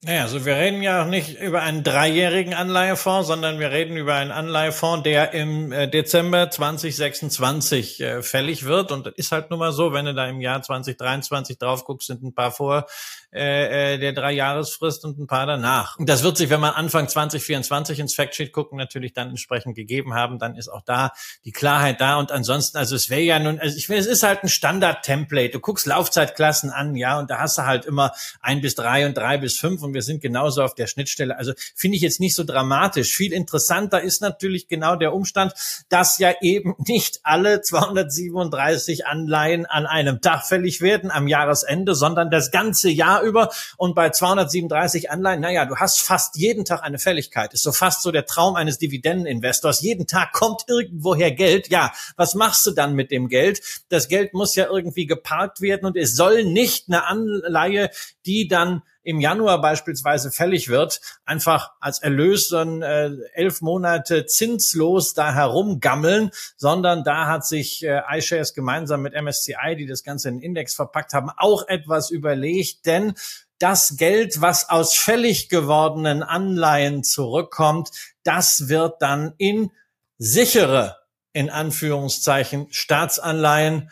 Naja, 0.00 0.22
also 0.22 0.44
wir 0.46 0.54
reden 0.54 0.80
ja 0.80 1.02
auch 1.02 1.08
nicht 1.08 1.40
über 1.40 1.62
einen 1.62 1.82
dreijährigen 1.82 2.54
Anleihefonds, 2.54 3.26
sondern 3.26 3.58
wir 3.58 3.72
reden 3.72 3.96
über 3.96 4.14
einen 4.14 4.30
Anleihefonds, 4.30 5.02
der 5.02 5.32
im 5.34 5.72
äh, 5.72 5.88
Dezember 5.88 6.48
2026 6.48 8.00
äh, 8.00 8.22
fällig 8.22 8.64
wird. 8.64 8.92
Und 8.92 9.06
das 9.06 9.14
ist 9.16 9.32
halt 9.32 9.50
nun 9.50 9.58
mal 9.58 9.72
so, 9.72 9.92
wenn 9.92 10.04
du 10.04 10.14
da 10.14 10.28
im 10.28 10.40
Jahr 10.40 10.62
2023 10.62 11.58
drauf 11.58 11.84
guckst, 11.84 12.06
sind 12.06 12.22
ein 12.22 12.32
paar 12.32 12.52
vor 12.52 12.86
äh, 13.30 13.94
äh, 13.94 13.98
der 13.98 14.12
Dreijahresfrist 14.12 15.04
und 15.04 15.18
ein 15.18 15.26
paar 15.26 15.46
danach. 15.46 15.98
Und 15.98 16.08
das 16.08 16.22
wird 16.22 16.36
sich, 16.36 16.48
wenn 16.48 16.60
man 16.60 16.74
Anfang 16.74 17.08
2024 17.08 17.98
ins 17.98 18.14
Factsheet 18.14 18.52
gucken, 18.52 18.78
natürlich 18.78 19.12
dann 19.12 19.30
entsprechend 19.30 19.74
gegeben 19.74 20.14
haben. 20.14 20.38
Dann 20.38 20.54
ist 20.54 20.68
auch 20.68 20.82
da 20.82 21.10
die 21.44 21.52
Klarheit 21.52 22.00
da. 22.00 22.18
Und 22.18 22.30
ansonsten, 22.30 22.78
also 22.78 22.94
es 22.94 23.10
wäre 23.10 23.20
ja 23.20 23.40
nun, 23.40 23.58
also 23.58 23.76
ich 23.76 23.86
finde, 23.86 24.00
es 24.00 24.06
ist 24.06 24.22
halt 24.22 24.44
ein 24.44 24.48
Standard-Template. 24.48 25.50
Du 25.50 25.60
guckst 25.60 25.86
Laufzeitklassen 25.86 26.70
an, 26.70 26.94
ja, 26.94 27.18
und 27.18 27.30
da 27.30 27.40
hast 27.40 27.58
du 27.58 27.66
halt 27.66 27.84
immer 27.84 28.12
ein 28.40 28.60
bis 28.60 28.76
drei 28.76 29.04
und 29.04 29.16
drei 29.16 29.36
bis 29.36 29.58
fünf 29.58 29.82
und 29.88 29.94
wir 29.94 30.02
sind 30.02 30.20
genauso 30.20 30.62
auf 30.62 30.74
der 30.74 30.86
Schnittstelle. 30.86 31.36
Also 31.36 31.52
finde 31.74 31.96
ich 31.96 32.02
jetzt 32.02 32.20
nicht 32.20 32.34
so 32.34 32.44
dramatisch. 32.44 33.14
Viel 33.14 33.32
interessanter 33.32 34.00
ist 34.02 34.20
natürlich 34.20 34.68
genau 34.68 34.96
der 34.96 35.14
Umstand, 35.14 35.52
dass 35.88 36.18
ja 36.18 36.34
eben 36.40 36.74
nicht 36.86 37.20
alle 37.22 37.60
237 37.60 39.06
Anleihen 39.06 39.66
an 39.66 39.86
einem 39.86 40.20
Tag 40.20 40.46
fällig 40.46 40.80
werden 40.80 41.10
am 41.10 41.26
Jahresende, 41.26 41.94
sondern 41.94 42.30
das 42.30 42.50
ganze 42.50 42.90
Jahr 42.90 43.22
über. 43.22 43.50
Und 43.76 43.94
bei 43.94 44.10
237 44.10 45.10
Anleihen, 45.10 45.40
naja, 45.40 45.64
du 45.64 45.76
hast 45.76 46.00
fast 46.00 46.36
jeden 46.36 46.64
Tag 46.64 46.82
eine 46.82 46.98
Fälligkeit. 46.98 47.54
Ist 47.54 47.62
so 47.62 47.72
fast 47.72 48.02
so 48.02 48.12
der 48.12 48.26
Traum 48.26 48.56
eines 48.56 48.78
Dividendeninvestors. 48.78 49.80
Jeden 49.80 50.06
Tag 50.06 50.32
kommt 50.32 50.62
irgendwoher 50.68 51.30
Geld. 51.30 51.68
Ja, 51.70 51.92
was 52.16 52.34
machst 52.34 52.66
du 52.66 52.72
dann 52.72 52.94
mit 52.94 53.10
dem 53.10 53.28
Geld? 53.28 53.60
Das 53.88 54.08
Geld 54.08 54.34
muss 54.34 54.54
ja 54.54 54.66
irgendwie 54.66 55.06
geparkt 55.06 55.60
werden 55.60 55.86
und 55.86 55.96
es 55.96 56.14
soll 56.14 56.44
nicht 56.44 56.88
eine 56.88 57.06
Anleihe, 57.06 57.90
die 58.26 58.48
dann 58.48 58.82
im 59.02 59.20
Januar 59.20 59.60
beispielsweise 59.60 60.30
fällig 60.30 60.68
wird, 60.68 61.00
einfach 61.24 61.72
als 61.80 62.00
Erlös 62.00 62.48
dann 62.48 62.82
äh, 62.82 63.10
elf 63.32 63.60
Monate 63.60 64.26
zinslos 64.26 65.14
da 65.14 65.32
herumgammeln, 65.32 66.30
sondern 66.56 67.04
da 67.04 67.26
hat 67.26 67.46
sich 67.46 67.84
äh, 67.84 68.02
iShares 68.10 68.54
gemeinsam 68.54 69.02
mit 69.02 69.14
MSCI, 69.14 69.76
die 69.76 69.86
das 69.86 70.04
Ganze 70.04 70.28
in 70.28 70.36
den 70.36 70.42
Index 70.42 70.74
verpackt 70.74 71.12
haben, 71.12 71.30
auch 71.36 71.66
etwas 71.68 72.10
überlegt, 72.10 72.86
denn 72.86 73.14
das 73.58 73.96
Geld, 73.96 74.40
was 74.40 74.68
aus 74.68 74.94
fällig 74.94 75.48
gewordenen 75.48 76.22
Anleihen 76.22 77.02
zurückkommt, 77.02 77.90
das 78.22 78.68
wird 78.68 79.02
dann 79.02 79.34
in 79.38 79.72
sichere, 80.18 80.96
in 81.32 81.50
Anführungszeichen, 81.50 82.68
Staatsanleihen 82.70 83.90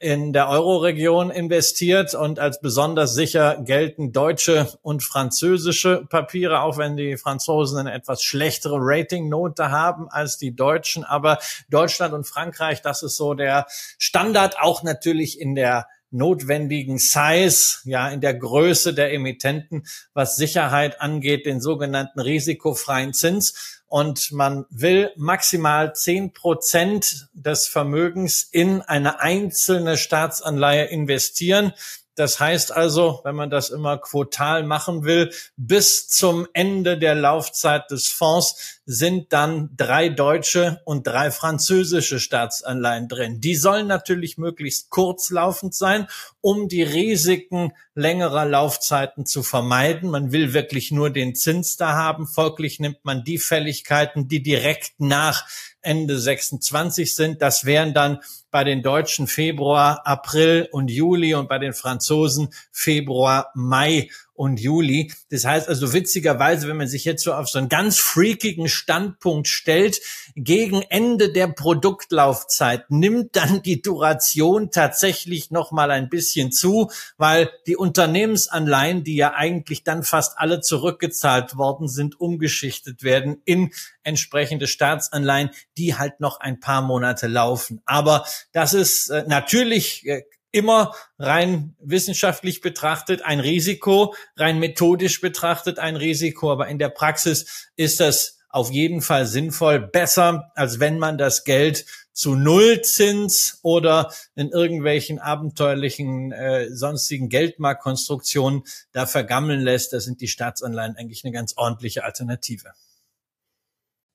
in 0.00 0.32
der 0.32 0.48
Euroregion 0.48 1.30
investiert 1.30 2.14
und 2.14 2.38
als 2.38 2.60
besonders 2.60 3.14
sicher 3.14 3.56
gelten 3.64 4.12
deutsche 4.12 4.72
und 4.82 5.02
französische 5.02 6.06
Papiere, 6.08 6.60
auch 6.60 6.78
wenn 6.78 6.96
die 6.96 7.16
Franzosen 7.16 7.78
eine 7.78 7.92
etwas 7.92 8.22
schlechtere 8.22 8.76
Ratingnote 8.78 9.70
haben 9.70 10.08
als 10.08 10.38
die 10.38 10.54
Deutschen. 10.54 11.02
Aber 11.02 11.38
Deutschland 11.68 12.14
und 12.14 12.28
Frankreich, 12.28 12.80
das 12.80 13.02
ist 13.02 13.16
so 13.16 13.34
der 13.34 13.66
Standard, 13.98 14.60
auch 14.60 14.84
natürlich 14.84 15.40
in 15.40 15.56
der 15.56 15.88
notwendigen 16.10 16.98
Size, 16.98 17.78
ja, 17.84 18.08
in 18.08 18.20
der 18.20 18.34
Größe 18.34 18.94
der 18.94 19.12
Emittenten, 19.12 19.84
was 20.14 20.36
Sicherheit 20.36 21.00
angeht, 21.00 21.44
den 21.44 21.60
sogenannten 21.60 22.20
risikofreien 22.20 23.12
Zins 23.12 23.77
und 23.88 24.32
man 24.32 24.66
will 24.70 25.10
maximal 25.16 25.94
zehn 25.94 26.32
Prozent 26.32 27.28
des 27.32 27.66
Vermögens 27.66 28.42
in 28.42 28.82
eine 28.82 29.20
einzelne 29.20 29.96
Staatsanleihe 29.96 30.84
investieren. 30.84 31.72
Das 32.18 32.40
heißt 32.40 32.72
also, 32.72 33.20
wenn 33.22 33.36
man 33.36 33.48
das 33.48 33.70
immer 33.70 33.96
quotal 33.96 34.64
machen 34.64 35.04
will, 35.04 35.30
bis 35.56 36.08
zum 36.08 36.48
Ende 36.52 36.98
der 36.98 37.14
Laufzeit 37.14 37.92
des 37.92 38.08
Fonds 38.08 38.80
sind 38.84 39.32
dann 39.32 39.70
drei 39.76 40.08
deutsche 40.08 40.80
und 40.84 41.06
drei 41.06 41.30
französische 41.30 42.18
Staatsanleihen 42.18 43.06
drin. 43.06 43.40
Die 43.40 43.54
sollen 43.54 43.86
natürlich 43.86 44.36
möglichst 44.36 44.90
kurzlaufend 44.90 45.76
sein, 45.76 46.08
um 46.40 46.66
die 46.66 46.82
Risiken 46.82 47.72
längerer 47.94 48.46
Laufzeiten 48.46 49.24
zu 49.24 49.44
vermeiden. 49.44 50.10
Man 50.10 50.32
will 50.32 50.54
wirklich 50.54 50.90
nur 50.90 51.10
den 51.10 51.36
Zins 51.36 51.76
da 51.76 51.92
haben. 51.92 52.26
Folglich 52.26 52.80
nimmt 52.80 53.04
man 53.04 53.22
die 53.22 53.38
Fälligkeiten, 53.38 54.26
die 54.26 54.42
direkt 54.42 54.94
nach 54.98 55.46
Ende 55.88 56.18
26 56.18 57.16
sind. 57.16 57.40
Das 57.40 57.64
wären 57.64 57.94
dann 57.94 58.20
bei 58.50 58.62
den 58.62 58.82
Deutschen 58.82 59.26
Februar, 59.26 60.06
April 60.06 60.68
und 60.70 60.90
Juli 60.90 61.34
und 61.34 61.48
bei 61.48 61.58
den 61.58 61.72
Franzosen 61.72 62.50
Februar, 62.70 63.50
Mai 63.54 64.10
und 64.38 64.60
Juli. 64.60 65.12
Das 65.30 65.44
heißt 65.44 65.68
also 65.68 65.92
witzigerweise, 65.92 66.68
wenn 66.68 66.76
man 66.76 66.86
sich 66.86 67.04
jetzt 67.04 67.24
so 67.24 67.32
auf 67.34 67.48
so 67.48 67.58
einen 67.58 67.68
ganz 67.68 67.98
freakigen 67.98 68.68
Standpunkt 68.68 69.48
stellt, 69.48 70.00
gegen 70.36 70.82
Ende 70.82 71.32
der 71.32 71.48
Produktlaufzeit 71.48 72.90
nimmt 72.90 73.34
dann 73.34 73.62
die 73.62 73.82
Duration 73.82 74.70
tatsächlich 74.70 75.50
noch 75.50 75.72
mal 75.72 75.90
ein 75.90 76.08
bisschen 76.08 76.52
zu, 76.52 76.90
weil 77.16 77.50
die 77.66 77.76
Unternehmensanleihen, 77.76 79.02
die 79.02 79.16
ja 79.16 79.34
eigentlich 79.34 79.82
dann 79.82 80.04
fast 80.04 80.38
alle 80.38 80.60
zurückgezahlt 80.60 81.56
worden 81.56 81.88
sind, 81.88 82.20
umgeschichtet 82.20 83.02
werden 83.02 83.42
in 83.44 83.72
entsprechende 84.04 84.68
Staatsanleihen, 84.68 85.50
die 85.76 85.96
halt 85.96 86.20
noch 86.20 86.38
ein 86.38 86.60
paar 86.60 86.82
Monate 86.82 87.26
laufen. 87.26 87.82
Aber 87.86 88.24
das 88.52 88.72
ist 88.72 89.08
äh, 89.08 89.24
natürlich 89.26 90.06
äh, 90.06 90.22
immer 90.52 90.94
rein 91.18 91.76
wissenschaftlich 91.80 92.60
betrachtet 92.60 93.22
ein 93.22 93.40
Risiko, 93.40 94.14
rein 94.36 94.58
methodisch 94.58 95.20
betrachtet 95.20 95.78
ein 95.78 95.96
Risiko, 95.96 96.52
aber 96.52 96.68
in 96.68 96.78
der 96.78 96.88
Praxis 96.88 97.70
ist 97.76 98.00
das 98.00 98.38
auf 98.50 98.70
jeden 98.70 99.02
Fall 99.02 99.26
sinnvoll, 99.26 99.78
besser, 99.78 100.50
als 100.54 100.80
wenn 100.80 100.98
man 100.98 101.18
das 101.18 101.44
Geld 101.44 101.84
zu 102.12 102.34
Nullzins 102.34 103.60
oder 103.62 104.12
in 104.34 104.50
irgendwelchen 104.50 105.18
abenteuerlichen 105.18 106.32
äh, 106.32 106.68
sonstigen 106.74 107.28
Geldmarktkonstruktionen 107.28 108.64
da 108.92 109.06
vergammeln 109.06 109.60
lässt. 109.60 109.92
Da 109.92 110.00
sind 110.00 110.20
die 110.20 110.28
Staatsanleihen 110.28 110.96
eigentlich 110.96 111.24
eine 111.24 111.32
ganz 111.32 111.56
ordentliche 111.56 112.04
Alternative. 112.04 112.72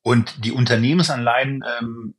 Und 0.01 0.43
die 0.43 0.51
Unternehmensanleihen 0.51 1.63
ähm, 1.79 2.15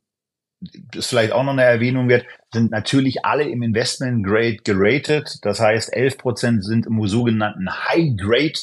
das 0.61 1.07
vielleicht 1.07 1.31
auch 1.31 1.43
noch 1.43 1.53
eine 1.53 1.63
Erwähnung 1.63 2.09
wird, 2.09 2.25
sind 2.51 2.71
natürlich 2.71 3.25
alle 3.25 3.43
im 3.43 3.61
Investment 3.61 4.25
Grade 4.25 4.57
geratet. 4.63 5.39
Das 5.41 5.59
heißt, 5.59 5.93
11 5.93 6.17
Prozent 6.17 6.65
sind 6.65 6.85
im 6.85 7.05
sogenannten 7.07 7.69
High 7.69 8.15
Grade 8.17 8.59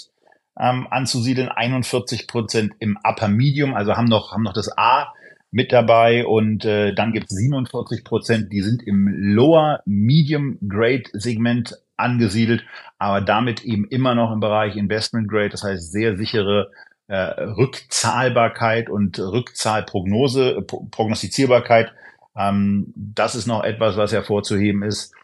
ähm, 0.58 0.86
anzusiedeln, 0.90 1.48
41 1.48 2.26
Prozent 2.26 2.74
im 2.78 2.98
Upper 3.04 3.28
Medium, 3.28 3.74
also 3.74 3.96
haben 3.96 4.06
noch, 4.06 4.32
haben 4.32 4.42
noch 4.42 4.52
das 4.52 4.76
A 4.76 5.12
mit 5.50 5.72
dabei 5.72 6.26
und 6.26 6.64
äh, 6.64 6.94
dann 6.94 7.12
gibt 7.12 7.30
es 7.30 7.36
47 7.36 8.04
Prozent, 8.04 8.52
die 8.52 8.62
sind 8.62 8.82
im 8.82 9.06
Lower 9.08 9.80
Medium 9.84 10.58
Grade 10.66 11.04
Segment 11.12 11.76
angesiedelt, 11.96 12.64
aber 12.98 13.20
damit 13.20 13.62
eben 13.64 13.86
immer 13.86 14.14
noch 14.14 14.32
im 14.32 14.40
Bereich 14.40 14.76
Investment 14.76 15.28
Grade, 15.28 15.50
das 15.50 15.62
heißt 15.62 15.92
sehr 15.92 16.16
sichere 16.16 16.70
äh, 17.12 17.42
Rückzahlbarkeit 17.42 18.88
und 18.88 19.18
Rückzahlprognose, 19.18 20.62
Prognostizierbarkeit. 20.62 21.92
Ähm, 22.34 22.94
das 22.96 23.34
ist 23.34 23.46
noch 23.46 23.62
etwas, 23.64 23.98
was 23.98 24.12
hervorzuheben 24.12 24.82
ist. 24.82 25.14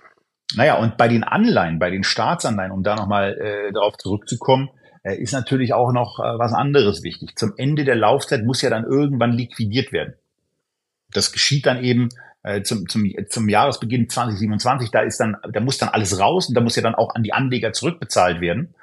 Naja, 0.54 0.76
und 0.76 0.98
bei 0.98 1.08
den 1.08 1.24
Anleihen, 1.24 1.78
bei 1.78 1.88
den 1.88 2.04
Staatsanleihen, 2.04 2.72
um 2.72 2.82
da 2.82 2.94
nochmal 2.94 3.38
äh, 3.38 3.72
darauf 3.72 3.96
zurückzukommen, 3.96 4.68
äh, 5.02 5.16
ist 5.16 5.32
natürlich 5.32 5.72
auch 5.72 5.92
noch 5.92 6.18
äh, 6.18 6.38
was 6.38 6.52
anderes 6.52 7.02
wichtig. 7.02 7.38
Zum 7.38 7.54
Ende 7.56 7.84
der 7.84 7.96
Laufzeit 7.96 8.44
muss 8.44 8.60
ja 8.60 8.68
dann 8.68 8.84
irgendwann 8.84 9.32
liquidiert 9.32 9.90
werden. 9.90 10.12
Das 11.10 11.32
geschieht 11.32 11.64
dann 11.64 11.82
eben 11.82 12.10
äh, 12.42 12.60
zum, 12.60 12.86
zum, 12.86 13.10
zum 13.30 13.48
Jahresbeginn 13.48 14.10
2027. 14.10 14.90
Da 14.90 15.00
ist 15.00 15.18
dann, 15.20 15.38
da 15.50 15.60
muss 15.60 15.78
dann 15.78 15.88
alles 15.88 16.20
raus 16.20 16.50
und 16.50 16.54
da 16.54 16.60
muss 16.60 16.76
ja 16.76 16.82
dann 16.82 16.94
auch 16.94 17.14
an 17.14 17.22
die 17.22 17.32
Anleger 17.32 17.72
zurückbezahlt 17.72 18.42
werden. 18.42 18.74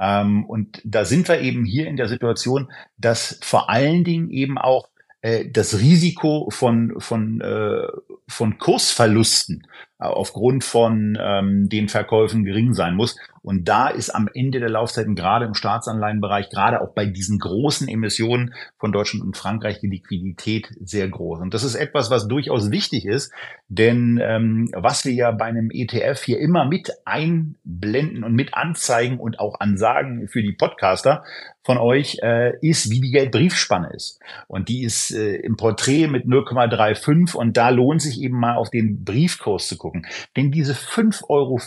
Ähm, 0.00 0.44
und 0.46 0.80
da 0.84 1.04
sind 1.04 1.28
wir 1.28 1.40
eben 1.40 1.64
hier 1.64 1.86
in 1.86 1.96
der 1.96 2.08
Situation, 2.08 2.72
dass 2.96 3.38
vor 3.42 3.68
allen 3.68 4.02
Dingen 4.02 4.30
eben 4.30 4.56
auch 4.56 4.88
äh, 5.20 5.50
das 5.50 5.78
Risiko 5.78 6.48
von, 6.50 6.94
von, 6.98 7.40
äh, 7.42 7.86
von 8.26 8.58
Kursverlusten 8.58 9.66
äh, 9.98 10.04
aufgrund 10.04 10.64
von 10.64 11.18
ähm, 11.20 11.68
den 11.68 11.88
Verkäufen 11.88 12.44
gering 12.44 12.72
sein 12.72 12.94
muss. 12.94 13.16
Und 13.42 13.68
da 13.68 13.88
ist 13.88 14.10
am 14.10 14.28
Ende 14.32 14.60
der 14.60 14.68
Laufzeiten 14.68 15.14
gerade 15.14 15.46
im 15.46 15.54
Staatsanleihenbereich, 15.54 16.50
gerade 16.50 16.82
auch 16.82 16.92
bei 16.94 17.06
diesen 17.06 17.38
großen 17.38 17.88
Emissionen 17.88 18.54
von 18.78 18.92
Deutschland 18.92 19.24
und 19.24 19.36
Frankreich, 19.36 19.80
die 19.80 19.88
Liquidität 19.88 20.68
sehr 20.80 21.08
groß. 21.08 21.40
Und 21.40 21.54
das 21.54 21.64
ist 21.64 21.74
etwas, 21.74 22.10
was 22.10 22.28
durchaus 22.28 22.70
wichtig 22.70 23.06
ist, 23.06 23.32
denn 23.68 24.20
ähm, 24.22 24.68
was 24.74 25.04
wir 25.04 25.12
ja 25.12 25.30
bei 25.30 25.46
einem 25.46 25.70
ETF 25.72 26.22
hier 26.22 26.38
immer 26.38 26.66
mit 26.66 26.92
einblenden 27.06 28.24
und 28.24 28.34
mit 28.34 28.52
anzeigen 28.54 29.18
und 29.18 29.40
auch 29.40 29.58
ansagen 29.60 30.28
für 30.28 30.42
die 30.42 30.52
Podcaster 30.52 31.24
von 31.62 31.78
euch, 31.78 32.18
äh, 32.22 32.56
ist, 32.60 32.90
wie 32.90 33.00
die 33.00 33.10
Geldbriefspanne 33.10 33.90
ist. 33.94 34.18
Und 34.48 34.68
die 34.68 34.82
ist 34.82 35.12
äh, 35.12 35.36
im 35.36 35.56
Porträt 35.56 36.08
mit 36.08 36.24
0,35 36.24 37.34
und 37.36 37.56
da 37.56 37.68
lohnt 37.68 38.02
sich 38.02 38.20
eben 38.20 38.38
mal 38.38 38.56
auf 38.56 38.70
den 38.70 39.04
Briefkurs 39.04 39.68
zu 39.68 39.76
gucken. 39.76 40.06
Denn 40.36 40.50
diese 40.50 40.72
5,05 40.72 41.24
Euro 41.28 41.60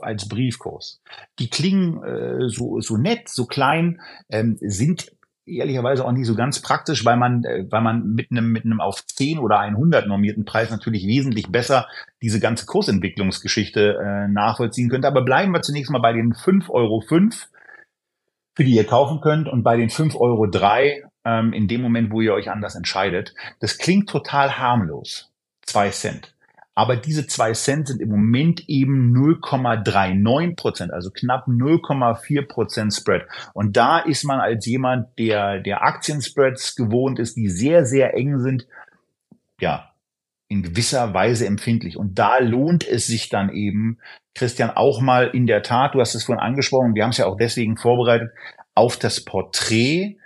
als 0.00 0.28
Briefkurs, 0.28 1.00
die 1.38 1.50
klingen 1.50 2.02
äh, 2.02 2.48
so, 2.48 2.80
so 2.80 2.96
nett, 2.96 3.28
so 3.28 3.46
klein, 3.46 4.00
ähm, 4.28 4.56
sind 4.60 5.12
ehrlicherweise 5.46 6.04
auch 6.04 6.12
nicht 6.12 6.26
so 6.26 6.34
ganz 6.34 6.60
praktisch, 6.60 7.04
weil 7.04 7.16
man, 7.16 7.44
äh, 7.44 7.64
weil 7.70 7.80
man 7.80 8.14
mit 8.14 8.30
einem, 8.30 8.50
mit 8.50 8.64
einem 8.64 8.80
auf 8.80 9.06
10 9.06 9.38
oder 9.38 9.60
100 9.60 10.06
normierten 10.06 10.44
Preis 10.44 10.70
natürlich 10.70 11.06
wesentlich 11.06 11.50
besser 11.50 11.86
diese 12.20 12.40
ganze 12.40 12.66
Kursentwicklungsgeschichte 12.66 13.98
äh, 13.98 14.28
nachvollziehen 14.28 14.88
könnte. 14.88 15.08
Aber 15.08 15.24
bleiben 15.24 15.52
wir 15.52 15.62
zunächst 15.62 15.90
mal 15.90 16.00
bei 16.00 16.12
den 16.12 16.32
5,05 16.32 16.70
Euro, 16.70 17.00
für 18.54 18.64
die 18.64 18.74
ihr 18.74 18.86
kaufen 18.86 19.20
könnt 19.20 19.48
und 19.48 19.62
bei 19.62 19.76
den 19.76 19.88
5,03 19.88 20.16
Euro 20.16 20.46
ähm, 21.24 21.52
in 21.52 21.68
dem 21.68 21.82
Moment, 21.82 22.10
wo 22.10 22.20
ihr 22.20 22.34
euch 22.34 22.50
anders 22.50 22.74
entscheidet. 22.74 23.34
Das 23.60 23.78
klingt 23.78 24.08
total 24.08 24.58
harmlos. 24.58 25.32
Zwei 25.62 25.90
Cent. 25.90 26.35
Aber 26.78 26.96
diese 26.96 27.26
zwei 27.26 27.52
Cent 27.52 27.88
sind 27.88 28.02
im 28.02 28.10
Moment 28.10 28.68
eben 28.68 29.16
0,39 29.16 30.56
Prozent, 30.56 30.92
also 30.92 31.10
knapp 31.10 31.48
0,4 31.48 32.46
Prozent 32.46 32.92
Spread. 32.94 33.22
Und 33.54 33.78
da 33.78 33.98
ist 33.98 34.24
man 34.24 34.40
als 34.40 34.66
jemand, 34.66 35.18
der, 35.18 35.60
der 35.60 35.82
Aktienspreads 35.82 36.76
gewohnt 36.76 37.18
ist, 37.18 37.34
die 37.36 37.48
sehr, 37.48 37.86
sehr 37.86 38.12
eng 38.14 38.40
sind, 38.40 38.66
ja, 39.58 39.90
in 40.48 40.62
gewisser 40.62 41.14
Weise 41.14 41.46
empfindlich. 41.46 41.96
Und 41.96 42.18
da 42.18 42.38
lohnt 42.40 42.86
es 42.86 43.06
sich 43.06 43.30
dann 43.30 43.48
eben, 43.48 43.98
Christian, 44.34 44.70
auch 44.70 45.00
mal 45.00 45.28
in 45.28 45.46
der 45.46 45.62
Tat, 45.62 45.94
du 45.94 46.00
hast 46.00 46.14
es 46.14 46.24
vorhin 46.24 46.44
angesprochen, 46.44 46.94
wir 46.94 47.04
haben 47.04 47.10
es 47.10 47.16
ja 47.18 47.24
auch 47.24 47.38
deswegen 47.38 47.78
vorbereitet, 47.78 48.32
auf 48.74 48.98
das 48.98 49.24
Porträt 49.24 50.18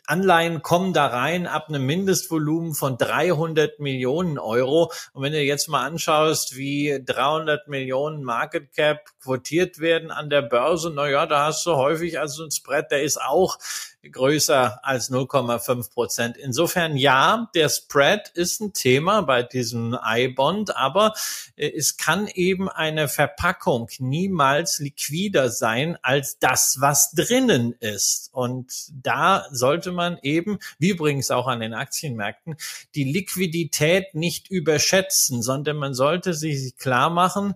Anleihen 0.08 0.62
kommen 0.62 0.94
da 0.94 1.08
rein 1.08 1.48
ab 1.48 1.70
einem 1.70 1.86
Mindestvolumen 1.86 2.74
von 2.74 2.98
300 2.98 3.80
Millionen 3.80 4.38
Euro. 4.38 4.92
Und 5.14 5.24
wenn 5.24 5.34
du 5.34 5.42
jetzt 5.42 5.68
mal 5.68 5.86
anschaust, 5.86 6.56
wie 6.56 7.02
300 7.04 7.68
Millionen 7.68 8.24
Market 8.24 8.74
Cap 8.74 9.00
quotiert 9.22 9.80
werden 9.80 10.12
an 10.12 10.30
der 10.30 10.42
Börse, 10.42 10.92
na 10.94 11.10
ja, 11.10 11.26
da 11.26 11.46
hast 11.46 11.66
du 11.66 11.76
häufig 11.76 12.20
also 12.20 12.44
ein 12.44 12.52
Spread, 12.52 12.92
der 12.92 13.04
ist 13.04 13.22
auch 13.22 13.58
größer 14.12 14.80
als 14.84 15.12
0,5 15.12 15.92
Prozent. 15.92 16.38
Insofern 16.38 16.98
ja, 16.98 17.50
der 17.56 17.70
Spread 17.70 18.30
ist 18.34 18.62
ein 18.62 18.74
Thema 18.74 19.22
bei 19.22 19.44
diesem 19.44 19.98
I-Bond, 20.06 20.76
aber 20.76 21.14
äh, 21.56 21.72
es 21.76 21.98
kann 21.98 22.28
eben 22.28 22.70
eine 22.70 23.08
Verpackung 23.08 23.90
niemals 24.00 24.80
liquider 24.80 25.50
sein 25.50 25.98
als 26.02 26.38
das, 26.40 26.78
was 26.80 27.12
drinnen 27.12 27.74
ist. 27.80 28.30
Und 28.32 28.72
da 28.92 29.46
sollte 29.52 29.92
man 29.92 30.18
eben, 30.22 30.60
wie 30.80 30.90
übrigens 30.90 31.32
auch 31.32 31.48
an 31.48 31.60
den 31.60 31.74
Aktienmärkten, 31.74 32.56
die 32.96 33.04
Liquidität 33.04 34.16
nicht 34.16 34.50
überschätzen, 34.50 35.42
sondern 35.42 35.78
man 35.78 35.94
sollte 35.94 36.34
sich 36.34 36.78
klar 36.78 37.10
machen, 37.10 37.56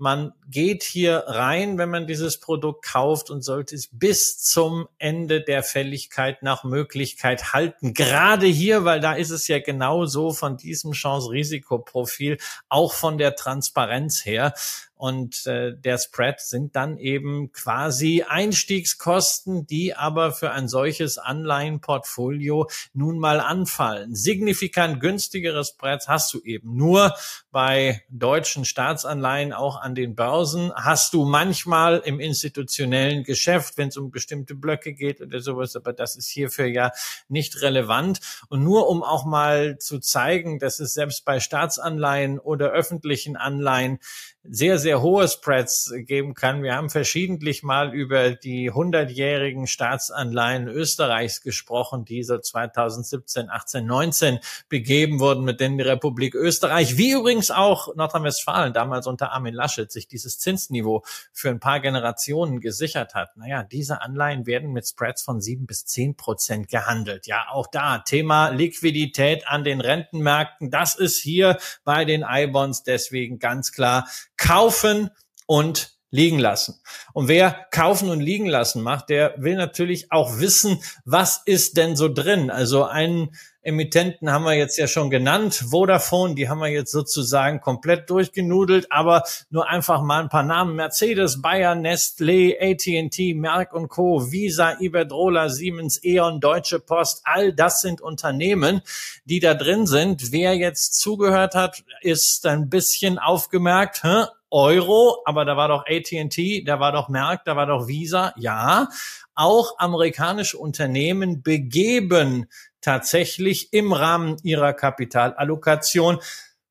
man 0.00 0.32
geht 0.48 0.82
hier 0.82 1.24
rein, 1.26 1.78
wenn 1.78 1.90
man 1.90 2.06
dieses 2.06 2.40
Produkt 2.40 2.84
kauft 2.84 3.30
und 3.30 3.42
sollte 3.42 3.74
es 3.74 3.88
bis 3.92 4.38
zum 4.38 4.88
Ende 4.98 5.42
der 5.42 5.62
Fälligkeit 5.62 6.42
nach 6.42 6.64
Möglichkeit 6.64 7.52
halten. 7.52 7.94
Gerade 7.94 8.46
hier, 8.46 8.84
weil 8.84 9.00
da 9.00 9.12
ist 9.12 9.30
es 9.30 9.46
ja 9.46 9.60
genau 9.60 10.06
so 10.06 10.32
von 10.32 10.56
diesem 10.56 10.92
Chance-Risikoprofil, 10.92 12.38
auch 12.68 12.94
von 12.94 13.18
der 13.18 13.36
Transparenz 13.36 14.24
her. 14.24 14.54
Und 15.00 15.46
äh, 15.46 15.74
der 15.74 15.96
Spread 15.96 16.40
sind 16.42 16.76
dann 16.76 16.98
eben 16.98 17.52
quasi 17.52 18.22
Einstiegskosten, 18.28 19.66
die 19.66 19.94
aber 19.94 20.30
für 20.30 20.50
ein 20.50 20.68
solches 20.68 21.16
Anleihenportfolio 21.16 22.68
nun 22.92 23.18
mal 23.18 23.40
anfallen. 23.40 24.14
Signifikant 24.14 25.00
günstigere 25.00 25.64
Spreads 25.64 26.06
hast 26.06 26.34
du 26.34 26.42
eben 26.42 26.76
nur 26.76 27.14
bei 27.50 28.02
deutschen 28.10 28.66
Staatsanleihen 28.66 29.54
auch 29.54 29.80
an 29.80 29.89
den 29.94 30.14
Börsen. 30.14 30.72
Hast 30.74 31.14
du 31.14 31.24
manchmal 31.24 31.98
im 32.04 32.20
institutionellen 32.20 33.24
Geschäft, 33.24 33.78
wenn 33.78 33.88
es 33.88 33.96
um 33.96 34.10
bestimmte 34.10 34.54
Blöcke 34.54 34.92
geht 34.92 35.20
oder 35.20 35.40
sowas, 35.40 35.76
aber 35.76 35.92
das 35.92 36.16
ist 36.16 36.28
hierfür 36.28 36.66
ja 36.66 36.92
nicht 37.28 37.62
relevant. 37.62 38.20
Und 38.48 38.62
nur 38.62 38.88
um 38.88 39.02
auch 39.02 39.24
mal 39.24 39.78
zu 39.78 39.98
zeigen, 39.98 40.58
dass 40.58 40.80
es 40.80 40.94
selbst 40.94 41.24
bei 41.24 41.40
Staatsanleihen 41.40 42.38
oder 42.38 42.70
öffentlichen 42.70 43.36
Anleihen 43.36 43.98
sehr, 44.42 44.78
sehr 44.78 45.02
hohe 45.02 45.28
Spreads 45.28 45.92
geben 45.98 46.32
kann. 46.34 46.62
Wir 46.62 46.74
haben 46.74 46.88
verschiedentlich 46.88 47.62
mal 47.62 47.94
über 47.94 48.30
die 48.30 48.70
hundertjährigen 48.70 49.66
Staatsanleihen 49.66 50.66
Österreichs 50.66 51.42
gesprochen, 51.42 52.06
die 52.06 52.22
so 52.22 52.38
2017, 52.38 53.50
18, 53.50 53.84
19 53.84 54.38
begeben 54.70 55.20
wurden, 55.20 55.44
mit 55.44 55.60
denen 55.60 55.76
die 55.76 55.84
Republik 55.84 56.34
Österreich, 56.34 56.96
wie 56.96 57.12
übrigens 57.12 57.50
auch 57.50 57.94
Nordrhein-Westfalen 57.94 58.72
damals 58.72 59.06
unter 59.06 59.32
Armin 59.32 59.52
Laschet 59.52 59.92
sich 59.92 60.08
dieses 60.08 60.38
Zinsniveau 60.38 61.04
für 61.32 61.50
ein 61.50 61.60
paar 61.60 61.80
Generationen 61.80 62.60
gesichert 62.60 63.14
hat. 63.14 63.36
Naja, 63.36 63.62
diese 63.62 64.00
Anleihen 64.00 64.46
werden 64.46 64.72
mit 64.72 64.88
Spreads 64.88 65.22
von 65.22 65.42
sieben 65.42 65.66
bis 65.66 65.84
zehn 65.84 66.16
Prozent 66.16 66.68
gehandelt. 66.68 67.26
Ja, 67.26 67.46
auch 67.50 67.66
da 67.66 67.98
Thema 67.98 68.48
Liquidität 68.48 69.46
an 69.46 69.64
den 69.64 69.82
Rentenmärkten. 69.82 70.70
Das 70.70 70.94
ist 70.94 71.18
hier 71.18 71.58
bei 71.84 72.06
den 72.06 72.24
I-Bonds 72.26 72.84
deswegen 72.84 73.38
ganz 73.38 73.72
klar 73.72 74.08
kaufen 74.40 75.10
und 75.46 75.92
liegen 76.10 76.40
lassen. 76.40 76.80
Und 77.12 77.28
wer 77.28 77.66
kaufen 77.70 78.08
und 78.08 78.20
liegen 78.20 78.46
lassen 78.46 78.82
macht, 78.82 79.10
der 79.10 79.34
will 79.36 79.54
natürlich 79.54 80.10
auch 80.10 80.40
wissen, 80.40 80.82
was 81.04 81.42
ist 81.44 81.76
denn 81.76 81.94
so 81.94 82.12
drin. 82.12 82.50
Also 82.50 82.84
einen 82.84 83.36
Emittenten 83.62 84.32
haben 84.32 84.44
wir 84.44 84.54
jetzt 84.54 84.78
ja 84.78 84.86
schon 84.86 85.10
genannt, 85.10 85.66
Vodafone, 85.70 86.34
die 86.34 86.48
haben 86.48 86.60
wir 86.60 86.68
jetzt 86.68 86.92
sozusagen 86.92 87.60
komplett 87.60 88.08
durchgenudelt, 88.08 88.90
aber 88.90 89.22
nur 89.50 89.68
einfach 89.68 90.00
mal 90.00 90.22
ein 90.22 90.30
paar 90.30 90.42
Namen. 90.42 90.76
Mercedes, 90.76 91.42
Bayer, 91.42 91.74
Nestlé, 91.74 92.56
AT&T, 92.58 93.34
Merck 93.34 93.74
und 93.74 93.88
Co., 93.88 94.32
Visa, 94.32 94.80
Iberdrola, 94.80 95.50
Siemens, 95.50 96.02
E.ON, 96.02 96.40
Deutsche 96.40 96.80
Post, 96.80 97.20
all 97.24 97.52
das 97.52 97.82
sind 97.82 98.00
Unternehmen, 98.00 98.80
die 99.26 99.40
da 99.40 99.52
drin 99.52 99.86
sind. 99.86 100.32
Wer 100.32 100.56
jetzt 100.56 100.98
zugehört 100.98 101.54
hat, 101.54 101.84
ist 102.00 102.46
ein 102.46 102.70
bisschen 102.70 103.18
aufgemerkt, 103.18 104.02
hä? 104.04 104.24
Euro, 104.52 105.22
aber 105.26 105.44
da 105.44 105.56
war 105.56 105.68
doch 105.68 105.84
AT&T, 105.86 106.64
da 106.64 106.80
war 106.80 106.90
doch 106.90 107.08
Merck, 107.08 107.44
da 107.44 107.54
war 107.54 107.66
doch 107.66 107.86
Visa. 107.86 108.34
Ja, 108.36 108.88
auch 109.34 109.78
amerikanische 109.78 110.58
Unternehmen 110.58 111.42
begeben 111.42 112.46
tatsächlich 112.80 113.72
im 113.72 113.92
Rahmen 113.92 114.36
ihrer 114.42 114.72
Kapitalallokation 114.72 116.18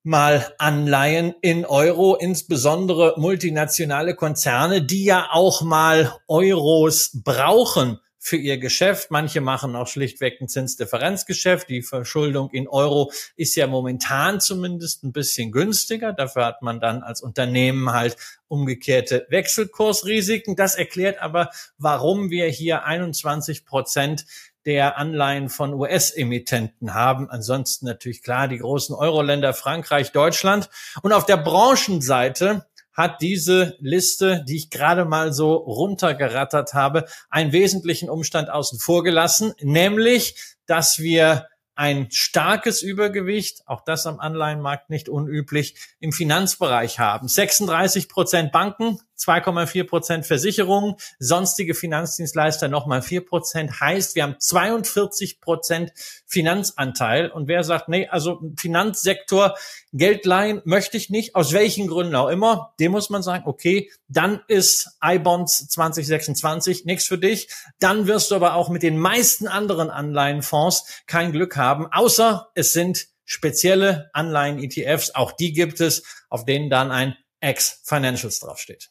mal 0.03 0.53
Anleihen 0.57 1.35
in 1.41 1.65
Euro, 1.65 2.15
insbesondere 2.15 3.15
multinationale 3.17 4.15
Konzerne, 4.15 4.81
die 4.81 5.03
ja 5.03 5.29
auch 5.31 5.61
mal 5.61 6.13
Euros 6.27 7.11
brauchen 7.13 7.99
für 8.21 8.35
ihr 8.35 8.57
Geschäft. 8.57 9.11
Manche 9.11 9.41
machen 9.41 9.75
auch 9.75 9.87
schlichtweg 9.87 10.39
ein 10.41 10.49
Zinsdifferenzgeschäft. 10.49 11.69
Die 11.69 11.81
Verschuldung 11.81 12.49
in 12.51 12.67
Euro 12.67 13.11
ist 13.37 13.55
ja 13.55 13.65
momentan 13.65 14.41
zumindest 14.41 15.03
ein 15.03 15.13
bisschen 15.13 15.51
günstiger. 15.51 16.11
Dafür 16.11 16.45
hat 16.45 16.61
man 16.61 16.81
dann 16.81 17.01
als 17.01 17.21
Unternehmen 17.21 17.91
halt 17.91 18.17
umgekehrte 18.47 19.25
Wechselkursrisiken. 19.29 20.55
Das 20.55 20.75
erklärt 20.75 21.21
aber, 21.21 21.49
warum 21.77 22.29
wir 22.29 22.47
hier 22.47 22.83
21 22.83 23.65
Prozent 23.65 24.25
der 24.65 24.97
Anleihen 24.97 25.49
von 25.49 25.73
US-Emittenten 25.73 26.93
haben. 26.93 27.29
Ansonsten 27.29 27.85
natürlich 27.85 28.21
klar 28.21 28.47
die 28.47 28.59
großen 28.59 28.95
Euro-Länder 28.95 29.53
Frankreich, 29.53 30.11
Deutschland. 30.11 30.69
Und 31.01 31.13
auf 31.13 31.25
der 31.25 31.37
Branchenseite 31.37 32.65
hat 32.93 33.21
diese 33.21 33.77
Liste, 33.79 34.43
die 34.47 34.57
ich 34.57 34.69
gerade 34.69 35.05
mal 35.05 35.31
so 35.31 35.53
runtergerattert 35.53 36.73
habe, 36.73 37.05
einen 37.29 37.53
wesentlichen 37.53 38.09
Umstand 38.09 38.49
außen 38.49 38.77
vor 38.77 39.03
gelassen, 39.03 39.53
nämlich, 39.61 40.35
dass 40.65 40.99
wir 40.99 41.47
ein 41.75 42.11
starkes 42.11 42.81
Übergewicht, 42.81 43.61
auch 43.65 43.85
das 43.85 44.05
am 44.05 44.19
Anleihenmarkt 44.19 44.89
nicht 44.89 45.07
unüblich, 45.07 45.75
im 46.01 46.11
Finanzbereich 46.11 46.99
haben. 46.99 47.29
36 47.29 48.09
Prozent 48.09 48.51
Banken, 48.51 48.99
2,4 49.19 49.83
Prozent 49.85 50.25
Versicherungen, 50.25 50.95
sonstige 51.19 51.75
Finanzdienstleister 51.75 52.67
nochmal 52.67 53.01
4 53.01 53.25
Prozent. 53.25 53.79
Heißt, 53.79 54.15
wir 54.15 54.23
haben 54.23 54.35
42 54.39 55.41
Prozent 55.41 55.91
Finanzanteil. 56.25 57.29
Und 57.29 57.47
wer 57.47 57.63
sagt, 57.63 57.89
nee, 57.89 58.07
also 58.07 58.41
Finanzsektor, 58.57 59.55
Geld 59.91 60.25
leihen 60.25 60.61
möchte 60.65 60.97
ich 60.97 61.09
nicht, 61.09 61.35
aus 61.35 61.53
welchen 61.53 61.87
Gründen 61.87 62.15
auch 62.15 62.29
immer, 62.29 62.73
dem 62.79 62.91
muss 62.91 63.09
man 63.09 63.23
sagen, 63.23 63.43
okay, 63.45 63.91
dann 64.07 64.41
ist 64.47 64.97
iBonds 65.03 65.67
2026 65.69 66.85
nichts 66.85 67.05
für 67.05 67.17
dich. 67.17 67.49
Dann 67.79 68.07
wirst 68.07 68.31
du 68.31 68.35
aber 68.35 68.53
auch 68.53 68.69
mit 68.69 68.83
den 68.83 68.97
meisten 68.97 69.47
anderen 69.47 69.89
Anleihenfonds 69.89 70.85
kein 71.07 71.31
Glück 71.31 71.57
haben, 71.57 71.87
außer 71.91 72.49
es 72.55 72.73
sind 72.73 73.07
spezielle 73.25 74.09
Anleihen-ETFs, 74.13 75.11
auch 75.13 75.31
die 75.31 75.53
gibt 75.53 75.81
es, 75.81 76.03
auf 76.29 76.45
denen 76.45 76.71
dann 76.71 76.89
ein 76.89 77.15
Ex-Financials 77.41 78.39
draufsteht. 78.39 78.89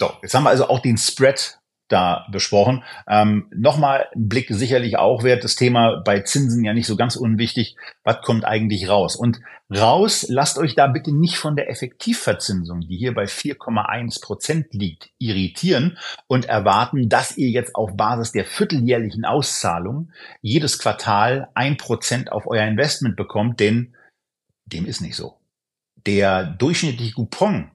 So, 0.00 0.12
jetzt 0.22 0.34
haben 0.34 0.44
wir 0.44 0.50
also 0.50 0.68
auch 0.68 0.80
den 0.80 0.96
Spread 0.96 1.58
da 1.88 2.26
besprochen. 2.30 2.84
Ähm, 3.08 3.48
Nochmal 3.50 4.06
ein 4.14 4.28
Blick 4.28 4.48
sicherlich 4.50 4.98
auch 4.98 5.22
wert, 5.22 5.42
das 5.42 5.56
Thema 5.56 6.02
bei 6.04 6.20
Zinsen 6.20 6.64
ja 6.64 6.74
nicht 6.74 6.86
so 6.86 6.96
ganz 6.96 7.16
unwichtig. 7.16 7.76
Was 8.04 8.20
kommt 8.22 8.44
eigentlich 8.44 8.88
raus? 8.88 9.16
Und 9.16 9.40
raus, 9.74 10.26
lasst 10.28 10.58
euch 10.58 10.74
da 10.74 10.86
bitte 10.86 11.12
nicht 11.12 11.36
von 11.36 11.56
der 11.56 11.70
Effektivverzinsung, 11.70 12.82
die 12.82 12.96
hier 12.96 13.14
bei 13.14 13.24
4,1 13.24 14.22
Prozent 14.22 14.66
liegt, 14.72 15.10
irritieren 15.18 15.98
und 16.26 16.44
erwarten, 16.44 17.08
dass 17.08 17.36
ihr 17.36 17.48
jetzt 17.48 17.74
auf 17.74 17.96
Basis 17.96 18.32
der 18.32 18.44
vierteljährlichen 18.44 19.24
Auszahlung 19.24 20.10
jedes 20.42 20.78
Quartal 20.78 21.48
ein 21.54 21.76
Prozent 21.76 22.30
auf 22.30 22.46
euer 22.46 22.66
Investment 22.66 23.16
bekommt, 23.16 23.60
denn 23.60 23.94
dem 24.66 24.84
ist 24.84 25.00
nicht 25.00 25.16
so. 25.16 25.38
Der 26.06 26.44
durchschnittliche 26.44 27.14
Coupon 27.14 27.70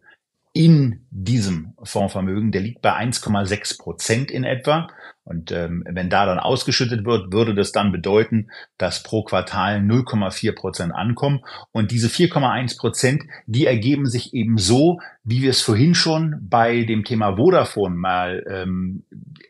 in 0.53 1.05
diesem 1.09 1.73
Fondsvermögen, 1.81 2.51
der 2.51 2.61
liegt 2.61 2.81
bei 2.81 2.93
1,6 2.93 3.79
Prozent 3.79 4.31
in 4.31 4.43
etwa. 4.43 4.87
Und 5.25 5.53
ähm, 5.53 5.83
wenn 5.89 6.09
da 6.09 6.25
dann 6.25 6.39
ausgeschüttet 6.39 7.05
wird, 7.05 7.31
würde 7.31 7.55
das 7.55 7.71
dann 7.71 7.93
bedeuten, 7.93 8.49
dass 8.77 9.03
pro 9.03 9.23
Quartal 9.23 9.79
0,4 9.79 10.53
Prozent 10.53 10.93
ankommen. 10.93 11.41
Und 11.71 11.91
diese 11.91 12.07
4,1 12.07 12.77
Prozent, 12.77 13.23
die 13.45 13.65
ergeben 13.65 14.05
sich 14.05 14.33
eben 14.33 14.57
so, 14.57 14.99
wie 15.23 15.41
wir 15.41 15.51
es 15.51 15.61
vorhin 15.61 15.95
schon 15.95 16.37
bei 16.41 16.83
dem 16.83 17.05
Thema 17.05 17.37
Vodafone 17.37 17.95
mal 17.95 18.43
ähm, 18.49 19.03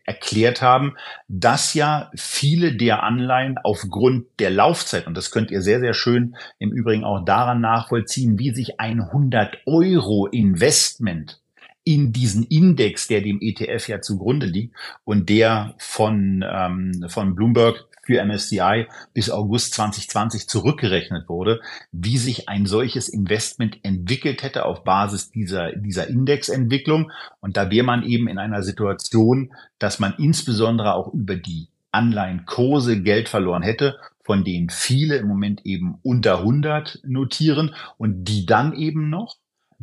erklärt 0.06 0.62
haben, 0.62 0.96
dass 1.28 1.74
ja 1.74 2.12
viele 2.16 2.76
der 2.76 3.02
Anleihen 3.02 3.58
aufgrund 3.64 4.28
der 4.40 4.52
Laufzeit, 4.52 5.08
und 5.08 5.18
das 5.18 5.32
könnt 5.32 5.50
ihr 5.50 5.62
sehr, 5.62 5.80
sehr 5.80 5.96
schön 5.96 6.36
im 6.60 6.72
Übrigen 6.72 7.04
auch 7.04 7.26
daran 7.26 7.62
nachvollziehen, 7.62 8.38
wie 8.38 8.52
sich 8.52 8.80
ein 8.80 9.02
100 9.02 9.58
Euro 9.66 10.28
Investment 10.28 11.43
in 11.84 12.14
diesen 12.14 12.44
Index, 12.44 13.08
der 13.08 13.22
dem 13.22 13.40
ETF 13.42 13.88
ja 13.88 14.02
zugrunde 14.02 14.46
liegt 14.46 14.76
und 15.04 15.30
der 15.30 15.76
von, 15.78 16.44
ähm, 16.48 17.06
von 17.10 17.36
Bloomberg 17.36 17.86
für 18.06 18.24
MSCI 18.24 18.88
bis 19.14 19.30
August 19.30 19.74
2020 19.76 20.48
zurückgerechnet 20.48 21.30
wurde, 21.30 21.62
wie 21.92 22.18
sich 22.18 22.50
ein 22.50 22.66
solches 22.66 23.08
Investment 23.08 23.80
entwickelt 23.84 24.44
hätte 24.44 24.66
auf 24.66 24.84
Basis 24.84 25.32
dieser, 25.32 25.72
dieser 25.74 26.08
Indexentwicklung. 26.10 27.12
Und 27.40 27.56
da 27.56 27.72
wäre 27.72 27.86
man 27.86 28.04
eben 28.04 28.28
in 28.28 28.38
einer 28.38 28.62
Situation, 28.62 29.54
dass 29.80 30.00
man 30.00 30.16
insbesondere 30.18 30.94
auch 30.94 31.14
über 31.14 31.36
die 31.36 31.70
Anleihenkurse 31.92 33.02
Geld 33.02 33.30
verloren 33.30 33.64
hätte, 33.64 33.98
von 34.24 34.44
denen 34.44 34.70
viele 34.70 35.18
im 35.18 35.28
Moment 35.28 35.66
eben 35.66 36.00
unter 36.02 36.40
100 36.40 37.02
notieren 37.06 37.74
und 37.98 38.26
die 38.26 38.46
dann 38.46 38.74
eben 38.74 39.10
noch 39.10 39.38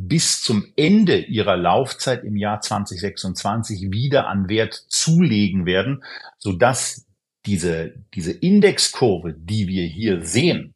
bis 0.08 0.42
zum 0.42 0.66
Ende 0.76 1.18
ihrer 1.18 1.56
Laufzeit 1.56 2.24
im 2.24 2.36
Jahr 2.36 2.60
2026 2.60 3.90
wieder 3.90 4.28
an 4.28 4.48
Wert 4.48 4.74
zulegen 4.88 5.66
werden, 5.66 6.02
so 6.38 6.52
dass 6.52 7.06
diese, 7.46 7.94
diese 8.14 8.32
Indexkurve, 8.32 9.34
die 9.34 9.68
wir 9.68 9.84
hier 9.84 10.22
sehen, 10.22 10.74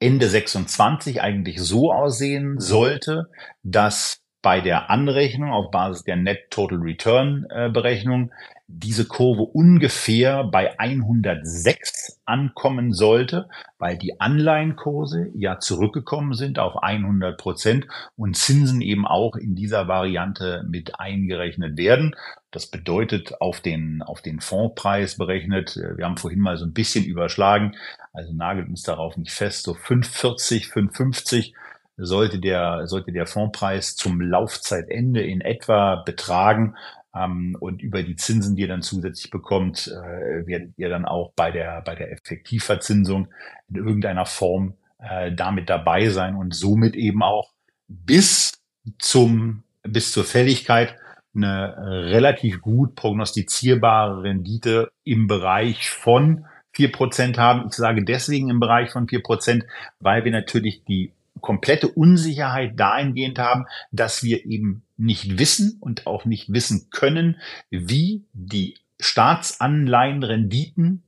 Ende 0.00 0.28
26 0.28 1.22
eigentlich 1.22 1.60
so 1.60 1.92
aussehen 1.92 2.58
sollte, 2.58 3.30
dass 3.62 4.20
bei 4.42 4.60
der 4.60 4.90
Anrechnung 4.90 5.50
auf 5.50 5.70
Basis 5.70 6.04
der 6.04 6.16
Net 6.16 6.50
Total 6.50 6.78
Return 6.78 7.46
äh, 7.48 7.70
Berechnung 7.70 8.30
diese 8.66 9.06
Kurve 9.06 9.42
ungefähr 9.42 10.44
bei 10.44 10.78
106 10.78 12.22
ankommen 12.24 12.92
sollte, 12.92 13.48
weil 13.78 13.98
die 13.98 14.20
Anleihenkurse 14.20 15.30
ja 15.34 15.58
zurückgekommen 15.58 16.32
sind 16.32 16.58
auf 16.58 16.82
100 16.82 17.38
Prozent 17.38 17.86
und 18.16 18.36
Zinsen 18.36 18.80
eben 18.80 19.06
auch 19.06 19.36
in 19.36 19.54
dieser 19.54 19.86
Variante 19.86 20.64
mit 20.68 20.98
eingerechnet 20.98 21.76
werden. 21.76 22.16
Das 22.50 22.66
bedeutet 22.66 23.40
auf 23.40 23.60
den, 23.60 24.02
auf 24.02 24.22
den 24.22 24.40
Fondspreis 24.40 25.18
berechnet, 25.18 25.76
äh, 25.76 25.98
wir 25.98 26.06
haben 26.06 26.16
vorhin 26.16 26.40
mal 26.40 26.56
so 26.56 26.64
ein 26.64 26.72
bisschen 26.72 27.04
überschlagen, 27.04 27.76
also 28.12 28.32
nagelt 28.32 28.68
uns 28.68 28.82
darauf 28.82 29.16
nicht 29.16 29.32
fest, 29.32 29.64
so 29.64 29.72
5,40, 29.72 30.72
5,50 30.72 31.52
sollte 31.96 32.38
der, 32.38 32.86
sollte 32.86 33.12
der 33.12 33.26
Fondspreis 33.26 33.96
zum 33.96 34.20
Laufzeitende 34.20 35.22
in 35.22 35.40
etwa 35.40 35.96
betragen. 35.96 36.76
Ähm, 37.14 37.56
und 37.60 37.82
über 37.82 38.02
die 38.02 38.16
Zinsen, 38.16 38.56
die 38.56 38.62
ihr 38.62 38.68
dann 38.68 38.82
zusätzlich 38.82 39.30
bekommt, 39.30 39.88
äh, 39.88 40.46
werdet 40.46 40.72
ihr 40.76 40.88
dann 40.88 41.04
auch 41.04 41.32
bei 41.36 41.50
der, 41.50 41.82
bei 41.82 41.94
der 41.94 42.12
Effektivverzinsung 42.12 43.28
in 43.68 43.76
irgendeiner 43.76 44.26
Form 44.26 44.74
äh, 44.98 45.32
damit 45.32 45.70
dabei 45.70 46.08
sein 46.08 46.34
und 46.34 46.54
somit 46.54 46.96
eben 46.96 47.22
auch 47.22 47.52
bis 47.88 48.60
zum, 48.98 49.64
bis 49.82 50.12
zur 50.12 50.24
Fälligkeit 50.24 50.96
eine 51.34 51.76
relativ 52.12 52.60
gut 52.60 52.94
prognostizierbare 52.94 54.22
Rendite 54.22 54.92
im 55.02 55.26
Bereich 55.26 55.90
von 55.90 56.46
vier 56.72 56.92
Prozent 56.92 57.38
haben. 57.38 57.66
Ich 57.68 57.74
sage 57.74 58.04
deswegen 58.04 58.50
im 58.50 58.60
Bereich 58.60 58.90
von 58.90 59.08
vier 59.08 59.22
Prozent, 59.22 59.64
weil 60.00 60.24
wir 60.24 60.32
natürlich 60.32 60.84
die 60.84 61.12
komplette 61.44 61.88
Unsicherheit 61.88 62.80
dahingehend 62.80 63.38
haben, 63.38 63.66
dass 63.92 64.22
wir 64.22 64.46
eben 64.46 64.82
nicht 64.96 65.38
wissen 65.38 65.76
und 65.78 66.06
auch 66.06 66.24
nicht 66.24 66.50
wissen 66.52 66.88
können, 66.90 67.38
wie 67.70 68.24
die 68.32 68.78
Staatsanleihenrenditen 68.98 71.02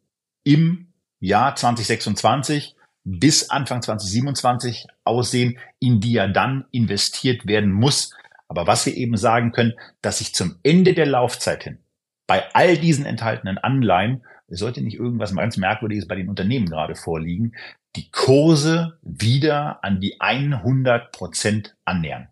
im 0.44 0.92
Jahr 1.20 1.56
2026 1.56 2.76
bis 3.04 3.48
Anfang 3.48 3.80
2027 3.80 4.88
aussehen, 5.04 5.58
in 5.78 6.00
die 6.00 6.12
ja 6.12 6.28
dann 6.28 6.66
investiert 6.70 7.46
werden 7.46 7.72
muss. 7.72 8.14
Aber 8.46 8.66
was 8.66 8.84
wir 8.84 8.94
eben 8.94 9.16
sagen 9.16 9.52
können, 9.52 9.72
dass 10.02 10.18
sich 10.18 10.34
zum 10.34 10.56
Ende 10.62 10.92
der 10.92 11.06
Laufzeit 11.06 11.64
hin 11.64 11.78
bei 12.26 12.44
all 12.52 12.76
diesen 12.76 13.06
enthaltenen 13.06 13.56
Anleihen, 13.56 14.22
es 14.48 14.60
sollte 14.60 14.82
nicht 14.82 14.98
irgendwas 14.98 15.34
ganz 15.34 15.56
Merkwürdiges 15.56 16.06
bei 16.06 16.14
den 16.14 16.28
Unternehmen 16.28 16.66
gerade 16.66 16.94
vorliegen, 16.94 17.54
die 17.96 18.10
Kurse 18.10 18.98
wieder 19.02 19.82
an 19.82 20.00
die 20.00 20.20
100 20.20 21.12
Prozent 21.12 21.76
annähern. 21.84 22.28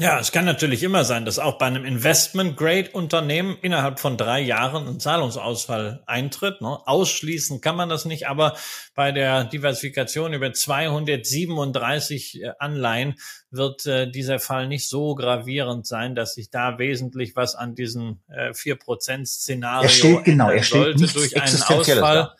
Ja, 0.00 0.18
es 0.18 0.32
kann 0.32 0.46
natürlich 0.46 0.82
immer 0.82 1.04
sein, 1.04 1.26
dass 1.26 1.38
auch 1.38 1.58
bei 1.58 1.66
einem 1.66 1.84
Investment-Grade-Unternehmen 1.84 3.58
innerhalb 3.60 4.00
von 4.00 4.16
drei 4.16 4.40
Jahren 4.40 4.88
ein 4.88 4.98
Zahlungsausfall 4.98 6.02
eintritt. 6.06 6.62
Ne? 6.62 6.78
Ausschließen 6.86 7.60
kann 7.60 7.76
man 7.76 7.90
das 7.90 8.06
nicht, 8.06 8.26
aber 8.26 8.56
bei 8.94 9.12
der 9.12 9.44
Diversifikation 9.44 10.32
über 10.32 10.54
237 10.54 12.40
äh, 12.40 12.52
Anleihen 12.58 13.16
wird 13.50 13.84
äh, 13.84 14.10
dieser 14.10 14.38
Fall 14.38 14.68
nicht 14.68 14.88
so 14.88 15.14
gravierend 15.14 15.86
sein, 15.86 16.14
dass 16.14 16.32
sich 16.32 16.48
da 16.48 16.78
wesentlich 16.78 17.36
was 17.36 17.54
an 17.54 17.74
diesem 17.74 18.20
äh, 18.30 18.52
4%-Szenario 18.52 19.82
er 19.82 19.88
steht, 19.90 20.24
genau, 20.24 20.48
er 20.48 20.62
steht 20.62 21.14
durch 21.14 21.38
einen 21.38 21.62
Ausfall. 21.62 22.14
Da. 22.14 22.36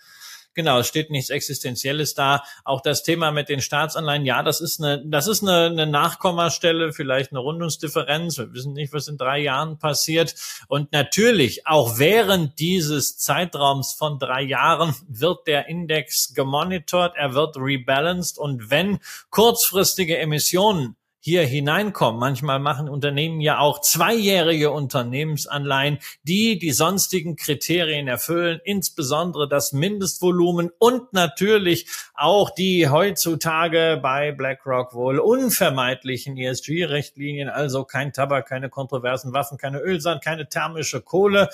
Genau, 0.55 0.81
es 0.81 0.89
steht 0.89 1.11
nichts 1.11 1.31
Existenzielles 1.31 2.15
da. 2.15 2.43
Auch 2.65 2.81
das 2.81 3.05
Thema 3.05 3.31
mit 3.31 3.49
den 3.49 3.61
Staatsanleihen, 3.61 4.27
ja, 4.27 4.43
das 4.43 4.61
ist 4.61 4.83
eine, 4.83 5.03
das 5.07 5.29
ist 5.29 5.43
eine, 5.43 5.67
eine 5.67 5.87
Nachkommastelle, 5.87 6.93
vielleicht 6.93 7.31
eine 7.31 7.39
Rundungsdifferenz. 7.39 8.39
Wir 8.39 8.53
wissen 8.53 8.73
nicht, 8.73 8.93
was 8.93 9.07
in 9.07 9.17
drei 9.17 9.39
Jahren 9.39 9.79
passiert. 9.79 10.35
Und 10.67 10.93
natürlich, 10.93 11.67
auch 11.67 11.99
während 11.99 12.59
dieses 12.59 13.17
Zeitraums 13.17 13.95
von 13.95 14.19
drei 14.19 14.43
Jahren 14.43 14.95
wird 15.09 15.47
der 15.47 15.69
Index 15.69 16.35
gemonitort, 16.35 17.15
er 17.17 17.35
wird 17.35 17.57
rebalanced. 17.57 18.37
Und 18.37 18.71
wenn 18.71 18.99
kurzfristige 19.31 20.19
Emissionen 20.19 20.97
hier 21.21 21.43
hineinkommen. 21.43 22.19
Manchmal 22.19 22.59
machen 22.59 22.89
Unternehmen 22.89 23.41
ja 23.41 23.59
auch 23.59 23.81
zweijährige 23.81 24.71
Unternehmensanleihen, 24.73 25.99
die 26.23 26.59
die 26.59 26.73
sonstigen 26.73 27.37
Kriterien 27.37 28.09
erfüllen, 28.09 28.61
insbesondere 28.65 29.49
das 29.49 29.73
Mindestvolumen 29.73 30.71
und 30.79 31.13
natürlich 31.13 31.87
auch 32.15 32.51
die 32.51 32.89
heutzutage 32.89 34.01
bei 34.03 34.33
BlackRock 34.33 34.95
wohl 34.95 35.19
unvermeidlichen 35.19 36.37
ESG-Richtlinien, 36.37 37.49
also 37.49 37.85
kein 37.85 38.13
Tabak, 38.13 38.49
keine 38.49 38.71
kontroversen 38.71 39.33
Waffen, 39.33 39.59
keine 39.59 39.79
Ölsand, 39.79 40.25
keine 40.25 40.49
thermische 40.49 41.03
Kohle 41.03 41.51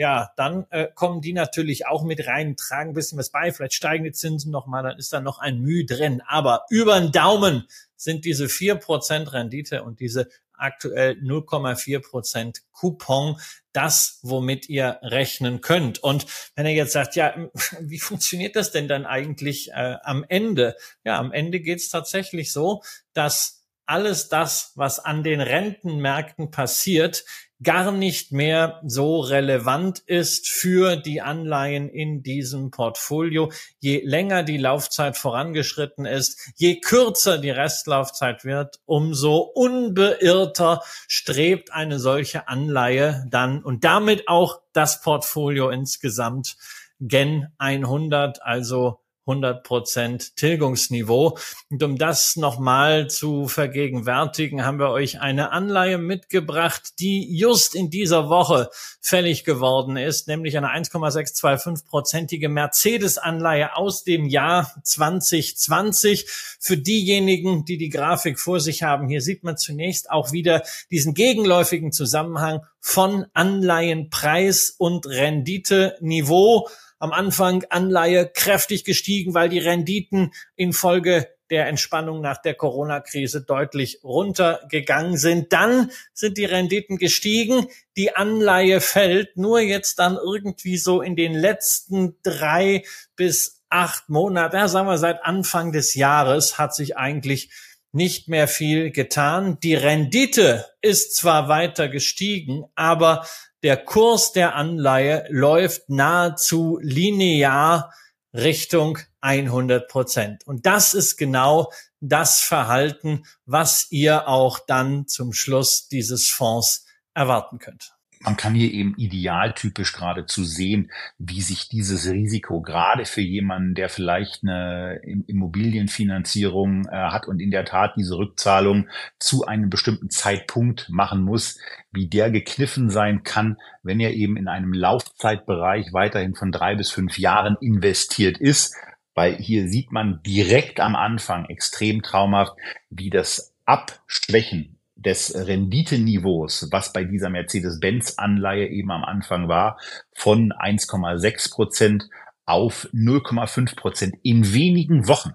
ja, 0.00 0.30
dann 0.36 0.66
äh, 0.70 0.88
kommen 0.94 1.20
die 1.20 1.34
natürlich 1.34 1.86
auch 1.86 2.04
mit 2.04 2.26
rein, 2.26 2.56
tragen 2.56 2.92
ein 2.92 2.94
bisschen 2.94 3.18
was 3.18 3.28
bei, 3.28 3.52
vielleicht 3.52 3.74
steigen 3.74 4.04
die 4.04 4.12
Zinsen 4.12 4.50
nochmal, 4.50 4.82
dann 4.82 4.98
ist 4.98 5.12
da 5.12 5.20
noch 5.20 5.40
ein 5.40 5.60
Mühe 5.60 5.84
drin. 5.84 6.22
Aber 6.26 6.64
über 6.70 6.98
den 6.98 7.12
Daumen 7.12 7.68
sind 8.00 8.24
diese 8.24 8.48
vier 8.48 8.76
Prozent 8.76 9.32
Rendite 9.32 9.82
und 9.82 10.00
diese 10.00 10.28
aktuell 10.60 11.12
0,4 11.12 12.00
Prozent 12.00 12.62
Coupon 12.72 13.36
das, 13.72 14.18
womit 14.22 14.68
ihr 14.68 14.98
rechnen 15.02 15.60
könnt. 15.60 16.02
Und 16.02 16.26
wenn 16.54 16.66
ihr 16.66 16.72
jetzt 16.72 16.92
sagt, 16.92 17.16
ja, 17.16 17.34
wie 17.80 17.98
funktioniert 17.98 18.56
das 18.56 18.70
denn 18.70 18.88
dann 18.88 19.06
eigentlich 19.06 19.70
äh, 19.70 19.96
am 20.02 20.24
Ende? 20.28 20.76
Ja, 21.04 21.18
am 21.18 21.32
Ende 21.32 21.60
geht 21.60 21.78
es 21.78 21.88
tatsächlich 21.88 22.52
so, 22.52 22.82
dass 23.12 23.64
alles 23.86 24.28
das, 24.28 24.72
was 24.76 25.00
an 25.00 25.24
den 25.24 25.40
Rentenmärkten 25.40 26.50
passiert, 26.50 27.24
gar 27.62 27.92
nicht 27.92 28.32
mehr 28.32 28.80
so 28.84 29.20
relevant 29.20 29.98
ist 30.06 30.48
für 30.48 30.96
die 30.96 31.20
Anleihen 31.20 31.88
in 31.88 32.22
diesem 32.22 32.70
Portfolio. 32.70 33.52
Je 33.78 34.00
länger 34.04 34.42
die 34.42 34.56
Laufzeit 34.56 35.16
vorangeschritten 35.16 36.06
ist, 36.06 36.52
je 36.56 36.80
kürzer 36.80 37.38
die 37.38 37.50
Restlaufzeit 37.50 38.44
wird, 38.44 38.80
umso 38.86 39.38
unbeirrter 39.38 40.82
strebt 41.06 41.72
eine 41.72 41.98
solche 41.98 42.48
Anleihe 42.48 43.26
dann 43.28 43.62
und 43.62 43.84
damit 43.84 44.28
auch 44.28 44.60
das 44.72 45.02
Portfolio 45.02 45.70
insgesamt 45.70 46.56
Gen 47.00 47.48
100, 47.58 48.42
also 48.42 49.00
100 49.26 49.62
Prozent 49.62 50.36
Tilgungsniveau. 50.36 51.38
Und 51.68 51.82
um 51.82 51.96
das 51.96 52.36
nochmal 52.36 53.08
zu 53.08 53.48
vergegenwärtigen, 53.48 54.64
haben 54.64 54.78
wir 54.78 54.90
euch 54.90 55.20
eine 55.20 55.52
Anleihe 55.52 55.98
mitgebracht, 55.98 56.98
die 56.98 57.36
just 57.36 57.74
in 57.74 57.90
dieser 57.90 58.28
Woche 58.28 58.70
fällig 59.00 59.44
geworden 59.44 59.96
ist, 59.96 60.28
nämlich 60.28 60.56
eine 60.56 60.68
1,625-prozentige 60.68 62.48
Mercedes-Anleihe 62.48 63.76
aus 63.76 64.04
dem 64.04 64.26
Jahr 64.26 64.72
2020. 64.82 66.26
Für 66.58 66.76
diejenigen, 66.76 67.64
die 67.64 67.78
die 67.78 67.88
Grafik 67.88 68.38
vor 68.38 68.60
sich 68.60 68.82
haben, 68.82 69.08
hier 69.08 69.20
sieht 69.20 69.44
man 69.44 69.56
zunächst 69.56 70.10
auch 70.10 70.32
wieder 70.32 70.62
diesen 70.90 71.14
gegenläufigen 71.14 71.92
Zusammenhang 71.92 72.64
von 72.80 73.26
Anleihenpreis 73.34 74.74
und 74.76 75.06
Renditeniveau 75.06 76.68
am 77.00 77.12
Anfang 77.12 77.64
Anleihe 77.70 78.30
kräftig 78.32 78.84
gestiegen, 78.84 79.34
weil 79.34 79.48
die 79.48 79.58
Renditen 79.58 80.32
infolge 80.54 81.26
der 81.50 81.66
Entspannung 81.66 82.20
nach 82.20 82.40
der 82.40 82.54
Corona-Krise 82.54 83.42
deutlich 83.42 84.00
runtergegangen 84.04 85.16
sind. 85.16 85.52
Dann 85.52 85.90
sind 86.12 86.38
die 86.38 86.44
Renditen 86.44 86.96
gestiegen, 86.96 87.66
die 87.96 88.14
Anleihe 88.14 88.80
fällt, 88.80 89.36
nur 89.36 89.58
jetzt 89.58 89.98
dann 89.98 90.16
irgendwie 90.16 90.76
so 90.76 91.02
in 91.02 91.16
den 91.16 91.34
letzten 91.34 92.16
drei 92.22 92.84
bis 93.16 93.62
acht 93.68 94.08
Monaten, 94.08 94.56
ja, 94.56 94.68
sagen 94.68 94.88
wir 94.88 94.98
seit 94.98 95.24
Anfang 95.24 95.72
des 95.72 95.94
Jahres 95.94 96.58
hat 96.58 96.74
sich 96.74 96.96
eigentlich 96.96 97.50
nicht 97.92 98.28
mehr 98.28 98.46
viel 98.46 98.90
getan. 98.90 99.58
Die 99.62 99.74
Rendite 99.74 100.66
ist 100.80 101.16
zwar 101.16 101.48
weiter 101.48 101.88
gestiegen, 101.88 102.64
aber 102.74 103.26
der 103.62 103.76
Kurs 103.76 104.32
der 104.32 104.54
Anleihe 104.54 105.26
läuft 105.28 105.88
nahezu 105.88 106.78
linear 106.82 107.92
Richtung 108.32 108.98
100 109.20 109.88
Prozent. 109.88 110.46
Und 110.46 110.66
das 110.66 110.94
ist 110.94 111.16
genau 111.16 111.72
das 112.00 112.40
Verhalten, 112.40 113.24
was 113.44 113.86
ihr 113.90 114.28
auch 114.28 114.58
dann 114.58 115.06
zum 115.06 115.32
Schluss 115.32 115.88
dieses 115.88 116.30
Fonds 116.30 116.86
erwarten 117.14 117.58
könnt 117.58 117.94
man 118.22 118.36
kann 118.36 118.54
hier 118.54 118.70
eben 118.72 118.94
idealtypisch 118.96 119.94
geradezu 119.94 120.44
sehen, 120.44 120.90
wie 121.18 121.40
sich 121.40 121.70
dieses 121.70 122.10
Risiko 122.10 122.60
gerade 122.60 123.06
für 123.06 123.22
jemanden, 123.22 123.74
der 123.74 123.88
vielleicht 123.88 124.42
eine 124.42 125.00
Immobilienfinanzierung 125.26 126.86
äh, 126.86 126.90
hat 126.90 127.28
und 127.28 127.40
in 127.40 127.50
der 127.50 127.64
Tat 127.64 127.94
diese 127.96 128.18
Rückzahlung 128.18 128.88
zu 129.18 129.46
einem 129.46 129.70
bestimmten 129.70 130.10
Zeitpunkt 130.10 130.90
machen 130.90 131.22
muss, 131.22 131.58
wie 131.92 132.08
der 132.08 132.30
gekniffen 132.30 132.90
sein 132.90 133.22
kann, 133.22 133.56
wenn 133.82 134.00
er 134.00 134.12
eben 134.12 134.36
in 134.36 134.48
einem 134.48 134.74
Laufzeitbereich 134.74 135.94
weiterhin 135.94 136.34
von 136.34 136.52
drei 136.52 136.74
bis 136.74 136.90
fünf 136.90 137.18
Jahren 137.18 137.56
investiert 137.60 138.36
ist. 138.36 138.76
Weil 139.14 139.36
hier 139.36 139.66
sieht 139.66 139.92
man 139.92 140.22
direkt 140.22 140.78
am 140.78 140.94
Anfang 140.94 141.46
extrem 141.46 142.02
traumhaft, 142.02 142.52
wie 142.90 143.10
das 143.10 143.54
Abschwächen 143.64 144.76
des 145.04 145.34
Renditeniveaus, 145.34 146.68
was 146.70 146.92
bei 146.92 147.04
dieser 147.04 147.30
Mercedes-Benz-Anleihe 147.30 148.68
eben 148.68 148.90
am 148.90 149.04
Anfang 149.04 149.48
war, 149.48 149.78
von 150.14 150.52
1,6 150.52 151.52
Prozent 151.52 152.04
auf 152.44 152.88
0,5 152.92 153.76
Prozent 153.76 154.16
in 154.22 154.52
wenigen 154.52 155.08
Wochen. 155.08 155.32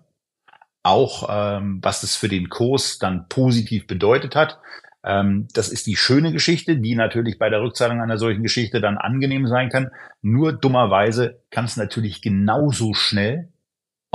Auch 0.84 1.28
ähm, 1.30 1.80
was 1.82 2.04
es 2.04 2.16
für 2.16 2.30
den 2.30 2.50
Kurs 2.50 3.00
dann 3.00 3.28
positiv 3.28 3.88
bedeutet 3.88 4.36
hat. 4.36 4.60
Ähm, 5.04 5.48
das 5.54 5.70
ist 5.70 5.88
die 5.88 5.96
schöne 5.96 6.32
Geschichte, 6.32 6.78
die 6.78 6.96
natürlich 6.96 7.40
bei 7.40 7.50
der 7.50 7.62
Rückzahlung 7.62 8.02
einer 8.02 8.18
solchen 8.18 8.44
Geschichte 8.44 8.82
dann 8.82 8.98
angenehm 8.98 9.48
sein 9.48 9.70
kann. 9.70 9.90
Nur 10.22 10.54
dummerweise 10.54 11.42
kann 11.50 11.66
es 11.66 11.78
natürlich 11.78 12.22
genauso 12.22 12.94
schnell 12.94 13.50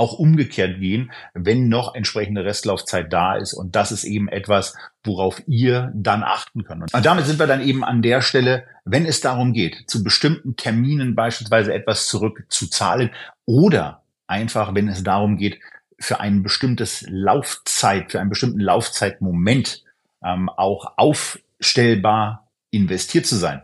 auch 0.01 0.13
umgekehrt 0.13 0.79
gehen, 0.79 1.11
wenn 1.35 1.69
noch 1.69 1.93
entsprechende 1.93 2.43
Restlaufzeit 2.43 3.13
da 3.13 3.35
ist. 3.35 3.53
Und 3.53 3.75
das 3.75 3.91
ist 3.91 4.03
eben 4.03 4.27
etwas, 4.27 4.75
worauf 5.03 5.43
ihr 5.47 5.91
dann 5.93 6.23
achten 6.23 6.63
könnt. 6.63 6.91
Und 6.91 7.05
damit 7.05 7.27
sind 7.27 7.37
wir 7.37 7.45
dann 7.45 7.61
eben 7.61 7.83
an 7.83 8.01
der 8.01 8.21
Stelle, 8.21 8.65
wenn 8.83 9.05
es 9.05 9.21
darum 9.21 9.53
geht, 9.53 9.83
zu 9.85 10.03
bestimmten 10.03 10.55
Terminen 10.55 11.13
beispielsweise 11.13 11.71
etwas 11.71 12.07
zurückzuzahlen 12.07 13.11
oder 13.45 14.01
einfach, 14.25 14.73
wenn 14.73 14.87
es 14.87 15.03
darum 15.03 15.37
geht, 15.37 15.59
für 15.99 16.19
ein 16.19 16.41
bestimmtes 16.41 17.05
Laufzeit, 17.07 18.11
für 18.11 18.19
einen 18.19 18.31
bestimmten 18.31 18.59
Laufzeitmoment 18.59 19.83
ähm, 20.23 20.49
auch 20.49 20.93
aufstellbar 20.97 22.47
investiert 22.71 23.27
zu 23.27 23.35
sein, 23.35 23.61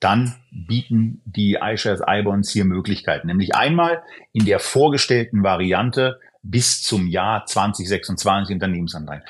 dann 0.00 0.34
bieten 0.50 1.20
die 1.24 1.58
iShares 1.60 2.00
iBonds 2.06 2.50
hier 2.50 2.64
Möglichkeiten. 2.64 3.26
Nämlich 3.26 3.54
einmal 3.54 4.02
in 4.32 4.46
der 4.46 4.58
vorgestellten 4.58 5.42
Variante 5.42 6.18
bis 6.42 6.82
zum 6.82 7.06
Jahr 7.06 7.44
2026 7.44 8.54
Unternehmensanleihen. 8.54 9.22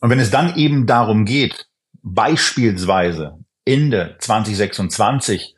Und 0.00 0.10
wenn 0.10 0.20
es 0.20 0.30
dann 0.30 0.56
eben 0.56 0.86
darum 0.86 1.24
geht, 1.24 1.66
beispielsweise 2.02 3.38
Ende 3.64 4.16
2026 4.18 5.56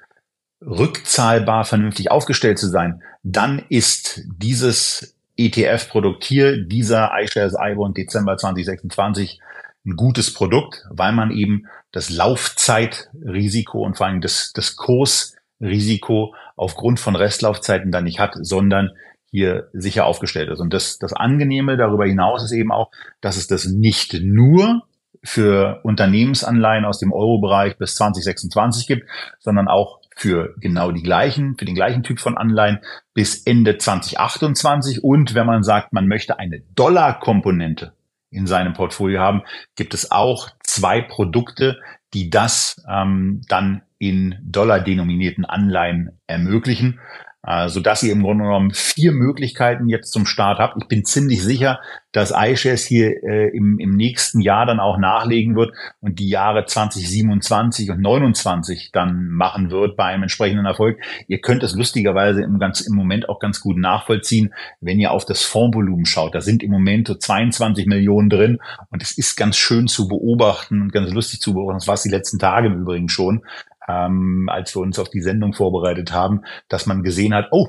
rückzahlbar 0.63 1.65
vernünftig 1.65 2.11
aufgestellt 2.11 2.59
zu 2.59 2.69
sein, 2.69 3.03
dann 3.23 3.63
ist 3.69 4.23
dieses 4.27 5.17
ETF-Produkt 5.37 6.25
hier, 6.25 6.65
dieser 6.65 7.11
iShares 7.21 7.55
iBond 7.59 7.97
Dezember 7.97 8.37
2026, 8.37 9.41
ein 9.87 9.97
gutes 9.97 10.35
Produkt, 10.35 10.85
weil 10.91 11.13
man 11.13 11.31
eben 11.31 11.67
das 11.93 12.11
Laufzeitrisiko 12.11 13.85
und 13.85 13.97
vor 13.97 14.07
allem 14.07 14.21
das, 14.21 14.53
das 14.53 14.77
Kursrisiko 14.77 16.35
aufgrund 16.57 17.01
von 17.01 17.17
Restlaufzeiten 17.17 17.93
dann 17.93 18.05
nicht 18.05 18.19
hat, 18.19 18.35
sondern 18.41 18.91
hier 19.31 19.69
sicher 19.73 20.07
aufgestellt 20.07 20.51
ist. 20.51 20.61
Und 20.61 20.73
das, 20.73 20.99
das 20.99 21.13
Angenehme 21.13 21.77
darüber 21.77 22.07
hinaus 22.07 22.43
ist 22.43 22.53
eben 22.53 22.73
auch, 22.73 22.91
dass 23.21 23.37
es 23.37 23.47
das 23.47 23.67
nicht 23.67 24.19
nur 24.23 24.83
für 25.23 25.81
Unternehmensanleihen 25.83 26.85
aus 26.85 26.99
dem 26.99 27.13
Euro-Bereich 27.13 27.79
bis 27.79 27.97
2026 27.97 28.87
gibt, 28.87 29.09
sondern 29.39 29.69
auch 29.69 30.01
für 30.17 30.55
genau 30.59 30.93
die 30.93 31.03
gleichen, 31.03 31.57
für 31.59 31.65
den 31.65 31.75
gleichen 31.75 32.03
Typ 32.03 32.21
von 32.21 32.39
Anleihen 32.39 32.79
bis 33.13 33.43
Ende 33.43 33.77
2028. 33.77 35.05
Und 35.05 35.35
wenn 35.35 35.47
man 35.47 35.63
sagt, 35.63 35.93
man 35.93 36.07
möchte 36.07 36.39
eine 36.39 36.61
Dollar-Komponente 36.75 37.93
in 38.37 38.47
seinem 38.47 38.75
Portfolio 38.75 39.21
haben, 39.21 39.43
gibt 39.75 39.95
es 39.95 40.11
auch 40.11 40.51
zwei 40.63 41.01
Produkte, 41.01 41.81
die 42.15 42.31
das 42.31 42.85
ähm, 42.89 43.41
dann 43.49 43.83
in 43.99 44.37
Dollar 44.43 44.81
denominierten 44.81 45.45
Anleihen 45.45 46.21
ermöglichen 46.27 47.01
äh, 47.47 47.69
so 47.69 47.81
dass 47.81 48.03
ihr 48.03 48.13
im 48.13 48.23
Grunde 48.23 48.45
genommen 48.45 48.73
vier 48.73 49.13
Möglichkeiten 49.13 49.89
jetzt 49.89 50.13
zum 50.13 50.27
Start 50.27 50.59
habt. 50.59 50.77
Ich 50.81 50.89
bin 50.89 51.05
ziemlich 51.05 51.43
sicher, 51.43 51.81
dass 52.13 52.33
iShares 52.35 52.85
hier 52.85 53.23
äh, 53.23 53.55
im, 53.55 53.79
im 53.79 53.95
nächsten 53.95 54.41
Jahr 54.41 54.67
dann 54.67 54.81
auch 54.81 54.99
nachlegen 54.99 55.55
wird 55.55 55.75
und 56.01 56.19
die 56.19 56.29
Jahre 56.29 56.65
2027 56.65 57.91
und 57.91 58.01
29 58.01 58.91
dann 58.93 59.29
machen 59.29 59.71
wird 59.71 59.97
bei 59.97 60.05
einem 60.05 60.23
entsprechenden 60.23 60.67
Erfolg. 60.67 60.99
Ihr 61.29 61.41
könnt 61.41 61.63
es 61.63 61.75
lustigerweise 61.75 62.43
im, 62.43 62.59
ganz, 62.59 62.81
im 62.81 62.95
Moment 62.95 63.29
auch 63.29 63.39
ganz 63.39 63.61
gut 63.61 63.77
nachvollziehen, 63.77 64.55
wenn 64.81 64.99
ihr 64.99 65.13
auf 65.13 65.25
das 65.25 65.43
Fondsvolumen 65.43 66.07
schaut. 66.07 66.35
Da 66.35 66.41
sind 66.41 66.63
im 66.63 66.71
Moment 66.71 67.09
so 67.09 67.15
22 67.15 67.87
Millionen 67.87 68.31
drin 68.31 68.59
und 68.91 69.03
es 69.03 69.17
ist 69.17 69.37
ganz 69.37 69.57
schön 69.57 69.87
zu 69.87 70.09
beobachten 70.09 70.83
und 70.83 70.93
ganz 70.93 71.13
lustig 71.13 71.41
zu 71.41 71.53
beobachten. 71.53 71.79
Das 71.79 71.89
war 71.89 71.95
es 71.95 72.03
die 72.03 72.11
letzten 72.11 72.39
Tage 72.39 72.69
im 72.69 72.81
Übrigen 72.81 73.09
schon 73.09 73.43
ähm, 73.89 74.49
als 74.51 74.75
wir 74.75 74.83
uns 74.83 74.99
auf 74.99 75.11
die 75.11 75.21
Sendung 75.21 75.53
vorbereitet 75.53 76.13
haben, 76.13 76.43
dass 76.69 76.87
man 76.87 77.03
gesehen 77.03 77.35
hat, 77.35 77.49
oh, 77.51 77.69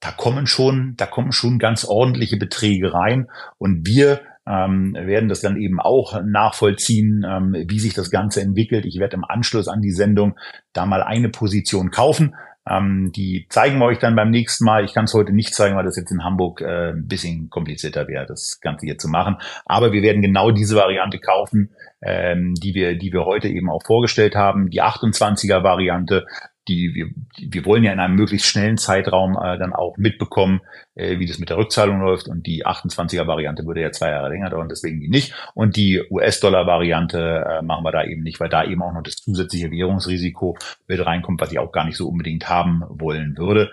da 0.00 0.10
kommen 0.10 0.46
schon, 0.46 0.94
da 0.96 1.06
kommen 1.06 1.32
schon 1.32 1.58
ganz 1.58 1.84
ordentliche 1.84 2.36
Beträge 2.36 2.92
rein 2.92 3.28
und 3.58 3.86
wir 3.86 4.20
ähm, 4.46 4.94
werden 4.94 5.28
das 5.28 5.40
dann 5.40 5.56
eben 5.56 5.80
auch 5.80 6.20
nachvollziehen, 6.24 7.24
ähm, 7.24 7.54
wie 7.68 7.78
sich 7.78 7.94
das 7.94 8.10
Ganze 8.10 8.40
entwickelt. 8.40 8.84
Ich 8.84 8.98
werde 8.98 9.16
im 9.16 9.24
Anschluss 9.24 9.68
an 9.68 9.80
die 9.80 9.92
Sendung 9.92 10.36
da 10.72 10.84
mal 10.86 11.02
eine 11.02 11.28
Position 11.28 11.90
kaufen. 11.90 12.34
Ähm, 12.68 13.10
die 13.12 13.46
zeigen 13.48 13.78
wir 13.78 13.86
euch 13.86 13.98
dann 13.98 14.14
beim 14.14 14.30
nächsten 14.30 14.64
Mal. 14.64 14.84
Ich 14.84 14.94
kann 14.94 15.06
es 15.06 15.14
heute 15.14 15.32
nicht 15.32 15.54
zeigen, 15.54 15.76
weil 15.76 15.84
das 15.84 15.96
jetzt 15.96 16.12
in 16.12 16.22
Hamburg 16.22 16.60
äh, 16.60 16.90
ein 16.90 17.08
bisschen 17.08 17.50
komplizierter 17.50 18.06
wäre, 18.06 18.26
das 18.26 18.60
Ganze 18.60 18.86
hier 18.86 18.98
zu 18.98 19.08
machen. 19.08 19.36
Aber 19.66 19.92
wir 19.92 20.02
werden 20.02 20.22
genau 20.22 20.52
diese 20.52 20.76
Variante 20.76 21.18
kaufen, 21.18 21.70
ähm, 22.02 22.54
die 22.54 22.74
wir, 22.74 22.96
die 22.96 23.12
wir 23.12 23.24
heute 23.24 23.48
eben 23.48 23.68
auch 23.68 23.82
vorgestellt 23.84 24.36
haben. 24.36 24.70
Die 24.70 24.82
28er 24.82 25.64
Variante, 25.64 26.26
die 26.68 26.94
wir, 26.94 27.06
wir 27.36 27.64
wollen 27.64 27.82
ja 27.84 27.92
in 27.92 28.00
einem 28.00 28.14
möglichst 28.14 28.46
schnellen 28.46 28.78
Zeitraum 28.78 29.36
äh, 29.36 29.58
dann 29.58 29.72
auch 29.72 29.96
mitbekommen, 29.96 30.60
äh, 30.94 31.18
wie 31.18 31.26
das 31.26 31.38
mit 31.38 31.50
der 31.50 31.56
Rückzahlung 31.56 32.00
läuft. 32.00 32.28
Und 32.28 32.46
die 32.46 32.64
28er 32.64 33.26
Variante 33.26 33.66
würde 33.66 33.82
ja 33.82 33.90
zwei 33.90 34.10
Jahre 34.10 34.28
länger 34.28 34.50
dauern, 34.50 34.68
deswegen 34.68 35.00
die 35.00 35.08
nicht. 35.08 35.34
Und 35.54 35.76
die 35.76 36.02
US-Dollar-Variante 36.10 37.44
äh, 37.48 37.62
machen 37.62 37.84
wir 37.84 37.92
da 37.92 38.04
eben 38.04 38.22
nicht, 38.22 38.40
weil 38.40 38.48
da 38.48 38.64
eben 38.64 38.82
auch 38.82 38.92
noch 38.92 39.02
das 39.02 39.16
zusätzliche 39.16 39.70
Währungsrisiko 39.70 40.56
mit 40.86 41.04
reinkommt, 41.04 41.40
was 41.40 41.52
ich 41.52 41.58
auch 41.58 41.72
gar 41.72 41.84
nicht 41.84 41.96
so 41.96 42.08
unbedingt 42.08 42.48
haben 42.48 42.82
wollen 42.88 43.36
würde. 43.36 43.72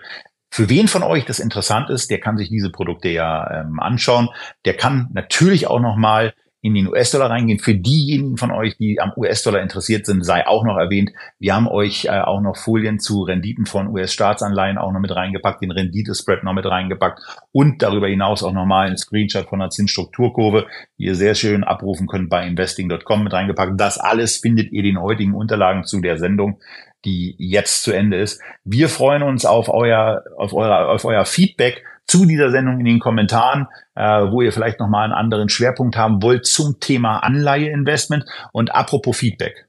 Für 0.52 0.68
wen 0.68 0.88
von 0.88 1.04
euch 1.04 1.24
das 1.24 1.38
interessant 1.38 1.90
ist, 1.90 2.10
der 2.10 2.18
kann 2.18 2.36
sich 2.36 2.48
diese 2.48 2.70
Produkte 2.70 3.08
ja 3.08 3.60
ähm, 3.60 3.78
anschauen. 3.78 4.30
Der 4.64 4.74
kann 4.74 5.08
natürlich 5.12 5.68
auch 5.68 5.80
noch 5.80 5.96
mal 5.96 6.34
in 6.62 6.74
den 6.74 6.88
US-Dollar 6.88 7.30
reingehen. 7.30 7.58
Für 7.58 7.74
diejenigen 7.74 8.36
von 8.36 8.50
euch, 8.50 8.76
die 8.76 9.00
am 9.00 9.12
US-Dollar 9.16 9.62
interessiert 9.62 10.04
sind, 10.06 10.24
sei 10.24 10.46
auch 10.46 10.64
noch 10.64 10.76
erwähnt, 10.76 11.10
wir 11.38 11.54
haben 11.54 11.66
euch 11.66 12.04
äh, 12.04 12.20
auch 12.20 12.40
noch 12.40 12.56
Folien 12.56 12.98
zu 12.98 13.22
Renditen 13.22 13.66
von 13.66 13.88
US-Staatsanleihen 13.88 14.76
auch 14.76 14.92
noch 14.92 15.00
mit 15.00 15.14
reingepackt, 15.14 15.62
den 15.62 15.70
Renditespread 15.70 16.44
noch 16.44 16.52
mit 16.52 16.66
reingepackt 16.66 17.20
und 17.52 17.82
darüber 17.82 18.08
hinaus 18.08 18.42
auch 18.42 18.52
nochmal 18.52 18.88
einen 18.88 18.98
Screenshot 18.98 19.48
von 19.48 19.60
der 19.60 19.70
Zinsstrukturkurve, 19.70 20.66
die 20.98 21.04
ihr 21.04 21.14
sehr 21.14 21.34
schön 21.34 21.64
abrufen 21.64 22.06
könnt 22.06 22.28
bei 22.28 22.46
investing.com 22.46 23.24
mit 23.24 23.32
reingepackt. 23.32 23.80
Das 23.80 23.98
alles 23.98 24.36
findet 24.36 24.70
ihr 24.72 24.82
den 24.82 25.00
heutigen 25.00 25.34
Unterlagen 25.34 25.84
zu 25.84 26.00
der 26.00 26.18
Sendung 26.18 26.60
die 27.04 27.34
jetzt 27.38 27.82
zu 27.82 27.92
Ende 27.92 28.18
ist. 28.18 28.42
Wir 28.64 28.88
freuen 28.88 29.22
uns 29.22 29.46
auf 29.46 29.68
euer, 29.68 30.22
auf 30.36 30.52
euer, 30.52 30.90
auf 30.90 31.04
euer 31.04 31.24
Feedback 31.24 31.82
zu 32.10 32.26
dieser 32.26 32.50
Sendung 32.50 32.80
in 32.80 32.84
den 32.86 32.98
Kommentaren, 32.98 33.68
äh, 33.94 34.02
wo 34.02 34.42
ihr 34.42 34.52
vielleicht 34.52 34.80
nochmal 34.80 35.04
einen 35.04 35.12
anderen 35.12 35.48
Schwerpunkt 35.48 35.96
haben 35.96 36.22
wollt 36.22 36.44
zum 36.44 36.80
Thema 36.80 37.18
Anleiheinvestment. 37.18 38.24
Und 38.52 38.74
apropos 38.74 39.16
Feedback. 39.16 39.68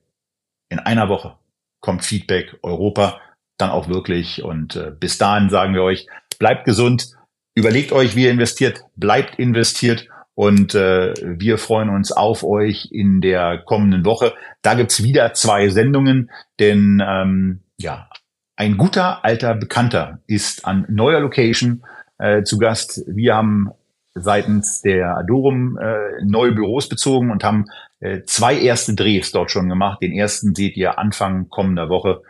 In 0.70 0.80
einer 0.80 1.08
Woche 1.08 1.36
kommt 1.82 2.04
Feedback 2.04 2.58
Europa 2.64 3.22
dann 3.60 3.70
auch 3.70 3.90
wirklich. 3.90 4.42
Und 4.42 4.76
äh, 4.76 4.92
bis 5.00 5.20
dahin 5.20 5.52
sagen 5.52 5.76
wir 5.76 5.84
euch, 5.84 6.08
bleibt 6.40 6.66
gesund, 6.66 7.12
überlegt 7.54 7.92
euch, 7.92 8.16
wie 8.16 8.24
ihr 8.24 8.32
investiert, 8.32 8.82
bleibt 8.96 9.38
investiert. 9.38 10.08
Und 10.34 10.74
äh, 10.74 11.14
wir 11.22 11.60
freuen 11.60 11.90
uns 11.90 12.12
auf 12.12 12.44
euch 12.44 12.88
in 12.90 13.22
der 13.22 13.60
kommenden 13.60 14.04
Woche. 14.04 14.34
Da 14.64 14.74
gibt's 14.74 15.04
wieder 15.04 15.34
zwei 15.34 15.70
Sendungen, 15.70 16.32
denn 16.60 17.04
ähm, 17.06 17.62
ja, 17.78 18.10
ein 18.56 18.78
guter 18.78 19.24
alter 19.24 19.54
Bekannter 19.54 20.22
ist 20.26 20.66
an 20.66 20.88
neuer 20.90 21.20
Location 21.20 21.84
äh, 22.22 22.44
zu 22.44 22.58
Gast. 22.58 23.04
Wir 23.08 23.36
haben 23.36 23.72
seitens 24.14 24.82
der 24.82 25.18
Adorum 25.18 25.78
äh, 25.78 26.24
neue 26.24 26.52
Büros 26.52 26.88
bezogen 26.88 27.32
und 27.32 27.44
haben 27.44 27.66
äh, 28.00 28.24
zwei 28.26 28.58
erste 28.58 28.94
Drehs 28.94 29.32
dort 29.32 29.52
schon 29.52 29.70
gemacht. 29.70 30.02
Den 30.02 30.14
ersten 30.14 30.54
seht 30.54 30.78
ihr 30.78 31.00
Anfang 31.00 31.50
kommender 31.50 31.90
Woche. 31.90 32.22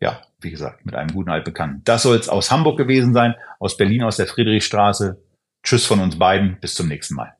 Ja, 0.00 0.20
wie 0.40 0.50
gesagt, 0.50 0.84
mit 0.84 0.94
einem 0.94 1.12
guten 1.12 1.30
Altbekannten. 1.30 1.82
Das 1.84 2.02
soll 2.02 2.16
es 2.16 2.28
aus 2.28 2.50
Hamburg 2.50 2.76
gewesen 2.76 3.12
sein, 3.12 3.34
aus 3.58 3.76
Berlin, 3.76 4.02
aus 4.02 4.16
der 4.16 4.26
Friedrichstraße. 4.26 5.22
Tschüss 5.62 5.86
von 5.86 6.00
uns 6.00 6.18
beiden, 6.18 6.58
bis 6.60 6.74
zum 6.74 6.88
nächsten 6.88 7.14
Mal. 7.14 7.34